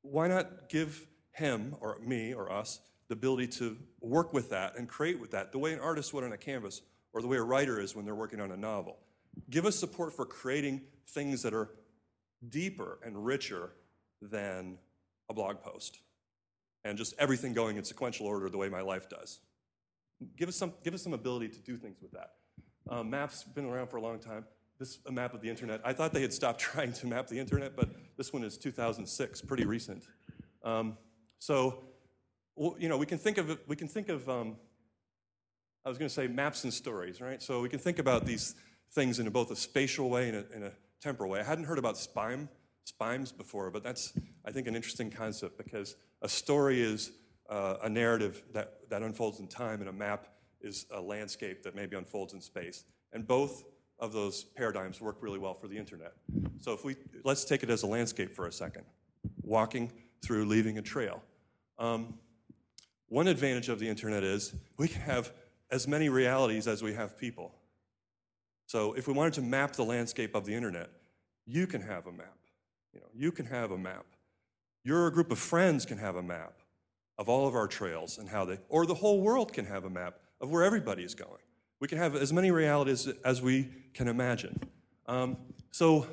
why 0.04 0.28
not 0.28 0.70
give 0.70 1.08
him 1.32 1.76
or 1.82 1.98
me 2.06 2.36
or 2.36 2.52
us 2.52 2.82
the 3.08 3.14
ability 3.14 3.48
to 3.48 3.78
work 4.00 4.32
with 4.32 4.52
that 4.52 4.78
and 4.78 4.88
create 4.88 5.20
with 5.20 5.32
that 5.32 5.52
the 5.52 5.58
way 5.58 5.74
an 5.74 5.80
artist 5.80 6.14
would 6.14 6.24
on 6.24 6.34
a 6.34 6.38
canvas 6.38 6.84
or 7.14 7.22
the 7.24 7.28
way 7.28 7.38
a 7.38 7.42
writer 7.42 7.80
is 7.80 7.96
when 7.96 8.06
they're 8.06 8.14
working 8.14 8.40
on 8.40 8.52
a 8.52 8.58
novel? 8.58 9.00
Give 9.50 9.66
us 9.66 9.76
support 9.76 10.14
for 10.14 10.26
creating 10.26 10.82
things 11.08 11.42
that 11.44 11.54
are 11.54 11.70
deeper 12.50 13.00
and 13.06 13.26
richer 13.26 13.72
than 14.22 14.78
a 15.30 15.34
blog 15.34 15.62
post 15.62 16.00
and 16.84 16.98
just 16.98 17.14
everything 17.18 17.54
going 17.54 17.78
in 17.78 17.84
sequential 17.84 18.28
order 18.28 18.50
the 18.50 18.58
way 18.58 18.70
my 18.70 18.82
life 18.82 19.10
does. 19.10 19.40
Give 20.38 20.48
us 20.48 20.56
some, 20.56 20.74
give 20.84 20.94
us 20.94 21.02
some 21.02 21.14
ability 21.14 21.50
to 21.50 21.60
do 21.60 21.76
things 21.76 21.98
with 22.02 22.12
that. 22.12 22.34
Um, 22.90 23.10
maps 23.10 23.44
been 23.44 23.66
around 23.66 23.88
for 23.88 23.98
a 23.98 24.02
long 24.02 24.20
time. 24.20 24.46
This 24.78 24.90
is 24.90 25.00
a 25.08 25.12
map 25.12 25.34
of 25.34 25.42
the 25.42 25.50
internet. 25.50 25.82
I 25.84 25.94
thought 25.94 26.14
they 26.14 26.22
had 26.22 26.34
stopped 26.34 26.60
trying 26.62 26.94
to 26.94 27.08
map 27.08 27.28
the 27.28 27.40
internet, 27.40 27.76
but 27.76 27.90
this 28.18 28.32
one 28.32 28.44
is 28.44 28.58
2006, 28.58 29.42
pretty 29.42 29.66
recent. 29.66 30.04
Um, 30.64 30.98
so, 31.40 31.84
you 32.78 32.88
know, 32.88 32.98
we 32.98 33.06
can 33.06 33.18
think 33.18 33.38
of 33.38 33.60
we 33.68 33.76
can 33.76 33.88
think 33.88 34.10
of. 34.10 34.30
Um, 34.30 34.56
I 35.86 35.90
was 35.90 36.00
going 36.00 36.10
to 36.10 36.14
say 36.14 36.28
maps 36.28 36.64
and 36.64 36.74
stories, 36.74 37.22
right? 37.22 37.42
So 37.44 37.62
we 37.62 37.70
can 37.70 37.78
think 37.78 38.00
about 38.00 38.26
these 38.26 38.56
things 38.96 39.20
in 39.20 39.30
both 39.30 39.52
a 39.52 39.56
spatial 39.56 40.10
way 40.10 40.30
and 40.30 40.38
a, 40.38 40.56
in 40.56 40.64
a 40.64 40.72
temporal 41.02 41.30
way. 41.30 41.42
I 41.42 41.44
hadn't 41.44 41.66
heard 41.66 41.78
about 41.78 41.98
spime, 41.98 42.48
spimes 42.86 43.32
before, 43.32 43.70
but 43.70 43.84
that's 43.84 44.14
I 44.46 44.52
think 44.52 44.68
an 44.68 44.76
interesting 44.76 45.12
concept 45.12 45.58
because 45.58 45.96
a 46.22 46.30
story 46.30 46.82
is 46.82 47.12
uh, 47.50 47.76
a 47.84 47.90
narrative 47.90 48.44
that, 48.54 48.90
that 48.90 49.04
unfolds 49.04 49.40
in 49.40 49.48
time, 49.48 49.82
and 49.82 49.90
a 49.90 49.94
map 49.94 50.28
is 50.62 50.86
a 50.92 51.00
landscape 51.00 51.62
that 51.64 51.76
maybe 51.76 51.96
unfolds 51.96 52.34
in 52.34 52.42
space. 52.42 52.86
And 53.14 53.28
both 53.28 53.66
of 54.00 54.14
those 54.14 54.44
paradigms 54.44 55.00
work 55.00 55.18
really 55.22 55.40
well 55.40 55.54
for 55.54 55.68
the 55.68 55.78
internet. 55.78 56.14
So 56.60 56.74
if 56.74 56.84
we 56.84 56.96
let's 57.24 57.46
take 57.46 57.64
it 57.64 57.70
as 57.70 57.84
a 57.84 57.88
landscape 57.88 58.34
for 58.34 58.48
a 58.48 58.52
second, 58.52 58.86
walking 59.42 59.92
through, 60.24 60.46
leaving 60.46 60.78
a 60.78 60.82
trail. 60.82 61.22
Um, 61.78 62.16
one 63.08 63.28
advantage 63.28 63.70
of 63.70 63.80
the 63.80 63.88
internet 63.88 64.24
is 64.24 64.56
we 64.78 64.88
can 64.88 65.02
have 65.02 65.32
as 65.70 65.88
many 65.88 66.10
realities 66.10 66.68
as 66.68 66.82
we 66.82 66.94
have 66.94 67.18
people. 67.18 67.54
So 68.66 68.94
if 68.94 69.08
we 69.08 69.14
wanted 69.14 69.34
to 69.34 69.42
map 69.42 69.74
the 69.74 69.86
landscape 69.86 70.36
of 70.36 70.46
the 70.46 70.54
internet, 70.54 70.90
you 71.46 71.68
can 71.68 71.82
have 71.82 72.08
a 72.08 72.12
map. 72.12 72.38
You 72.94 73.00
know, 73.02 73.08
you 73.14 73.32
can 73.32 73.46
have 73.46 73.72
a 73.72 73.78
map. 73.78 74.06
Your 74.84 75.10
group 75.12 75.32
of 75.32 75.40
friends 75.40 75.86
can 75.86 75.98
have 75.98 76.16
a 76.16 76.24
map 76.24 76.54
of 77.18 77.30
all 77.30 77.48
of 77.48 77.56
our 77.56 77.68
trails 77.68 78.18
and 78.18 78.28
how 78.30 78.46
they, 78.46 78.58
or 78.70 78.86
the 78.86 78.94
whole 78.94 79.22
world 79.22 79.54
can 79.54 79.66
have 79.66 79.86
a 79.86 79.90
map 79.90 80.20
of 80.42 80.50
where 80.50 80.64
everybody 80.64 81.04
is 81.04 81.16
going. 81.16 81.42
We 81.80 81.88
can 81.88 81.98
have 81.98 82.16
as 82.16 82.32
many 82.32 82.52
realities 82.52 83.08
as 83.24 83.42
we 83.42 83.70
can 83.94 84.08
imagine. 84.08 84.60
Um, 85.08 85.38
so, 85.72 86.08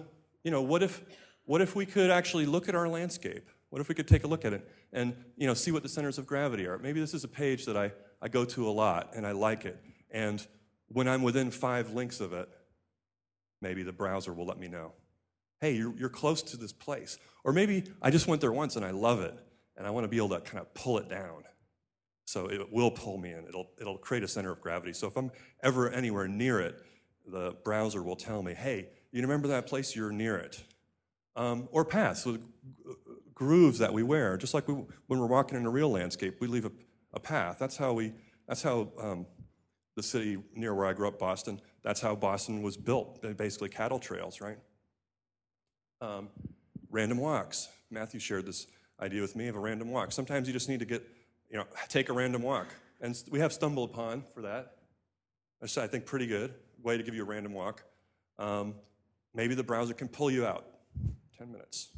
you 0.44 0.50
know, 0.50 0.62
what 0.62 0.82
if, 0.82 1.02
what 1.44 1.60
if 1.60 1.74
we 1.74 1.86
could 1.86 2.10
actually 2.10 2.46
look 2.46 2.68
at 2.68 2.74
our 2.74 2.88
landscape? 2.88 3.48
What 3.70 3.80
if 3.80 3.88
we 3.88 3.94
could 3.94 4.08
take 4.08 4.24
a 4.24 4.26
look 4.26 4.44
at 4.44 4.52
it 4.52 4.68
and, 4.92 5.14
you 5.36 5.46
know, 5.46 5.54
see 5.54 5.70
what 5.70 5.82
the 5.82 5.88
centers 5.88 6.18
of 6.18 6.26
gravity 6.26 6.66
are? 6.66 6.78
Maybe 6.78 7.00
this 7.00 7.14
is 7.14 7.24
a 7.24 7.28
page 7.28 7.64
that 7.66 7.76
I, 7.76 7.92
I 8.20 8.28
go 8.28 8.44
to 8.44 8.68
a 8.68 8.70
lot 8.70 9.12
and 9.14 9.26
I 9.26 9.32
like 9.32 9.64
it. 9.64 9.80
And 10.10 10.46
when 10.92 11.08
I'm 11.08 11.22
within 11.22 11.50
five 11.50 11.92
links 11.92 12.20
of 12.20 12.32
it, 12.32 12.48
maybe 13.60 13.82
the 13.82 13.92
browser 13.92 14.32
will 14.32 14.46
let 14.46 14.58
me 14.58 14.68
know. 14.68 14.92
Hey, 15.60 15.76
you're, 15.76 15.94
you're 15.96 16.08
close 16.08 16.42
to 16.42 16.56
this 16.56 16.72
place. 16.72 17.18
Or 17.44 17.52
maybe 17.52 17.84
I 18.00 18.10
just 18.10 18.26
went 18.26 18.40
there 18.40 18.52
once 18.52 18.76
and 18.76 18.84
I 18.84 18.90
love 18.90 19.20
it 19.20 19.34
and 19.76 19.86
I 19.86 19.90
want 19.90 20.04
to 20.04 20.08
be 20.08 20.16
able 20.16 20.30
to 20.30 20.40
kind 20.40 20.60
of 20.60 20.72
pull 20.74 20.98
it 20.98 21.08
down. 21.08 21.44
So 22.24 22.46
it 22.46 22.72
will 22.72 22.90
pull 22.90 23.18
me 23.18 23.32
in. 23.32 23.46
It'll, 23.46 23.70
it'll 23.80 23.98
create 23.98 24.22
a 24.22 24.28
center 24.28 24.52
of 24.52 24.60
gravity. 24.60 24.92
So 24.92 25.06
if 25.06 25.16
I'm 25.16 25.30
ever 25.62 25.90
anywhere 25.90 26.28
near 26.28 26.60
it, 26.60 26.80
the 27.26 27.54
browser 27.64 28.02
will 28.02 28.16
tell 28.16 28.42
me, 28.42 28.54
hey, 28.54 28.88
you 29.12 29.20
remember 29.22 29.48
that 29.48 29.66
place? 29.66 29.94
You're 29.94 30.12
near 30.12 30.36
it. 30.36 30.62
Um, 31.36 31.68
or 31.72 31.84
paths, 31.84 32.24
so 32.24 32.38
grooves 33.34 33.78
that 33.78 33.92
we 33.92 34.02
wear. 34.02 34.36
Just 34.36 34.54
like 34.54 34.68
we, 34.68 34.74
when 35.06 35.20
we're 35.20 35.26
walking 35.26 35.58
in 35.58 35.66
a 35.66 35.70
real 35.70 35.90
landscape, 35.90 36.40
we 36.40 36.46
leave 36.46 36.64
a, 36.64 36.72
a 37.14 37.20
path. 37.20 37.56
That's 37.58 37.76
how 37.76 37.92
we. 37.92 38.12
That's 38.48 38.62
how 38.62 38.92
um, 39.00 39.26
the 39.94 40.02
city 40.02 40.38
near 40.54 40.74
where 40.74 40.86
I 40.86 40.92
grew 40.92 41.08
up, 41.08 41.18
Boston. 41.18 41.60
That's 41.82 42.00
how 42.00 42.14
Boston 42.14 42.62
was 42.62 42.76
built. 42.76 43.20
They're 43.22 43.34
Basically, 43.34 43.68
cattle 43.68 43.98
trails, 43.98 44.40
right? 44.40 44.58
Um, 46.00 46.28
random 46.90 47.18
walks. 47.18 47.68
Matthew 47.90 48.20
shared 48.20 48.46
this 48.46 48.66
idea 49.00 49.20
with 49.20 49.36
me 49.36 49.48
of 49.48 49.56
a 49.56 49.60
random 49.60 49.90
walk. 49.90 50.12
Sometimes 50.12 50.46
you 50.46 50.52
just 50.52 50.68
need 50.68 50.80
to 50.80 50.84
get, 50.84 51.06
you 51.50 51.58
know, 51.58 51.66
take 51.88 52.08
a 52.08 52.12
random 52.12 52.42
walk. 52.42 52.68
And 53.00 53.20
we 53.30 53.40
have 53.40 53.50
StumbleUpon 53.52 54.22
for 54.32 54.42
that. 54.42 54.76
That's, 55.60 55.76
I 55.76 55.86
think, 55.86 56.06
pretty 56.06 56.26
good 56.26 56.54
way 56.82 56.96
to 56.96 57.02
give 57.02 57.14
you 57.14 57.22
a 57.22 57.26
random 57.26 57.52
walk. 57.52 57.84
Um, 58.38 58.74
maybe 59.34 59.54
the 59.54 59.62
browser 59.62 59.94
can 59.94 60.08
pull 60.08 60.30
you 60.30 60.46
out. 60.46 60.66
10 61.38 61.50
minutes. 61.50 61.88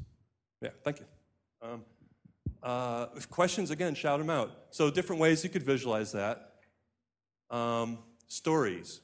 Yeah, 0.60 0.70
thank 0.82 1.00
you. 1.00 1.06
Um, 1.62 1.84
uh, 2.62 3.06
questions, 3.30 3.70
again, 3.70 3.94
shout 3.94 4.18
them 4.18 4.30
out. 4.30 4.50
So, 4.70 4.90
different 4.90 5.20
ways 5.20 5.44
you 5.44 5.50
could 5.50 5.62
visualize 5.62 6.12
that. 6.12 6.53
Um, 7.54 7.98
stories. 8.26 9.00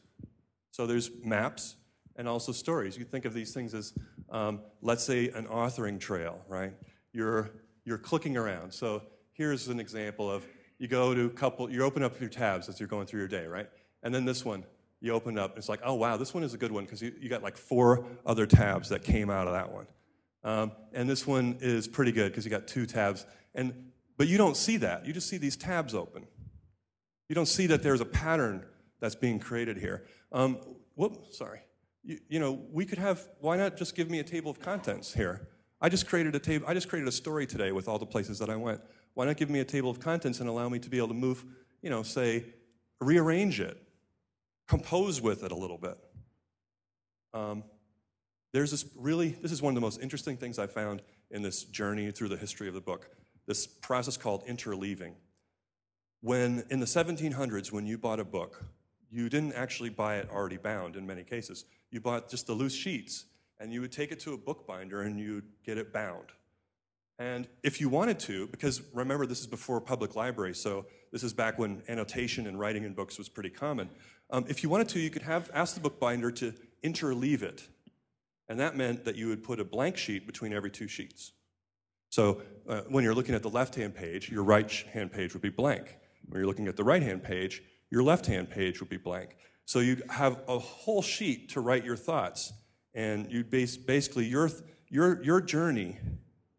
So, 0.71 0.87
there's 0.87 1.11
maps 1.25 1.77
and 2.17 2.29
also 2.29 2.53
stories. 2.53 2.97
You 2.99 3.05
think 3.05 3.25
of 3.25 3.35
these 3.35 3.55
things 3.55 3.75
as, 3.75 3.93
um, 4.31 4.61
let's 4.83 5.05
say, 5.05 5.29
an 5.29 5.47
authoring 5.47 6.01
trail, 6.01 6.45
right? 6.49 6.73
You're 7.13 7.51
you're 7.85 7.99
clicking 7.99 8.37
around. 8.37 8.73
So 8.73 9.03
here's 9.33 9.69
an 9.69 9.81
example 9.81 10.31
of 10.31 10.47
you 10.79 10.89
go 10.89 11.15
to 11.15 11.27
a 11.27 11.31
couple, 11.31 11.71
you 11.71 11.83
open 11.83 12.03
up 12.03 12.21
your 12.21 12.29
tabs 12.29 12.69
as 12.69 12.79
you're 12.79 12.89
going 12.89 13.07
through 13.07 13.21
your 13.21 13.29
day, 13.29 13.47
right? 13.47 13.69
And 14.03 14.15
then 14.15 14.25
this 14.25 14.45
one, 14.45 14.65
you 15.01 15.13
open 15.13 15.39
up, 15.39 15.59
it's 15.59 15.69
like, 15.69 15.81
oh 15.83 15.95
wow, 15.95 16.17
this 16.17 16.33
one 16.33 16.43
is 16.43 16.55
a 16.55 16.59
good 16.59 16.73
one 16.73 16.85
because 16.85 17.03
you, 17.03 17.13
you 17.21 17.29
got 17.29 17.43
like 17.43 17.57
four 17.57 18.07
other 18.25 18.47
tabs 18.47 18.91
that 18.91 19.03
came 19.03 19.31
out 19.31 19.47
of 19.47 19.55
that 19.55 19.73
one. 19.73 19.87
Um, 20.43 20.73
and 20.93 21.09
this 21.09 21.27
one 21.27 21.59
is 21.61 21.89
pretty 21.89 22.13
good 22.13 22.33
because 22.33 22.45
you 22.45 22.51
got 22.51 22.67
two 22.67 22.87
tabs. 22.87 23.27
And, 23.55 23.91
but 24.17 24.29
you 24.29 24.39
don't 24.39 24.57
see 24.57 24.77
that. 24.79 25.05
You 25.07 25.13
just 25.13 25.29
see 25.29 25.39
these 25.39 25.57
tabs 25.57 25.95
open. 25.95 26.27
You 27.31 27.37
don't 27.37 27.47
see 27.47 27.69
that 27.69 27.85
there's 27.85 28.01
a 28.01 28.05
pattern 28.05 28.65
that's 28.99 29.15
being 29.15 29.39
created 29.39 29.77
here. 29.77 30.05
Um, 30.33 30.59
whoop, 30.97 31.27
sorry. 31.31 31.61
You, 32.03 32.19
you 32.29 32.41
know, 32.41 32.61
we 32.73 32.85
could 32.85 32.99
have, 32.99 33.25
why 33.39 33.57
not 33.57 33.77
just 33.77 33.95
give 33.95 34.11
me 34.11 34.19
a 34.19 34.25
table 34.25 34.51
of 34.51 34.59
contents 34.59 35.15
here? 35.15 35.47
I 35.81 35.89
just 35.91 36.09
created 36.09 36.35
a 36.35 36.41
table. 36.41 36.67
I 36.67 36.75
just 36.75 36.89
created 36.89 37.07
a 37.07 37.13
story 37.13 37.47
today 37.47 37.71
with 37.71 37.87
all 37.87 38.01
the 38.01 38.05
places 38.05 38.41
that 38.41 38.51
I 38.51 38.57
went. 38.57 38.81
Why 39.15 39.27
not 39.27 39.37
give 39.37 39.49
me 39.49 39.61
a 39.61 39.65
table 39.65 39.91
of 39.91 40.01
contents 40.01 40.41
and 40.41 40.49
allow 40.49 40.69
me 40.69 40.81
to 40.81 40.91
be 40.91 40.97
able 40.99 41.07
to 41.07 41.15
move, 41.15 41.45
you 41.83 41.89
know, 41.89 42.03
say, 42.03 42.47
rearrange 43.01 43.61
it, 43.61 43.81
compose 44.67 45.21
with 45.21 45.45
it 45.45 45.53
a 45.53 45.57
little 45.57 45.79
bit. 45.79 45.99
Um, 47.33 47.63
there's 48.53 48.73
this 48.73 48.87
really, 48.97 49.29
this 49.41 49.53
is 49.53 49.63
one 49.63 49.71
of 49.71 49.77
the 49.77 49.81
most 49.83 50.01
interesting 50.01 50.37
things 50.37 50.59
I 50.59 50.67
found 50.67 51.01
in 51.31 51.43
this 51.43 51.63
journey 51.63 52.11
through 52.11 52.31
the 52.31 52.37
history 52.37 52.67
of 52.67 52.75
the 52.75 52.81
book. 52.81 53.09
This 53.47 53.69
process 53.69 54.17
called 54.17 54.45
interleaving. 54.49 55.15
When 56.21 56.65
in 56.71 56.81
the 56.81 56.87
1700s, 56.87 57.73
when 57.73 57.87
you 57.87 57.97
bought 57.97 58.21
a 58.21 58.25
book, 58.25 58.65
you 59.11 59.29
didn't 59.29 59.55
actually 59.55 59.91
buy 59.91 60.17
it 60.17 60.29
already 60.31 60.59
bound 60.59 60.97
in 60.97 61.07
many 61.07 61.25
cases. 61.25 61.65
You 61.91 62.01
bought 62.01 62.29
just 62.29 62.47
the 62.47 62.53
loose 62.53 62.75
sheets 62.75 63.25
and 63.59 63.73
you 63.73 63.81
would 63.81 63.93
take 63.93 64.13
it 64.13 64.21
to 64.21 64.33
a 64.33 64.37
bookbinder 64.37 65.03
and 65.03 65.19
you'd 65.19 65.45
get 65.65 65.79
it 65.79 65.93
bound. 65.93 66.27
And 67.19 67.47
if 67.63 67.81
you 67.81 67.91
wanted 67.91 68.19
to, 68.21 68.47
because 68.47 68.81
remember, 68.95 69.27
this 69.27 69.41
is 69.41 69.47
before 69.47 69.81
public 69.81 70.17
libraries, 70.17 70.59
so 70.59 70.87
this 71.13 71.23
is 71.23 71.35
back 71.35 71.59
when 71.59 71.83
annotation 71.89 72.47
and 72.47 72.59
writing 72.59 72.85
in 72.85 72.95
books 72.95 73.19
was 73.19 73.29
pretty 73.29 73.51
common. 73.51 73.91
Um, 74.31 74.47
if 74.49 74.63
you 74.63 74.71
wanted 74.71 74.89
to, 74.91 75.01
you 75.01 75.11
could 75.11 75.23
have 75.23 75.51
ask 75.53 75.75
the 75.75 75.81
bookbinder 75.81 76.31
to 76.33 76.55
interleave 76.83 77.43
it. 77.43 77.69
And 78.49 78.59
that 78.59 78.75
meant 78.75 79.05
that 79.05 79.17
you 79.17 79.29
would 79.29 79.45
put 79.45 79.61
a 79.61 79.65
blank 79.65 79.99
sheet 79.99 80.27
between 80.27 80.53
every 80.53 80.71
two 80.71 80.89
sheets. 80.89 81.33
So 82.09 82.43
uh, 82.69 82.83
when 82.89 83.05
you're 83.05 83.15
looking 83.15 83.35
at 83.35 83.43
the 83.43 83.51
left 83.51 83.75
hand 83.75 83.95
page, 83.95 84.31
your 84.31 84.43
right 84.43 84.71
hand 84.93 85.13
page 85.13 85.35
would 85.35 85.43
be 85.43 85.51
blank. 85.51 85.97
When 86.27 86.41
you're 86.41 86.47
looking 86.47 86.69
at 86.69 86.77
the 86.77 86.85
right 86.85 87.03
hand 87.03 87.23
page, 87.23 87.63
your 87.91 88.03
left 88.03 88.27
hand 88.27 88.51
page 88.51 88.81
would 88.81 88.89
be 88.89 88.97
blank. 88.97 89.37
So 89.65 89.81
you'd 89.81 90.03
have 90.11 90.43
a 90.49 90.59
whole 90.59 91.03
sheet 91.03 91.51
to 91.51 91.61
write 91.61 91.85
your 91.85 91.97
thoughts 91.97 92.53
and 92.95 93.31
you'd 93.31 93.51
base 93.51 93.77
basically 93.77 94.27
your 94.27 94.51
your 94.89 95.23
your 95.23 95.41
journey 95.41 95.99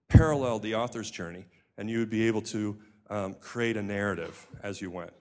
paralleled 0.07 0.61
the 0.61 0.75
author's 0.75 1.09
journey, 1.11 1.45
and 1.77 1.89
you 1.89 1.99
would 1.99 2.09
be 2.09 2.27
able 2.27 2.41
to 2.41 2.77
um, 3.09 3.33
create 3.35 3.77
a 3.77 3.81
narrative 3.81 4.47
as 4.63 4.81
you 4.81 4.89
went. 4.89 5.11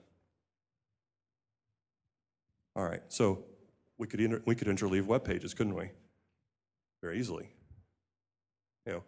All 2.75 2.83
right, 2.83 3.01
so 3.09 3.43
we 3.97 4.07
could 4.07 4.21
inter- 4.21 4.41
we 4.45 4.55
could 4.55 4.67
interleave 4.67 5.05
web 5.05 5.23
pages, 5.23 5.53
couldn't 5.53 5.75
we? 5.75 5.89
Very 7.01 7.19
easily. 7.19 7.49
You 8.85 8.93
know, 8.93 9.03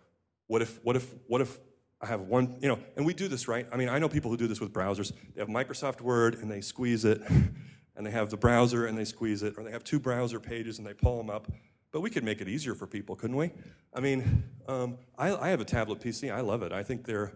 what 0.47 0.61
if 0.61 0.83
what 0.83 0.95
if 0.95 1.13
what 1.27 1.41
if 1.41 1.57
I 2.03 2.07
have 2.07 2.21
one, 2.21 2.57
you 2.59 2.67
know, 2.67 2.79
and 2.97 3.05
we 3.05 3.13
do 3.13 3.29
this, 3.29 3.47
right? 3.47 3.65
I 3.71 3.77
mean, 3.77 3.87
I 3.87 3.97
know 3.97 4.09
people 4.09 4.29
who 4.29 4.35
do 4.35 4.45
this 4.45 4.59
with 4.59 4.73
browsers. 4.73 5.13
They 5.33 5.39
have 5.39 5.47
Microsoft 5.47 6.01
Word 6.01 6.35
and 6.35 6.51
they 6.51 6.59
squeeze 6.59 7.05
it, 7.05 7.21
and 7.95 8.05
they 8.05 8.11
have 8.11 8.29
the 8.29 8.35
browser 8.35 8.87
and 8.87 8.97
they 8.97 9.05
squeeze 9.05 9.41
it, 9.41 9.53
or 9.57 9.63
they 9.63 9.71
have 9.71 9.85
two 9.85 10.01
browser 10.01 10.37
pages 10.37 10.79
and 10.79 10.85
they 10.85 10.93
pull 10.93 11.17
them 11.17 11.29
up. 11.29 11.49
But 11.93 12.01
we 12.01 12.09
could 12.09 12.25
make 12.25 12.41
it 12.41 12.49
easier 12.49 12.75
for 12.75 12.87
people, 12.87 13.15
couldn't 13.15 13.37
we? 13.37 13.51
I 13.93 14.01
mean, 14.01 14.43
um, 14.67 14.97
I, 15.17 15.33
I, 15.33 15.49
have 15.49 15.61
a 15.61 15.65
tablet 15.65 16.01
PC. 16.01 16.33
I 16.33 16.41
love 16.41 16.61
it. 16.61 16.73
I 16.73 16.83
think 16.83 17.05
they're, 17.05 17.31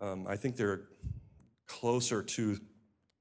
um, 0.00 0.26
I 0.26 0.36
think 0.36 0.56
they're 0.56 0.84
closer 1.66 2.22
to, 2.22 2.58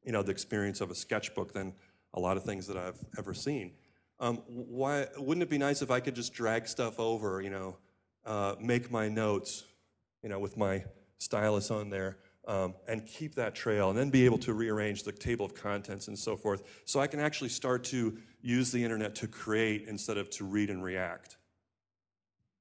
you 0.03 0.12
know, 0.13 0.23
the 0.23 0.31
experience 0.31 0.79
of 0.79 0.91
a 0.91 0.95
sketchbook 0.95 1.51
than 1.51 1.73
a 2.13 2.21
lot 2.21 2.38
of 2.38 2.43
things 2.43 2.67
that 2.67 2.77
I've 2.77 3.03
ever 3.17 3.34
seen. 3.34 3.73
Um, 4.21 4.38
why 4.47 5.08
wouldn't 5.17 5.43
it 5.43 5.49
be 5.49 5.58
nice 5.58 5.81
if 5.81 5.91
I 5.91 5.99
could 5.99 6.15
just 6.15 6.34
drag 6.34 6.69
stuff 6.69 6.99
over, 7.01 7.41
you 7.41 7.49
know, 7.49 7.77
uh, 8.25 8.55
make 8.62 8.89
my 8.89 9.10
notes, 9.10 9.65
you 10.25 10.29
know, 10.29 10.39
with 10.39 10.57
my 10.57 10.83
stylus 11.19 11.69
on 11.69 11.91
there, 11.91 12.17
um, 12.47 12.73
and 12.88 13.05
keep 13.05 13.35
that 13.35 13.53
trail, 13.53 13.91
and 13.91 13.97
then 13.97 14.09
be 14.09 14.25
able 14.25 14.39
to 14.39 14.55
rearrange 14.55 15.03
the 15.03 15.11
table 15.11 15.45
of 15.45 15.53
contents 15.53 16.07
and 16.07 16.17
so 16.17 16.35
forth, 16.35 16.63
so 16.83 16.99
I 16.99 17.05
can 17.05 17.19
actually 17.19 17.49
start 17.49 17.83
to 17.85 18.17
use 18.41 18.71
the 18.71 18.83
internet 18.83 19.13
to 19.17 19.27
create 19.27 19.85
instead 19.88 20.17
of 20.17 20.31
to 20.31 20.43
read 20.43 20.71
and 20.71 20.83
react. 20.83 21.38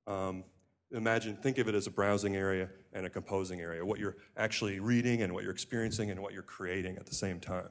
Um, 0.07 0.45
imagine, 0.93 1.37
think 1.37 1.57
of 1.57 1.67
it 1.67 1.75
as 1.75 1.87
a 1.87 1.91
browsing 1.91 2.37
area 2.37 2.69
and 2.93 3.07
a 3.07 3.11
composing 3.11 3.63
area, 3.63 3.83
what 3.83 3.99
you're 3.99 4.19
actually 4.37 4.79
reading 4.79 5.23
and 5.23 5.33
what 5.33 5.43
you're 5.43 5.53
experiencing 5.53 6.11
and 6.11 6.21
what 6.21 6.35
you're 6.35 6.43
creating 6.43 6.99
at 6.99 7.07
the 7.07 7.15
same 7.15 7.41
time. 7.41 7.71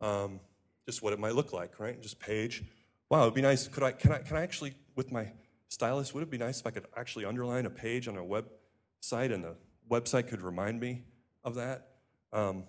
Um, 0.00 0.38
just 0.86 1.02
what 1.02 1.12
it 1.12 1.18
might 1.18 1.34
look 1.34 1.52
like, 1.52 1.80
right? 1.80 2.00
Just 2.00 2.20
page. 2.20 2.62
Wow, 3.10 3.22
it'd 3.22 3.34
be 3.34 3.42
nice. 3.42 3.66
Could 3.66 3.82
I, 3.82 3.90
can 3.90 4.12
I, 4.12 4.18
can 4.18 4.36
I 4.36 4.42
actually, 4.42 4.74
with 4.94 5.10
my 5.10 5.32
stylus, 5.68 6.14
would 6.14 6.22
it 6.22 6.30
be 6.30 6.38
nice 6.38 6.60
if 6.60 6.66
I 6.68 6.70
could 6.70 6.86
actually 6.96 7.24
underline 7.24 7.66
a 7.66 7.70
page 7.70 8.06
on 8.06 8.16
a 8.16 8.24
website 9.00 9.32
and 9.32 9.44
the 9.44 9.54
website 9.90 10.28
could 10.28 10.42
remind 10.42 10.80
me 10.80 11.02
of 11.44 11.54
that? 11.56 11.88
Um, 12.32 12.64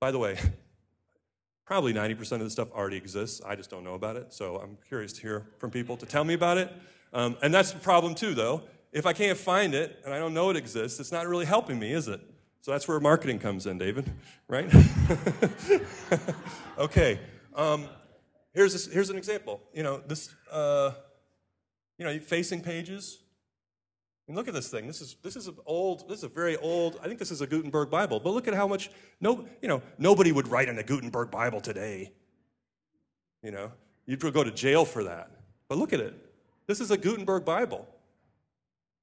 by 0.00 0.10
the 0.10 0.18
way, 0.18 0.38
Probably 1.66 1.92
90% 1.92 2.32
of 2.34 2.40
the 2.40 2.50
stuff 2.50 2.70
already 2.70 2.96
exists. 2.96 3.42
I 3.44 3.56
just 3.56 3.70
don't 3.70 3.82
know 3.82 3.94
about 3.94 4.14
it. 4.14 4.32
So 4.32 4.56
I'm 4.56 4.78
curious 4.86 5.12
to 5.14 5.20
hear 5.20 5.46
from 5.58 5.72
people 5.72 5.96
to 5.96 6.06
tell 6.06 6.22
me 6.22 6.32
about 6.32 6.58
it. 6.58 6.72
Um, 7.12 7.36
and 7.42 7.52
that's 7.52 7.72
the 7.72 7.80
problem, 7.80 8.14
too, 8.14 8.34
though. 8.34 8.62
If 8.92 9.04
I 9.04 9.12
can't 9.12 9.36
find 9.36 9.74
it 9.74 10.00
and 10.04 10.14
I 10.14 10.18
don't 10.20 10.32
know 10.32 10.48
it 10.50 10.56
exists, 10.56 11.00
it's 11.00 11.10
not 11.10 11.26
really 11.26 11.44
helping 11.44 11.80
me, 11.80 11.92
is 11.92 12.06
it? 12.06 12.20
So 12.60 12.70
that's 12.70 12.86
where 12.86 13.00
marketing 13.00 13.40
comes 13.40 13.66
in, 13.66 13.78
David, 13.78 14.10
right? 14.46 14.72
okay. 16.78 17.18
Um, 17.56 17.88
here's, 18.54 18.72
this, 18.72 18.86
here's 18.86 19.10
an 19.10 19.16
example. 19.16 19.60
You 19.74 19.82
know, 19.82 20.00
this, 20.06 20.32
uh, 20.52 20.92
you 21.98 22.04
know, 22.04 22.16
facing 22.20 22.60
pages. 22.60 23.18
And 24.26 24.36
look 24.36 24.48
at 24.48 24.54
this 24.54 24.68
thing. 24.68 24.86
This 24.86 25.00
is, 25.00 25.16
this 25.22 25.36
is 25.36 25.46
an 25.46 25.56
old, 25.66 26.08
this 26.08 26.18
is 26.18 26.24
a 26.24 26.28
very 26.28 26.56
old, 26.56 26.98
I 27.02 27.06
think 27.06 27.18
this 27.18 27.30
is 27.30 27.40
a 27.40 27.46
Gutenberg 27.46 27.90
Bible. 27.90 28.18
But 28.18 28.30
look 28.30 28.48
at 28.48 28.54
how 28.54 28.66
much, 28.66 28.90
no, 29.20 29.46
you 29.62 29.68
know, 29.68 29.82
nobody 29.98 30.32
would 30.32 30.48
write 30.48 30.68
in 30.68 30.78
a 30.78 30.82
Gutenberg 30.82 31.30
Bible 31.30 31.60
today. 31.60 32.12
You 33.42 33.52
know, 33.52 33.70
you'd 34.04 34.20
go 34.20 34.42
to 34.42 34.50
jail 34.50 34.84
for 34.84 35.04
that. 35.04 35.30
But 35.68 35.78
look 35.78 35.92
at 35.92 36.00
it. 36.00 36.14
This 36.66 36.80
is 36.80 36.90
a 36.90 36.96
Gutenberg 36.96 37.44
Bible. 37.44 37.86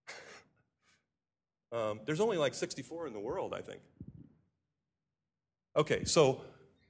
um, 1.72 2.02
there's 2.06 2.20
only 2.20 2.38
like 2.38 2.54
64 2.54 3.08
in 3.08 3.14
the 3.14 3.20
world, 3.20 3.54
I 3.54 3.62
think. 3.62 3.80
Okay, 5.78 6.04
so 6.04 6.42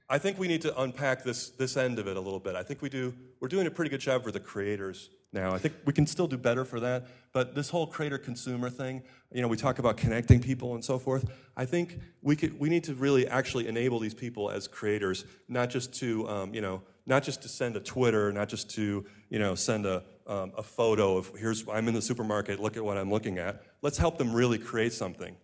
I 0.08 0.18
think 0.18 0.38
we 0.38 0.48
need 0.48 0.62
to 0.62 0.80
unpack 0.80 1.22
this, 1.22 1.50
this 1.50 1.76
end 1.76 2.00
of 2.00 2.08
it 2.08 2.16
a 2.16 2.20
little 2.20 2.40
bit. 2.40 2.56
I 2.56 2.64
think 2.64 2.82
we 2.82 2.88
do, 2.88 3.14
we're 3.38 3.48
doing 3.48 3.68
a 3.68 3.70
pretty 3.70 3.90
good 3.90 4.00
job 4.00 4.24
for 4.24 4.32
the 4.32 4.40
creators 4.40 5.10
now. 5.34 5.52
I 5.52 5.58
think 5.58 5.74
we 5.84 5.92
can 5.92 6.06
still 6.06 6.26
do 6.26 6.38
better 6.38 6.64
for 6.64 6.80
that. 6.80 7.06
But 7.32 7.54
this 7.54 7.68
whole 7.68 7.86
creator 7.86 8.16
consumer 8.16 8.70
thing, 8.70 9.02
you 9.32 9.42
know, 9.42 9.48
we 9.48 9.56
talk 9.56 9.78
about 9.78 9.96
connecting 9.96 10.40
people 10.40 10.74
and 10.74 10.84
so 10.84 10.98
forth. 10.98 11.28
I 11.56 11.64
think 11.64 11.98
we, 12.22 12.36
could, 12.36 12.58
we 12.58 12.68
need 12.68 12.84
to 12.84 12.94
really 12.94 13.26
actually 13.26 13.66
enable 13.66 13.98
these 13.98 14.14
people 14.14 14.50
as 14.50 14.68
creators, 14.68 15.24
not 15.48 15.68
just 15.68 15.92
to, 15.94 16.28
um, 16.28 16.54
you 16.54 16.60
know, 16.60 16.82
not 17.06 17.22
just 17.22 17.42
to 17.42 17.48
send 17.48 17.76
a 17.76 17.80
Twitter, 17.80 18.32
not 18.32 18.48
just 18.48 18.70
to, 18.70 19.04
you 19.28 19.38
know, 19.38 19.54
send 19.54 19.84
a, 19.84 20.02
um, 20.26 20.52
a 20.56 20.62
photo 20.62 21.16
of 21.16 21.30
here's, 21.38 21.68
I'm 21.68 21.88
in 21.88 21.94
the 21.94 22.02
supermarket, 22.02 22.60
look 22.60 22.76
at 22.76 22.84
what 22.84 22.96
I'm 22.96 23.10
looking 23.10 23.38
at. 23.38 23.62
Let's 23.82 23.98
help 23.98 24.16
them 24.16 24.32
really 24.32 24.58
create 24.58 24.92
something 24.92 25.36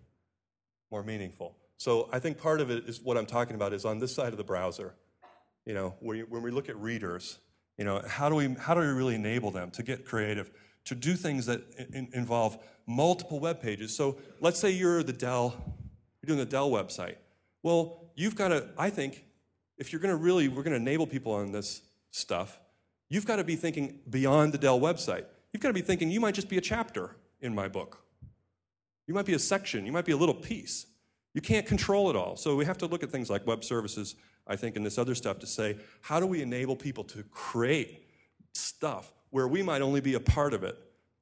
more 0.91 1.03
meaningful. 1.03 1.57
So 1.77 2.09
I 2.13 2.19
think 2.19 2.39
part 2.39 2.61
of 2.61 2.71
it 2.71 2.89
is 2.89 3.01
what 3.01 3.17
I'm 3.17 3.27
talking 3.27 3.57
about 3.57 3.73
is 3.73 3.85
on 3.85 3.99
this 3.99 4.15
side 4.15 4.33
of 4.33 4.37
the 4.37 4.45
browser. 4.45 4.95
You 5.67 5.75
know, 5.75 5.95
when 6.01 6.43
we 6.43 6.51
look 6.51 6.69
at 6.69 6.77
readers, 6.77 7.39
you 7.81 7.87
know, 7.87 8.03
how 8.07 8.29
do 8.29 8.35
we, 8.35 8.55
how 8.59 8.75
do 8.75 8.81
we 8.81 8.87
really 8.89 9.15
enable 9.15 9.51
them 9.51 9.71
to 9.71 9.83
get 9.83 10.05
creative, 10.05 10.51
to 10.85 10.95
do 10.95 11.15
things 11.15 11.47
that 11.47 11.63
in, 11.95 12.11
involve 12.13 12.59
multiple 12.87 13.41
web 13.41 13.59
pages? 13.59 13.97
So 13.97 14.19
let's 14.39 14.61
say 14.61 14.71
you're 14.71 15.03
the 15.03 15.15
Dell, 15.15 15.55
you're 16.21 16.27
doing 16.27 16.39
the 16.39 16.45
Dell 16.45 16.71
website. 16.71 17.15
Well, 17.63 18.13
you've 18.15 18.37
got 18.37 18.49
to, 18.49 18.69
I 18.77 18.91
think, 18.91 19.25
if 19.79 19.93
you're 19.93 20.01
going 20.01 20.15
to 20.15 20.23
really, 20.23 20.47
we're 20.47 20.63
going 20.63 20.75
to 20.75 20.77
enable 20.77 21.07
people 21.07 21.33
on 21.33 21.53
this 21.53 21.81
stuff, 22.11 22.61
you've 23.09 23.25
got 23.25 23.37
to 23.37 23.45
be 23.45 23.57
thinking 23.57 24.01
beyond 24.11 24.53
the 24.53 24.59
Dell 24.59 24.79
website. 24.79 25.25
You've 25.55 25.63
got 25.63 25.69
to 25.69 25.75
be 25.75 25.81
thinking 25.81 26.11
you 26.11 26.21
might 26.21 26.35
just 26.35 26.51
be 26.51 26.59
a 26.59 26.61
chapter 26.61 27.17
in 27.41 27.55
my 27.55 27.67
book. 27.67 28.05
You 29.07 29.15
might 29.15 29.25
be 29.25 29.33
a 29.33 29.39
section, 29.39 29.87
you 29.87 29.93
might 29.93 30.05
be 30.05 30.13
a 30.13 30.19
little 30.19 30.35
piece. 30.35 30.85
You 31.33 31.41
can't 31.41 31.65
control 31.65 32.11
it 32.11 32.17
all. 32.17 32.37
So 32.37 32.57
we 32.57 32.67
have 32.67 32.77
to 32.77 32.87
look 32.87 33.03
at 33.03 33.11
things 33.11 33.31
like 33.31 33.47
web 33.47 33.65
services 33.65 34.17
I 34.51 34.57
think, 34.57 34.75
in 34.75 34.83
this 34.83 34.99
other 34.99 35.15
stuff 35.15 35.39
to 35.39 35.47
say, 35.47 35.77
how 36.01 36.19
do 36.19 36.27
we 36.27 36.43
enable 36.43 36.75
people 36.75 37.05
to 37.05 37.23
create 37.31 38.05
stuff 38.53 39.13
where 39.31 39.47
we 39.47 39.63
might 39.63 39.81
only 39.81 40.01
be 40.01 40.15
a 40.15 40.21
part 40.21 40.53
of 40.53 40.65
it, 40.65 40.77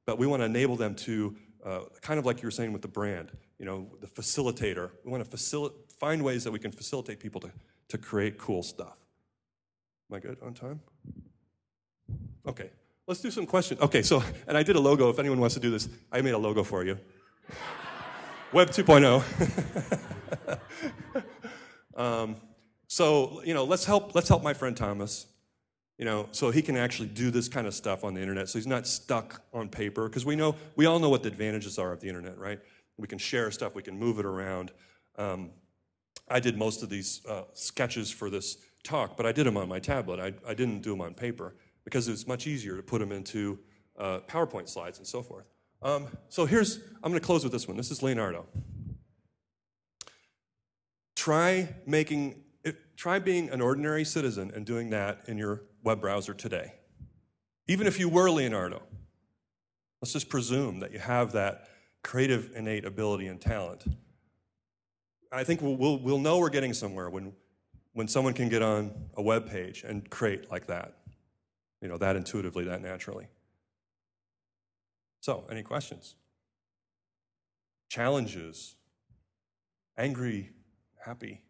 but 0.06 0.16
we 0.16 0.26
want 0.26 0.40
to 0.40 0.46
enable 0.46 0.76
them 0.76 0.94
to, 0.94 1.36
uh, 1.64 1.80
kind 2.00 2.18
of 2.18 2.24
like 2.24 2.40
you 2.40 2.46
were 2.46 2.50
saying 2.50 2.72
with 2.72 2.80
the 2.80 2.88
brand, 2.88 3.30
you 3.58 3.66
know, 3.66 3.86
the 4.00 4.06
facilitator. 4.06 4.90
We 5.04 5.10
want 5.10 5.30
to 5.30 5.36
facil- 5.36 5.74
find 6.00 6.24
ways 6.24 6.42
that 6.44 6.52
we 6.52 6.58
can 6.58 6.72
facilitate 6.72 7.20
people 7.20 7.38
to, 7.42 7.50
to 7.88 7.98
create 7.98 8.38
cool 8.38 8.62
stuff. 8.62 8.96
Am 10.10 10.16
I 10.16 10.20
good 10.20 10.38
on 10.42 10.54
time? 10.54 10.80
Okay, 12.46 12.70
let's 13.06 13.20
do 13.20 13.30
some 13.30 13.44
questions. 13.44 13.78
Okay, 13.82 14.00
so, 14.00 14.22
and 14.46 14.56
I 14.56 14.62
did 14.62 14.76
a 14.76 14.80
logo. 14.80 15.10
If 15.10 15.18
anyone 15.18 15.38
wants 15.38 15.54
to 15.54 15.60
do 15.60 15.70
this, 15.70 15.86
I 16.10 16.22
made 16.22 16.32
a 16.32 16.38
logo 16.38 16.64
for 16.64 16.82
you. 16.82 16.98
Web 18.54 18.70
2.0. 18.70 19.22
um, 21.94 22.36
so, 22.88 23.42
you 23.44 23.54
know, 23.54 23.64
let's 23.64 23.84
help, 23.84 24.14
let's 24.14 24.28
help 24.28 24.42
my 24.42 24.54
friend 24.54 24.76
Thomas, 24.76 25.26
you 25.98 26.04
know, 26.04 26.28
so 26.32 26.50
he 26.50 26.62
can 26.62 26.76
actually 26.76 27.08
do 27.08 27.30
this 27.30 27.48
kind 27.48 27.66
of 27.66 27.74
stuff 27.74 28.02
on 28.02 28.14
the 28.14 28.20
internet 28.20 28.48
so 28.48 28.58
he's 28.58 28.66
not 28.66 28.86
stuck 28.86 29.42
on 29.52 29.68
paper. 29.68 30.08
Because 30.08 30.24
we 30.24 30.34
know, 30.34 30.56
we 30.74 30.86
all 30.86 30.98
know 30.98 31.10
what 31.10 31.22
the 31.22 31.28
advantages 31.28 31.78
are 31.78 31.92
of 31.92 32.00
the 32.00 32.08
internet, 32.08 32.38
right? 32.38 32.60
We 32.96 33.06
can 33.06 33.18
share 33.18 33.50
stuff, 33.50 33.74
we 33.74 33.82
can 33.82 33.98
move 33.98 34.18
it 34.18 34.24
around. 34.24 34.72
Um, 35.16 35.50
I 36.28 36.40
did 36.40 36.56
most 36.56 36.82
of 36.82 36.88
these 36.88 37.24
uh, 37.26 37.44
sketches 37.52 38.10
for 38.10 38.30
this 38.30 38.58
talk, 38.82 39.16
but 39.16 39.26
I 39.26 39.32
did 39.32 39.46
them 39.46 39.56
on 39.56 39.68
my 39.68 39.78
tablet. 39.78 40.18
I, 40.18 40.32
I 40.48 40.54
didn't 40.54 40.80
do 40.80 40.90
them 40.90 41.00
on 41.00 41.14
paper 41.14 41.54
because 41.84 42.08
it 42.08 42.10
was 42.12 42.26
much 42.26 42.46
easier 42.46 42.76
to 42.76 42.82
put 42.82 43.00
them 43.00 43.12
into 43.12 43.58
uh, 43.98 44.20
PowerPoint 44.28 44.68
slides 44.68 44.98
and 44.98 45.06
so 45.06 45.22
forth. 45.22 45.46
Um, 45.82 46.06
so 46.28 46.46
here's, 46.46 46.78
I'm 47.02 47.10
going 47.10 47.14
to 47.14 47.20
close 47.20 47.44
with 47.44 47.52
this 47.52 47.68
one. 47.68 47.76
This 47.76 47.90
is 47.90 48.02
Leonardo. 48.02 48.46
Try 51.16 51.68
making 51.86 52.42
try 52.96 53.18
being 53.18 53.48
an 53.50 53.60
ordinary 53.60 54.04
citizen 54.04 54.50
and 54.54 54.64
doing 54.64 54.90
that 54.90 55.20
in 55.26 55.38
your 55.38 55.62
web 55.82 56.00
browser 56.00 56.34
today. 56.34 56.74
Even 57.66 57.86
if 57.86 57.98
you 57.98 58.08
were 58.08 58.30
Leonardo, 58.30 58.82
let's 60.00 60.12
just 60.12 60.28
presume 60.28 60.80
that 60.80 60.92
you 60.92 60.98
have 60.98 61.32
that 61.32 61.68
creative 62.02 62.50
innate 62.54 62.84
ability 62.84 63.26
and 63.26 63.40
talent. 63.40 63.84
I 65.30 65.44
think 65.44 65.60
we'll, 65.60 65.76
we'll, 65.76 65.98
we'll 65.98 66.18
know 66.18 66.38
we're 66.38 66.48
getting 66.48 66.72
somewhere 66.72 67.10
when, 67.10 67.32
when 67.92 68.08
someone 68.08 68.32
can 68.32 68.48
get 68.48 68.62
on 68.62 68.92
a 69.14 69.22
web 69.22 69.50
page 69.50 69.84
and 69.84 70.08
create 70.08 70.50
like 70.50 70.66
that, 70.68 70.94
you 71.82 71.88
know, 71.88 71.98
that 71.98 72.16
intuitively, 72.16 72.64
that 72.64 72.80
naturally. 72.80 73.26
So, 75.20 75.44
any 75.50 75.62
questions? 75.62 76.14
Challenges? 77.90 78.76
Angry? 79.98 80.50
Happy? 81.04 81.42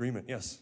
Agreement? 0.00 0.24
Yes. 0.30 0.58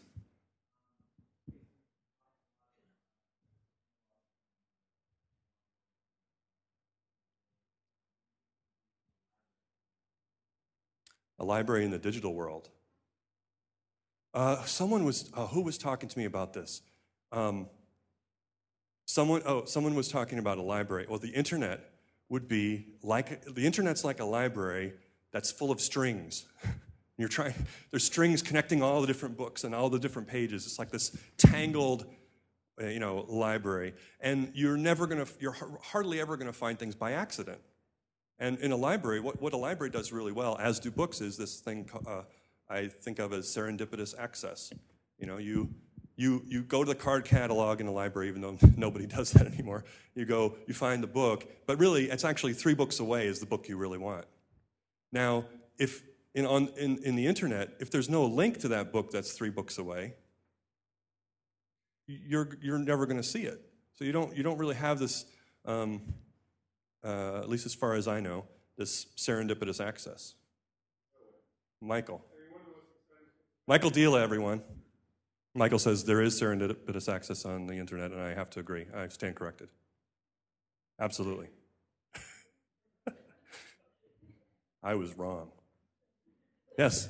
a 11.39 11.45
library 11.45 11.85
in 11.85 11.91
the 11.91 11.97
digital 11.97 12.33
world. 12.33 12.67
Uh, 14.33 14.61
someone 14.65 15.05
was, 15.05 15.31
uh, 15.33 15.47
who 15.47 15.61
was 15.61 15.77
talking 15.77 16.09
to 16.09 16.19
me 16.19 16.25
about 16.25 16.51
this? 16.51 16.81
Um, 17.31 17.69
someone, 19.05 19.41
oh, 19.45 19.63
someone 19.63 19.95
was 19.95 20.09
talking 20.09 20.37
about 20.37 20.57
a 20.57 20.61
library. 20.61 21.05
Well, 21.07 21.17
the 21.17 21.29
internet 21.29 21.79
would 22.27 22.49
be 22.49 22.87
like, 23.01 23.45
the 23.45 23.65
internet's 23.65 24.03
like 24.03 24.19
a 24.19 24.25
library 24.25 24.95
that's 25.31 25.49
full 25.49 25.71
of 25.71 25.79
strings. 25.79 26.45
You're 27.19 27.27
trying, 27.27 27.53
there's 27.91 28.05
strings 28.05 28.41
connecting 28.41 28.81
all 28.81 29.01
the 29.01 29.07
different 29.07 29.35
books 29.35 29.65
and 29.65 29.75
all 29.75 29.89
the 29.89 29.99
different 29.99 30.27
pages. 30.27 30.65
It's 30.65 30.79
like 30.79 30.89
this 30.89 31.15
tangled, 31.37 32.05
uh, 32.81 32.85
you 32.85 32.99
know, 32.99 33.25
library. 33.27 33.93
And 34.21 34.51
you're 34.55 34.77
never 34.77 35.05
gonna, 35.05 35.27
you're 35.37 35.55
hardly 35.81 36.21
ever 36.21 36.37
gonna 36.37 36.53
find 36.53 36.79
things 36.79 36.95
by 36.95 37.11
accident. 37.11 37.59
And 38.39 38.57
in 38.59 38.71
a 38.71 38.77
library, 38.77 39.19
what, 39.19 39.41
what 39.41 39.51
a 39.51 39.57
library 39.57 39.91
does 39.91 40.13
really 40.13 40.31
well, 40.31 40.57
as 40.61 40.79
do 40.79 40.91
books, 40.91 41.19
is 41.19 41.35
this 41.35 41.59
thing 41.59 41.89
uh, 42.07 42.21
I 42.69 42.87
think 42.87 43.19
of 43.19 43.33
as 43.33 43.47
serendipitous 43.47 44.17
access. 44.17 44.71
You 45.17 45.27
know, 45.27 45.39
you, 45.39 45.67
you, 46.15 46.41
you 46.47 46.63
go 46.63 46.85
to 46.85 46.87
the 46.87 46.95
card 46.95 47.25
catalog 47.25 47.81
in 47.81 47.87
a 47.87 47.91
library, 47.91 48.29
even 48.29 48.41
though 48.41 48.57
nobody 48.77 49.07
does 49.07 49.31
that 49.31 49.45
anymore. 49.45 49.83
You 50.15 50.23
go, 50.23 50.55
you 50.67 50.73
find 50.73 51.03
the 51.03 51.07
book, 51.07 51.45
but 51.67 51.77
really, 51.79 52.09
it's 52.09 52.23
actually 52.23 52.53
three 52.53 52.75
books 52.75 53.01
away 53.01 53.27
is 53.27 53.41
the 53.41 53.45
book 53.45 53.67
you 53.67 53.75
really 53.75 53.97
want. 53.97 54.23
Now, 55.11 55.43
if 55.77 56.03
in, 56.35 56.45
on, 56.45 56.69
in, 56.77 56.97
in 57.03 57.15
the 57.15 57.25
internet, 57.25 57.69
if 57.79 57.89
there's 57.91 58.09
no 58.09 58.25
link 58.25 58.59
to 58.59 58.67
that 58.69 58.91
book 58.91 59.11
that's 59.11 59.33
three 59.33 59.49
books 59.49 59.77
away, 59.77 60.13
you're, 62.07 62.49
you're 62.61 62.79
never 62.79 63.05
going 63.05 63.17
to 63.17 63.23
see 63.23 63.43
it. 63.43 63.61
So 63.95 64.05
you 64.05 64.11
don't, 64.11 64.35
you 64.35 64.43
don't 64.43 64.57
really 64.57 64.75
have 64.75 64.99
this 64.99 65.25
um, 65.65 66.01
uh, 67.03 67.39
at 67.39 67.49
least 67.49 67.65
as 67.65 67.73
far 67.73 67.93
as 67.93 68.07
I 68.07 68.19
know, 68.19 68.45
this 68.77 69.07
serendipitous 69.17 69.85
access. 69.85 70.35
Michael. 71.81 72.23
Michael 73.67 73.91
Dila, 73.91 74.21
everyone. 74.21 74.61
Michael 75.53 75.79
says 75.79 76.03
there 76.03 76.21
is 76.21 76.39
serendipitous 76.39 77.11
access 77.13 77.45
on 77.45 77.67
the 77.67 77.75
internet, 77.75 78.11
and 78.11 78.21
I 78.21 78.33
have 78.33 78.49
to 78.51 78.59
agree. 78.59 78.85
I 78.95 79.07
stand 79.07 79.35
corrected. 79.35 79.69
Absolutely. 80.99 81.47
I 84.83 84.95
was 84.95 85.17
wrong. 85.17 85.51
Yes. 86.79 87.09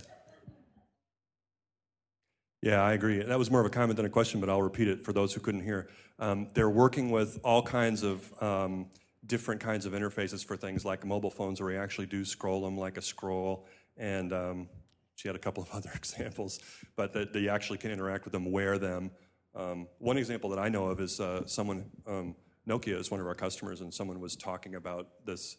Yeah, 2.64 2.82
I 2.82 2.94
agree. 2.94 3.22
That 3.22 3.38
was 3.38 3.52
more 3.52 3.60
of 3.60 3.68
a 3.68 3.70
comment 3.70 3.98
than 3.98 4.06
a 4.08 4.10
question, 4.10 4.40
but 4.40 4.50
I'll 4.50 4.64
repeat 4.64 4.88
it 4.88 5.04
for 5.04 5.14
those 5.14 5.32
who 5.32 5.42
couldn't 5.42 5.62
hear. 5.62 5.90
Um, 6.18 6.48
they're 6.56 6.72
working 6.72 7.12
with 7.12 7.38
all 7.44 7.62
kinds 7.62 8.02
of 8.02 8.34
um, 8.42 8.88
different 9.28 9.62
kinds 9.62 9.86
of 9.86 9.94
interfaces 9.94 10.44
for 10.44 10.58
things 10.58 10.86
like 10.86 11.06
mobile 11.06 11.30
phones 11.30 11.62
where 11.62 11.70
you 11.70 11.78
actually 11.78 12.08
do 12.08 12.26
scroll 12.26 12.62
them 12.62 12.80
like 12.80 12.98
a 12.98 13.02
scroll. 13.04 13.68
And 13.96 14.34
um, 14.34 14.70
she 15.14 15.28
had 15.28 15.36
a 15.36 15.40
couple 15.40 15.62
of 15.62 15.70
other 15.74 15.92
examples, 15.94 16.60
but 16.96 17.14
that, 17.14 17.32
that, 17.32 17.40
you 17.40 17.50
actually 17.50 17.78
can 17.78 17.92
interact 17.92 18.26
with 18.26 18.34
them, 18.34 18.52
wear 18.52 18.80
them. 18.80 19.12
Um, 19.54 19.88
one 20.00 20.18
example 20.18 20.50
that 20.50 20.58
I 20.58 20.70
know 20.70 20.88
of 20.88 21.00
is 21.00 21.20
uh, 21.20 21.46
someone, 21.46 21.86
um, 22.08 22.36
Nokia 22.68 23.00
is 23.00 23.12
one 23.12 23.20
of 23.20 23.28
our 23.28 23.36
customers, 23.36 23.82
and 23.82 23.94
someone 23.94 24.20
was 24.20 24.36
talking 24.36 24.74
about 24.74 25.10
this 25.28 25.58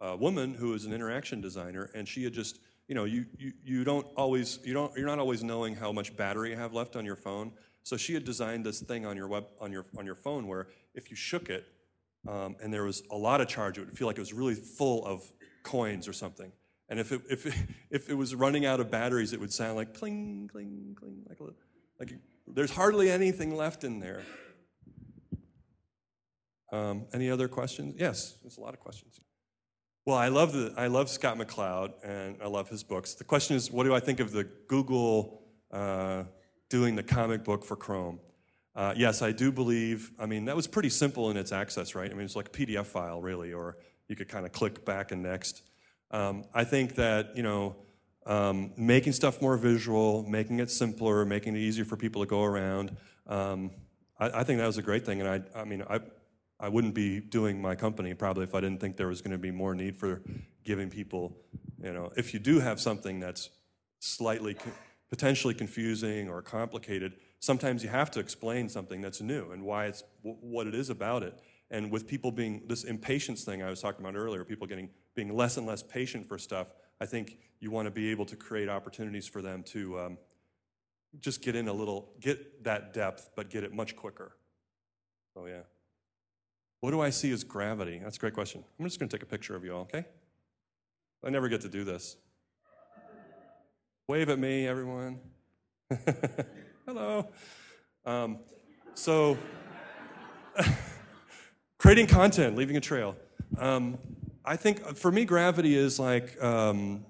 uh, 0.00 0.16
woman 0.18 0.54
who 0.54 0.72
is 0.72 0.86
an 0.86 0.94
interaction 0.94 1.42
designer, 1.42 1.90
and 1.94 2.08
she 2.08 2.24
had 2.24 2.32
just 2.32 2.58
you 2.90 2.96
know, 2.96 3.04
you, 3.04 3.24
you, 3.38 3.52
you 3.62 3.84
don't 3.84 4.04
always, 4.16 4.58
you 4.64 4.74
don't, 4.74 4.92
you're 4.96 5.06
not 5.06 5.20
always 5.20 5.44
knowing 5.44 5.76
how 5.76 5.92
much 5.92 6.16
battery 6.16 6.50
you 6.50 6.56
have 6.56 6.74
left 6.74 6.96
on 6.96 7.04
your 7.04 7.14
phone. 7.14 7.52
So 7.84 7.96
she 7.96 8.14
had 8.14 8.24
designed 8.24 8.66
this 8.66 8.80
thing 8.80 9.06
on 9.06 9.16
your 9.16 9.28
web, 9.28 9.44
on 9.60 9.70
your, 9.70 9.86
on 9.96 10.04
your 10.04 10.16
phone 10.16 10.48
where 10.48 10.66
if 10.92 11.08
you 11.08 11.14
shook 11.14 11.48
it 11.50 11.68
um, 12.28 12.56
and 12.60 12.74
there 12.74 12.82
was 12.82 13.04
a 13.12 13.16
lot 13.16 13.40
of 13.40 13.46
charge, 13.46 13.78
it 13.78 13.86
would 13.86 13.96
feel 13.96 14.08
like 14.08 14.16
it 14.16 14.20
was 14.20 14.32
really 14.32 14.56
full 14.56 15.06
of 15.06 15.22
coins 15.62 16.08
or 16.08 16.12
something. 16.12 16.50
And 16.88 16.98
if 16.98 17.12
it, 17.12 17.20
if, 17.30 17.46
it, 17.46 17.54
if 17.90 18.10
it 18.10 18.14
was 18.14 18.34
running 18.34 18.66
out 18.66 18.80
of 18.80 18.90
batteries, 18.90 19.32
it 19.32 19.38
would 19.38 19.52
sound 19.52 19.76
like 19.76 19.94
cling, 19.94 20.50
cling, 20.50 20.96
cling, 20.98 21.22
like, 21.28 21.38
like 22.00 22.14
there's 22.48 22.72
hardly 22.72 23.08
anything 23.08 23.54
left 23.54 23.84
in 23.84 24.00
there. 24.00 24.22
Um, 26.72 27.06
any 27.14 27.30
other 27.30 27.46
questions? 27.46 27.94
Yes, 27.96 28.34
there's 28.42 28.58
a 28.58 28.60
lot 28.60 28.74
of 28.74 28.80
questions. 28.80 29.20
Well, 30.06 30.16
I 30.16 30.28
love, 30.28 30.52
the, 30.52 30.72
I 30.78 30.86
love 30.86 31.10
Scott 31.10 31.36
McCloud 31.36 31.92
and 32.02 32.36
I 32.42 32.46
love 32.46 32.70
his 32.70 32.82
books. 32.82 33.14
The 33.14 33.24
question 33.24 33.54
is, 33.54 33.70
what 33.70 33.84
do 33.84 33.94
I 33.94 34.00
think 34.00 34.18
of 34.18 34.32
the 34.32 34.44
Google 34.66 35.42
uh, 35.70 36.24
doing 36.70 36.96
the 36.96 37.02
comic 37.02 37.44
book 37.44 37.64
for 37.64 37.76
Chrome? 37.76 38.18
Uh, 38.74 38.94
yes, 38.96 39.20
I 39.20 39.32
do 39.32 39.52
believe, 39.52 40.10
I 40.18 40.24
mean, 40.24 40.46
that 40.46 40.56
was 40.56 40.66
pretty 40.66 40.88
simple 40.88 41.30
in 41.30 41.36
its 41.36 41.52
access, 41.52 41.94
right? 41.94 42.10
I 42.10 42.14
mean, 42.14 42.24
it's 42.24 42.34
like 42.34 42.48
a 42.48 42.50
PDF 42.50 42.86
file, 42.86 43.20
really, 43.20 43.52
or 43.52 43.76
you 44.08 44.16
could 44.16 44.28
kind 44.28 44.46
of 44.46 44.52
click 44.52 44.86
back 44.86 45.12
and 45.12 45.22
next. 45.22 45.62
Um, 46.10 46.44
I 46.54 46.64
think 46.64 46.94
that, 46.94 47.36
you 47.36 47.42
know, 47.42 47.76
um, 48.24 48.72
making 48.78 49.12
stuff 49.12 49.42
more 49.42 49.58
visual, 49.58 50.22
making 50.22 50.60
it 50.60 50.70
simpler, 50.70 51.26
making 51.26 51.56
it 51.56 51.58
easier 51.58 51.84
for 51.84 51.96
people 51.96 52.22
to 52.22 52.26
go 52.26 52.42
around, 52.42 52.96
um, 53.26 53.70
I, 54.18 54.40
I, 54.40 54.44
think 54.44 54.58
that 54.58 54.66
was 54.66 54.78
a 54.78 54.82
great 54.82 55.04
thing. 55.04 55.20
And 55.20 55.28
I, 55.28 55.60
I 55.60 55.64
mean, 55.64 55.84
I, 55.88 56.00
I 56.60 56.68
wouldn't 56.68 56.94
be 56.94 57.20
doing 57.20 57.60
my 57.60 57.74
company 57.74 58.12
probably 58.12 58.44
if 58.44 58.54
I 58.54 58.60
didn't 58.60 58.80
think 58.80 58.96
there 58.96 59.08
was 59.08 59.22
going 59.22 59.32
to 59.32 59.38
be 59.38 59.50
more 59.50 59.74
need 59.74 59.96
for 59.96 60.22
giving 60.62 60.90
people, 60.90 61.36
you 61.82 61.92
know, 61.92 62.12
if 62.16 62.34
you 62.34 62.38
do 62.38 62.60
have 62.60 62.78
something 62.80 63.18
that's 63.18 63.48
slightly 63.98 64.54
co- 64.54 64.70
potentially 65.08 65.54
confusing 65.54 66.28
or 66.28 66.42
complicated, 66.42 67.14
sometimes 67.38 67.82
you 67.82 67.88
have 67.88 68.10
to 68.10 68.20
explain 68.20 68.68
something 68.68 69.00
that's 69.00 69.22
new 69.22 69.52
and 69.52 69.62
why 69.64 69.86
it's 69.86 70.04
w- 70.22 70.36
what 70.42 70.66
it 70.66 70.74
is 70.74 70.90
about 70.90 71.22
it. 71.22 71.40
And 71.70 71.90
with 71.90 72.06
people 72.06 72.30
being 72.30 72.62
this 72.66 72.84
impatience 72.84 73.42
thing 73.42 73.62
I 73.62 73.70
was 73.70 73.80
talking 73.80 74.04
about 74.04 74.16
earlier, 74.16 74.44
people 74.44 74.66
getting 74.66 74.90
being 75.14 75.34
less 75.34 75.56
and 75.56 75.66
less 75.66 75.82
patient 75.82 76.28
for 76.28 76.38
stuff, 76.38 76.72
I 77.00 77.06
think 77.06 77.38
you 77.58 77.70
want 77.70 77.86
to 77.86 77.90
be 77.90 78.10
able 78.10 78.26
to 78.26 78.36
create 78.36 78.68
opportunities 78.68 79.26
for 79.26 79.40
them 79.40 79.62
to 79.64 79.98
um, 79.98 80.18
just 81.20 81.42
get 81.42 81.56
in 81.56 81.68
a 81.68 81.72
little, 81.72 82.12
get 82.20 82.64
that 82.64 82.92
depth, 82.92 83.30
but 83.34 83.48
get 83.50 83.64
it 83.64 83.72
much 83.72 83.96
quicker. 83.96 84.36
So 85.34 85.46
yeah. 85.46 85.62
What 86.80 86.92
do 86.92 87.00
I 87.00 87.10
see 87.10 87.30
as 87.32 87.44
gravity? 87.44 88.00
That's 88.02 88.16
a 88.16 88.20
great 88.20 88.32
question. 88.32 88.64
I'm 88.78 88.86
just 88.86 88.98
going 88.98 89.08
to 89.08 89.16
take 89.16 89.22
a 89.22 89.26
picture 89.26 89.54
of 89.54 89.64
you 89.64 89.74
all, 89.74 89.82
okay? 89.82 90.06
I 91.22 91.28
never 91.28 91.48
get 91.48 91.60
to 91.62 91.68
do 91.68 91.84
this. 91.84 92.16
Wave 94.08 94.30
at 94.30 94.38
me, 94.38 94.66
everyone. 94.66 95.20
Hello. 96.86 97.28
Um, 98.06 98.38
so, 98.94 99.36
creating 101.78 102.06
content, 102.06 102.56
leaving 102.56 102.78
a 102.78 102.80
trail. 102.80 103.14
Um, 103.58 103.98
I 104.42 104.56
think 104.56 104.96
for 104.96 105.12
me, 105.12 105.26
gravity 105.26 105.76
is 105.76 106.00
like, 106.00 106.42
um, 106.42 107.04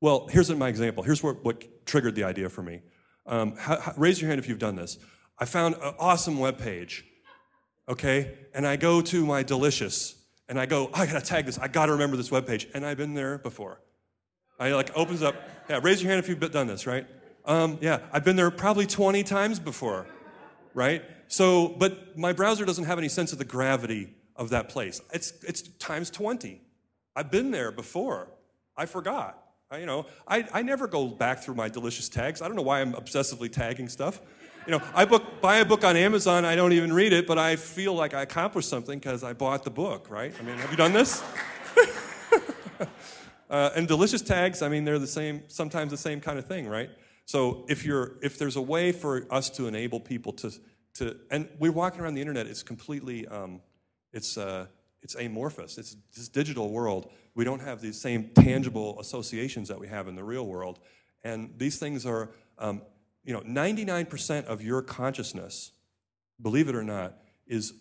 well, 0.00 0.26
here's 0.28 0.50
my 0.50 0.68
example. 0.68 1.02
Here's 1.02 1.22
what, 1.22 1.44
what 1.44 1.84
triggered 1.84 2.14
the 2.14 2.24
idea 2.24 2.48
for 2.48 2.62
me. 2.62 2.80
Um, 3.26 3.56
raise 3.98 4.22
your 4.22 4.30
hand 4.30 4.38
if 4.38 4.48
you've 4.48 4.58
done 4.58 4.76
this. 4.76 4.98
I 5.38 5.44
found 5.44 5.74
an 5.76 5.94
awesome 5.98 6.38
web 6.38 6.58
page 6.58 7.04
okay? 7.88 8.34
And 8.54 8.66
I 8.66 8.76
go 8.76 9.00
to 9.00 9.26
my 9.26 9.42
delicious 9.42 10.14
and 10.48 10.58
I 10.58 10.66
go, 10.66 10.90
oh, 10.92 11.00
I 11.00 11.06
gotta 11.06 11.24
tag 11.24 11.46
this. 11.46 11.58
I 11.58 11.68
gotta 11.68 11.92
remember 11.92 12.16
this 12.16 12.30
web 12.30 12.46
page. 12.46 12.66
And 12.74 12.84
I've 12.84 12.96
been 12.96 13.14
there 13.14 13.38
before. 13.38 13.80
I 14.58 14.72
like 14.72 14.96
opens 14.96 15.22
up. 15.22 15.34
Yeah, 15.68 15.80
raise 15.82 16.02
your 16.02 16.10
hand 16.10 16.22
if 16.22 16.28
you've 16.28 16.52
done 16.52 16.66
this, 16.66 16.86
right? 16.86 17.06
Um, 17.44 17.78
yeah, 17.80 18.00
I've 18.12 18.24
been 18.24 18.36
there 18.36 18.50
probably 18.50 18.86
20 18.86 19.22
times 19.24 19.58
before, 19.58 20.06
right? 20.74 21.02
So, 21.26 21.68
but 21.68 22.16
my 22.16 22.32
browser 22.32 22.64
doesn't 22.64 22.84
have 22.84 22.98
any 22.98 23.08
sense 23.08 23.32
of 23.32 23.38
the 23.38 23.44
gravity 23.44 24.14
of 24.36 24.50
that 24.50 24.68
place. 24.68 25.00
It's, 25.12 25.32
it's 25.42 25.62
times 25.78 26.10
20. 26.10 26.60
I've 27.16 27.30
been 27.30 27.50
there 27.50 27.72
before. 27.72 28.28
I 28.76 28.86
forgot. 28.86 29.38
I, 29.70 29.78
you 29.78 29.86
know, 29.86 30.06
I, 30.28 30.46
I 30.52 30.62
never 30.62 30.86
go 30.86 31.08
back 31.08 31.40
through 31.40 31.54
my 31.54 31.68
delicious 31.68 32.08
tags. 32.08 32.42
I 32.42 32.46
don't 32.46 32.56
know 32.56 32.62
why 32.62 32.80
I'm 32.80 32.92
obsessively 32.92 33.50
tagging 33.50 33.88
stuff 33.88 34.20
you 34.66 34.72
know, 34.72 34.82
I 34.94 35.04
book, 35.04 35.40
buy 35.40 35.56
a 35.56 35.64
book 35.64 35.84
on 35.84 35.96
Amazon, 35.96 36.44
I 36.44 36.54
don't 36.54 36.72
even 36.72 36.92
read 36.92 37.12
it, 37.12 37.26
but 37.26 37.38
I 37.38 37.56
feel 37.56 37.94
like 37.94 38.14
I 38.14 38.22
accomplished 38.22 38.68
something 38.68 38.98
because 38.98 39.24
I 39.24 39.32
bought 39.32 39.64
the 39.64 39.70
book, 39.70 40.08
right? 40.08 40.32
I 40.38 40.42
mean, 40.42 40.56
have 40.56 40.70
you 40.70 40.76
done 40.76 40.92
this? 40.92 41.22
uh, 43.50 43.70
and 43.74 43.88
delicious 43.88 44.22
tags, 44.22 44.62
I 44.62 44.68
mean, 44.68 44.84
they're 44.84 44.98
the 44.98 45.06
same, 45.06 45.42
sometimes 45.48 45.90
the 45.90 45.96
same 45.96 46.20
kind 46.20 46.38
of 46.38 46.46
thing, 46.46 46.68
right? 46.68 46.90
So 47.24 47.64
if 47.68 47.84
you're, 47.84 48.18
if 48.22 48.38
there's 48.38 48.56
a 48.56 48.62
way 48.62 48.92
for 48.92 49.26
us 49.30 49.50
to 49.50 49.66
enable 49.66 50.00
people 50.00 50.32
to, 50.34 50.52
to, 50.94 51.16
and 51.30 51.48
we're 51.58 51.72
walking 51.72 52.00
around 52.00 52.14
the 52.14 52.20
internet, 52.20 52.46
it's 52.46 52.62
completely, 52.62 53.26
um, 53.28 53.60
it's, 54.12 54.36
uh, 54.36 54.66
it's 55.02 55.16
amorphous. 55.16 55.78
It's 55.78 55.96
this 56.14 56.28
digital 56.28 56.70
world. 56.70 57.10
We 57.34 57.44
don't 57.44 57.60
have 57.60 57.80
these 57.80 58.00
same 58.00 58.30
tangible 58.34 59.00
associations 59.00 59.68
that 59.68 59.80
we 59.80 59.88
have 59.88 60.06
in 60.06 60.14
the 60.14 60.22
real 60.22 60.46
world. 60.46 60.78
And 61.24 61.54
these 61.56 61.78
things 61.78 62.06
are 62.06 62.30
um, 62.58 62.82
you 63.24 63.32
know, 63.32 63.40
99% 63.40 64.44
of 64.46 64.62
your 64.62 64.82
consciousness, 64.82 65.72
believe 66.40 66.68
it 66.68 66.74
or 66.74 66.82
not, 66.82 67.18
is 67.46 67.74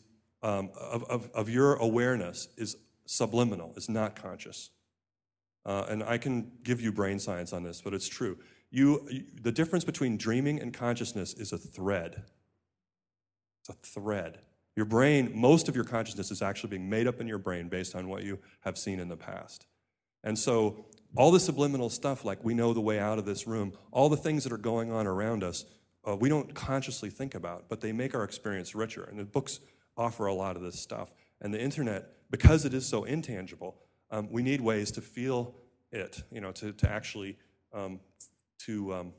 um, 0.43 0.69
of, 0.79 1.03
of, 1.05 1.29
of, 1.33 1.49
your 1.49 1.75
awareness 1.75 2.47
is 2.57 2.75
subliminal, 3.05 3.73
it's 3.75 3.89
not 3.89 4.15
conscious. 4.15 4.71
Uh, 5.65 5.85
and 5.89 6.03
I 6.03 6.17
can 6.17 6.51
give 6.63 6.81
you 6.81 6.91
brain 6.91 7.19
science 7.19 7.53
on 7.53 7.63
this, 7.63 7.81
but 7.81 7.93
it's 7.93 8.07
true. 8.07 8.37
You, 8.71 9.07
you, 9.11 9.23
the 9.41 9.51
difference 9.51 9.83
between 9.83 10.17
dreaming 10.17 10.59
and 10.59 10.73
consciousness 10.73 11.33
is 11.33 11.51
a 11.51 11.57
thread. 11.57 12.23
It's 13.59 13.69
a 13.69 13.73
thread. 13.73 14.39
Your 14.75 14.85
brain, 14.85 15.31
most 15.35 15.67
of 15.67 15.75
your 15.75 15.83
consciousness 15.83 16.31
is 16.31 16.41
actually 16.41 16.71
being 16.71 16.89
made 16.89 17.05
up 17.05 17.19
in 17.19 17.27
your 17.27 17.37
brain 17.37 17.67
based 17.67 17.95
on 17.95 18.07
what 18.07 18.23
you 18.23 18.39
have 18.61 18.77
seen 18.77 18.99
in 18.99 19.09
the 19.09 19.17
past. 19.17 19.67
And 20.23 20.39
so 20.39 20.85
all 21.15 21.31
the 21.31 21.39
subliminal 21.39 21.89
stuff, 21.89 22.23
like 22.23 22.43
we 22.43 22.53
know 22.53 22.73
the 22.73 22.81
way 22.81 22.99
out 22.99 23.19
of 23.19 23.25
this 23.25 23.45
room, 23.45 23.73
all 23.91 24.09
the 24.09 24.17
things 24.17 24.43
that 24.43 24.53
are 24.53 24.57
going 24.57 24.91
on 24.91 25.07
around 25.07 25.43
us, 25.43 25.65
uh, 26.07 26.15
we 26.15 26.29
don't 26.29 26.53
consciously 26.53 27.09
think 27.09 27.35
about, 27.35 27.65
but 27.69 27.81
they 27.81 27.91
make 27.91 28.15
our 28.15 28.23
experience 28.23 28.73
richer. 28.73 29.03
And 29.03 29.19
the 29.19 29.25
books 29.25 29.59
offer 29.97 30.25
a 30.25 30.33
lot 30.33 30.55
of 30.55 30.61
this 30.61 30.79
stuff. 30.79 31.13
And 31.41 31.53
the 31.53 31.61
internet, 31.61 32.09
because 32.29 32.65
it 32.65 32.73
is 32.73 32.85
so 32.85 33.03
intangible, 33.03 33.75
um, 34.09 34.29
we 34.31 34.41
need 34.41 34.61
ways 34.61 34.91
to 34.91 35.01
feel 35.01 35.55
it, 35.91 36.23
you 36.31 36.41
know, 36.41 36.51
to, 36.53 36.71
to 36.71 36.89
actually, 36.89 37.37
um, 37.73 37.99
to, 38.59 38.93
um, 38.93 39.13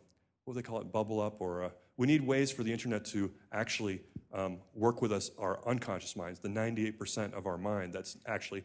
what 0.44 0.54
do 0.54 0.60
they 0.60 0.66
call 0.66 0.80
it, 0.80 0.90
bubble 0.90 1.20
up, 1.20 1.40
or 1.40 1.64
uh, 1.64 1.70
we 1.96 2.06
need 2.06 2.26
ways 2.26 2.50
for 2.50 2.62
the 2.62 2.72
internet 2.72 3.04
to 3.06 3.30
actually 3.52 4.00
um, 4.32 4.58
work 4.74 5.02
with 5.02 5.12
us, 5.12 5.30
our 5.38 5.60
unconscious 5.68 6.16
minds, 6.16 6.40
the 6.40 6.48
98% 6.48 7.34
of 7.34 7.46
our 7.46 7.58
mind 7.58 7.92
that's 7.92 8.16
actually, 8.26 8.64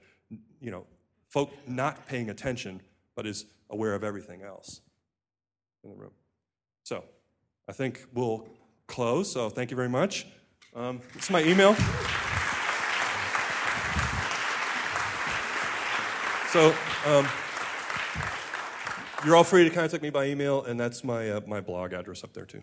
you 0.61 0.71
know, 0.71 0.85
folk 1.29 1.51
not 1.67 2.07
paying 2.07 2.29
attention 2.29 2.81
but 3.17 3.25
is 3.25 3.45
aware 3.71 3.95
of 3.95 4.03
everything 4.03 4.43
else 4.43 4.79
in 5.83 5.89
the 5.89 5.95
room. 5.95 6.11
So 6.83 7.03
I 7.67 7.73
think 7.73 8.05
we'll 8.13 8.47
close. 8.85 9.29
So 9.29 9.49
thank 9.49 9.71
you 9.71 9.75
very 9.75 9.89
much. 9.89 10.27
Um, 10.75 11.01
it's 11.15 11.31
my 11.31 11.41
email. 11.41 11.73
So 16.53 16.73
um, 17.05 17.27
you're 19.25 19.35
all 19.35 19.43
free 19.43 19.63
to 19.63 19.71
contact 19.71 20.03
me 20.03 20.11
by 20.11 20.27
email, 20.27 20.63
and 20.63 20.79
that's 20.79 21.03
my, 21.03 21.31
uh, 21.31 21.41
my 21.47 21.59
blog 21.59 21.93
address 21.93 22.23
up 22.23 22.33
there 22.33 22.45
too. 22.45 22.61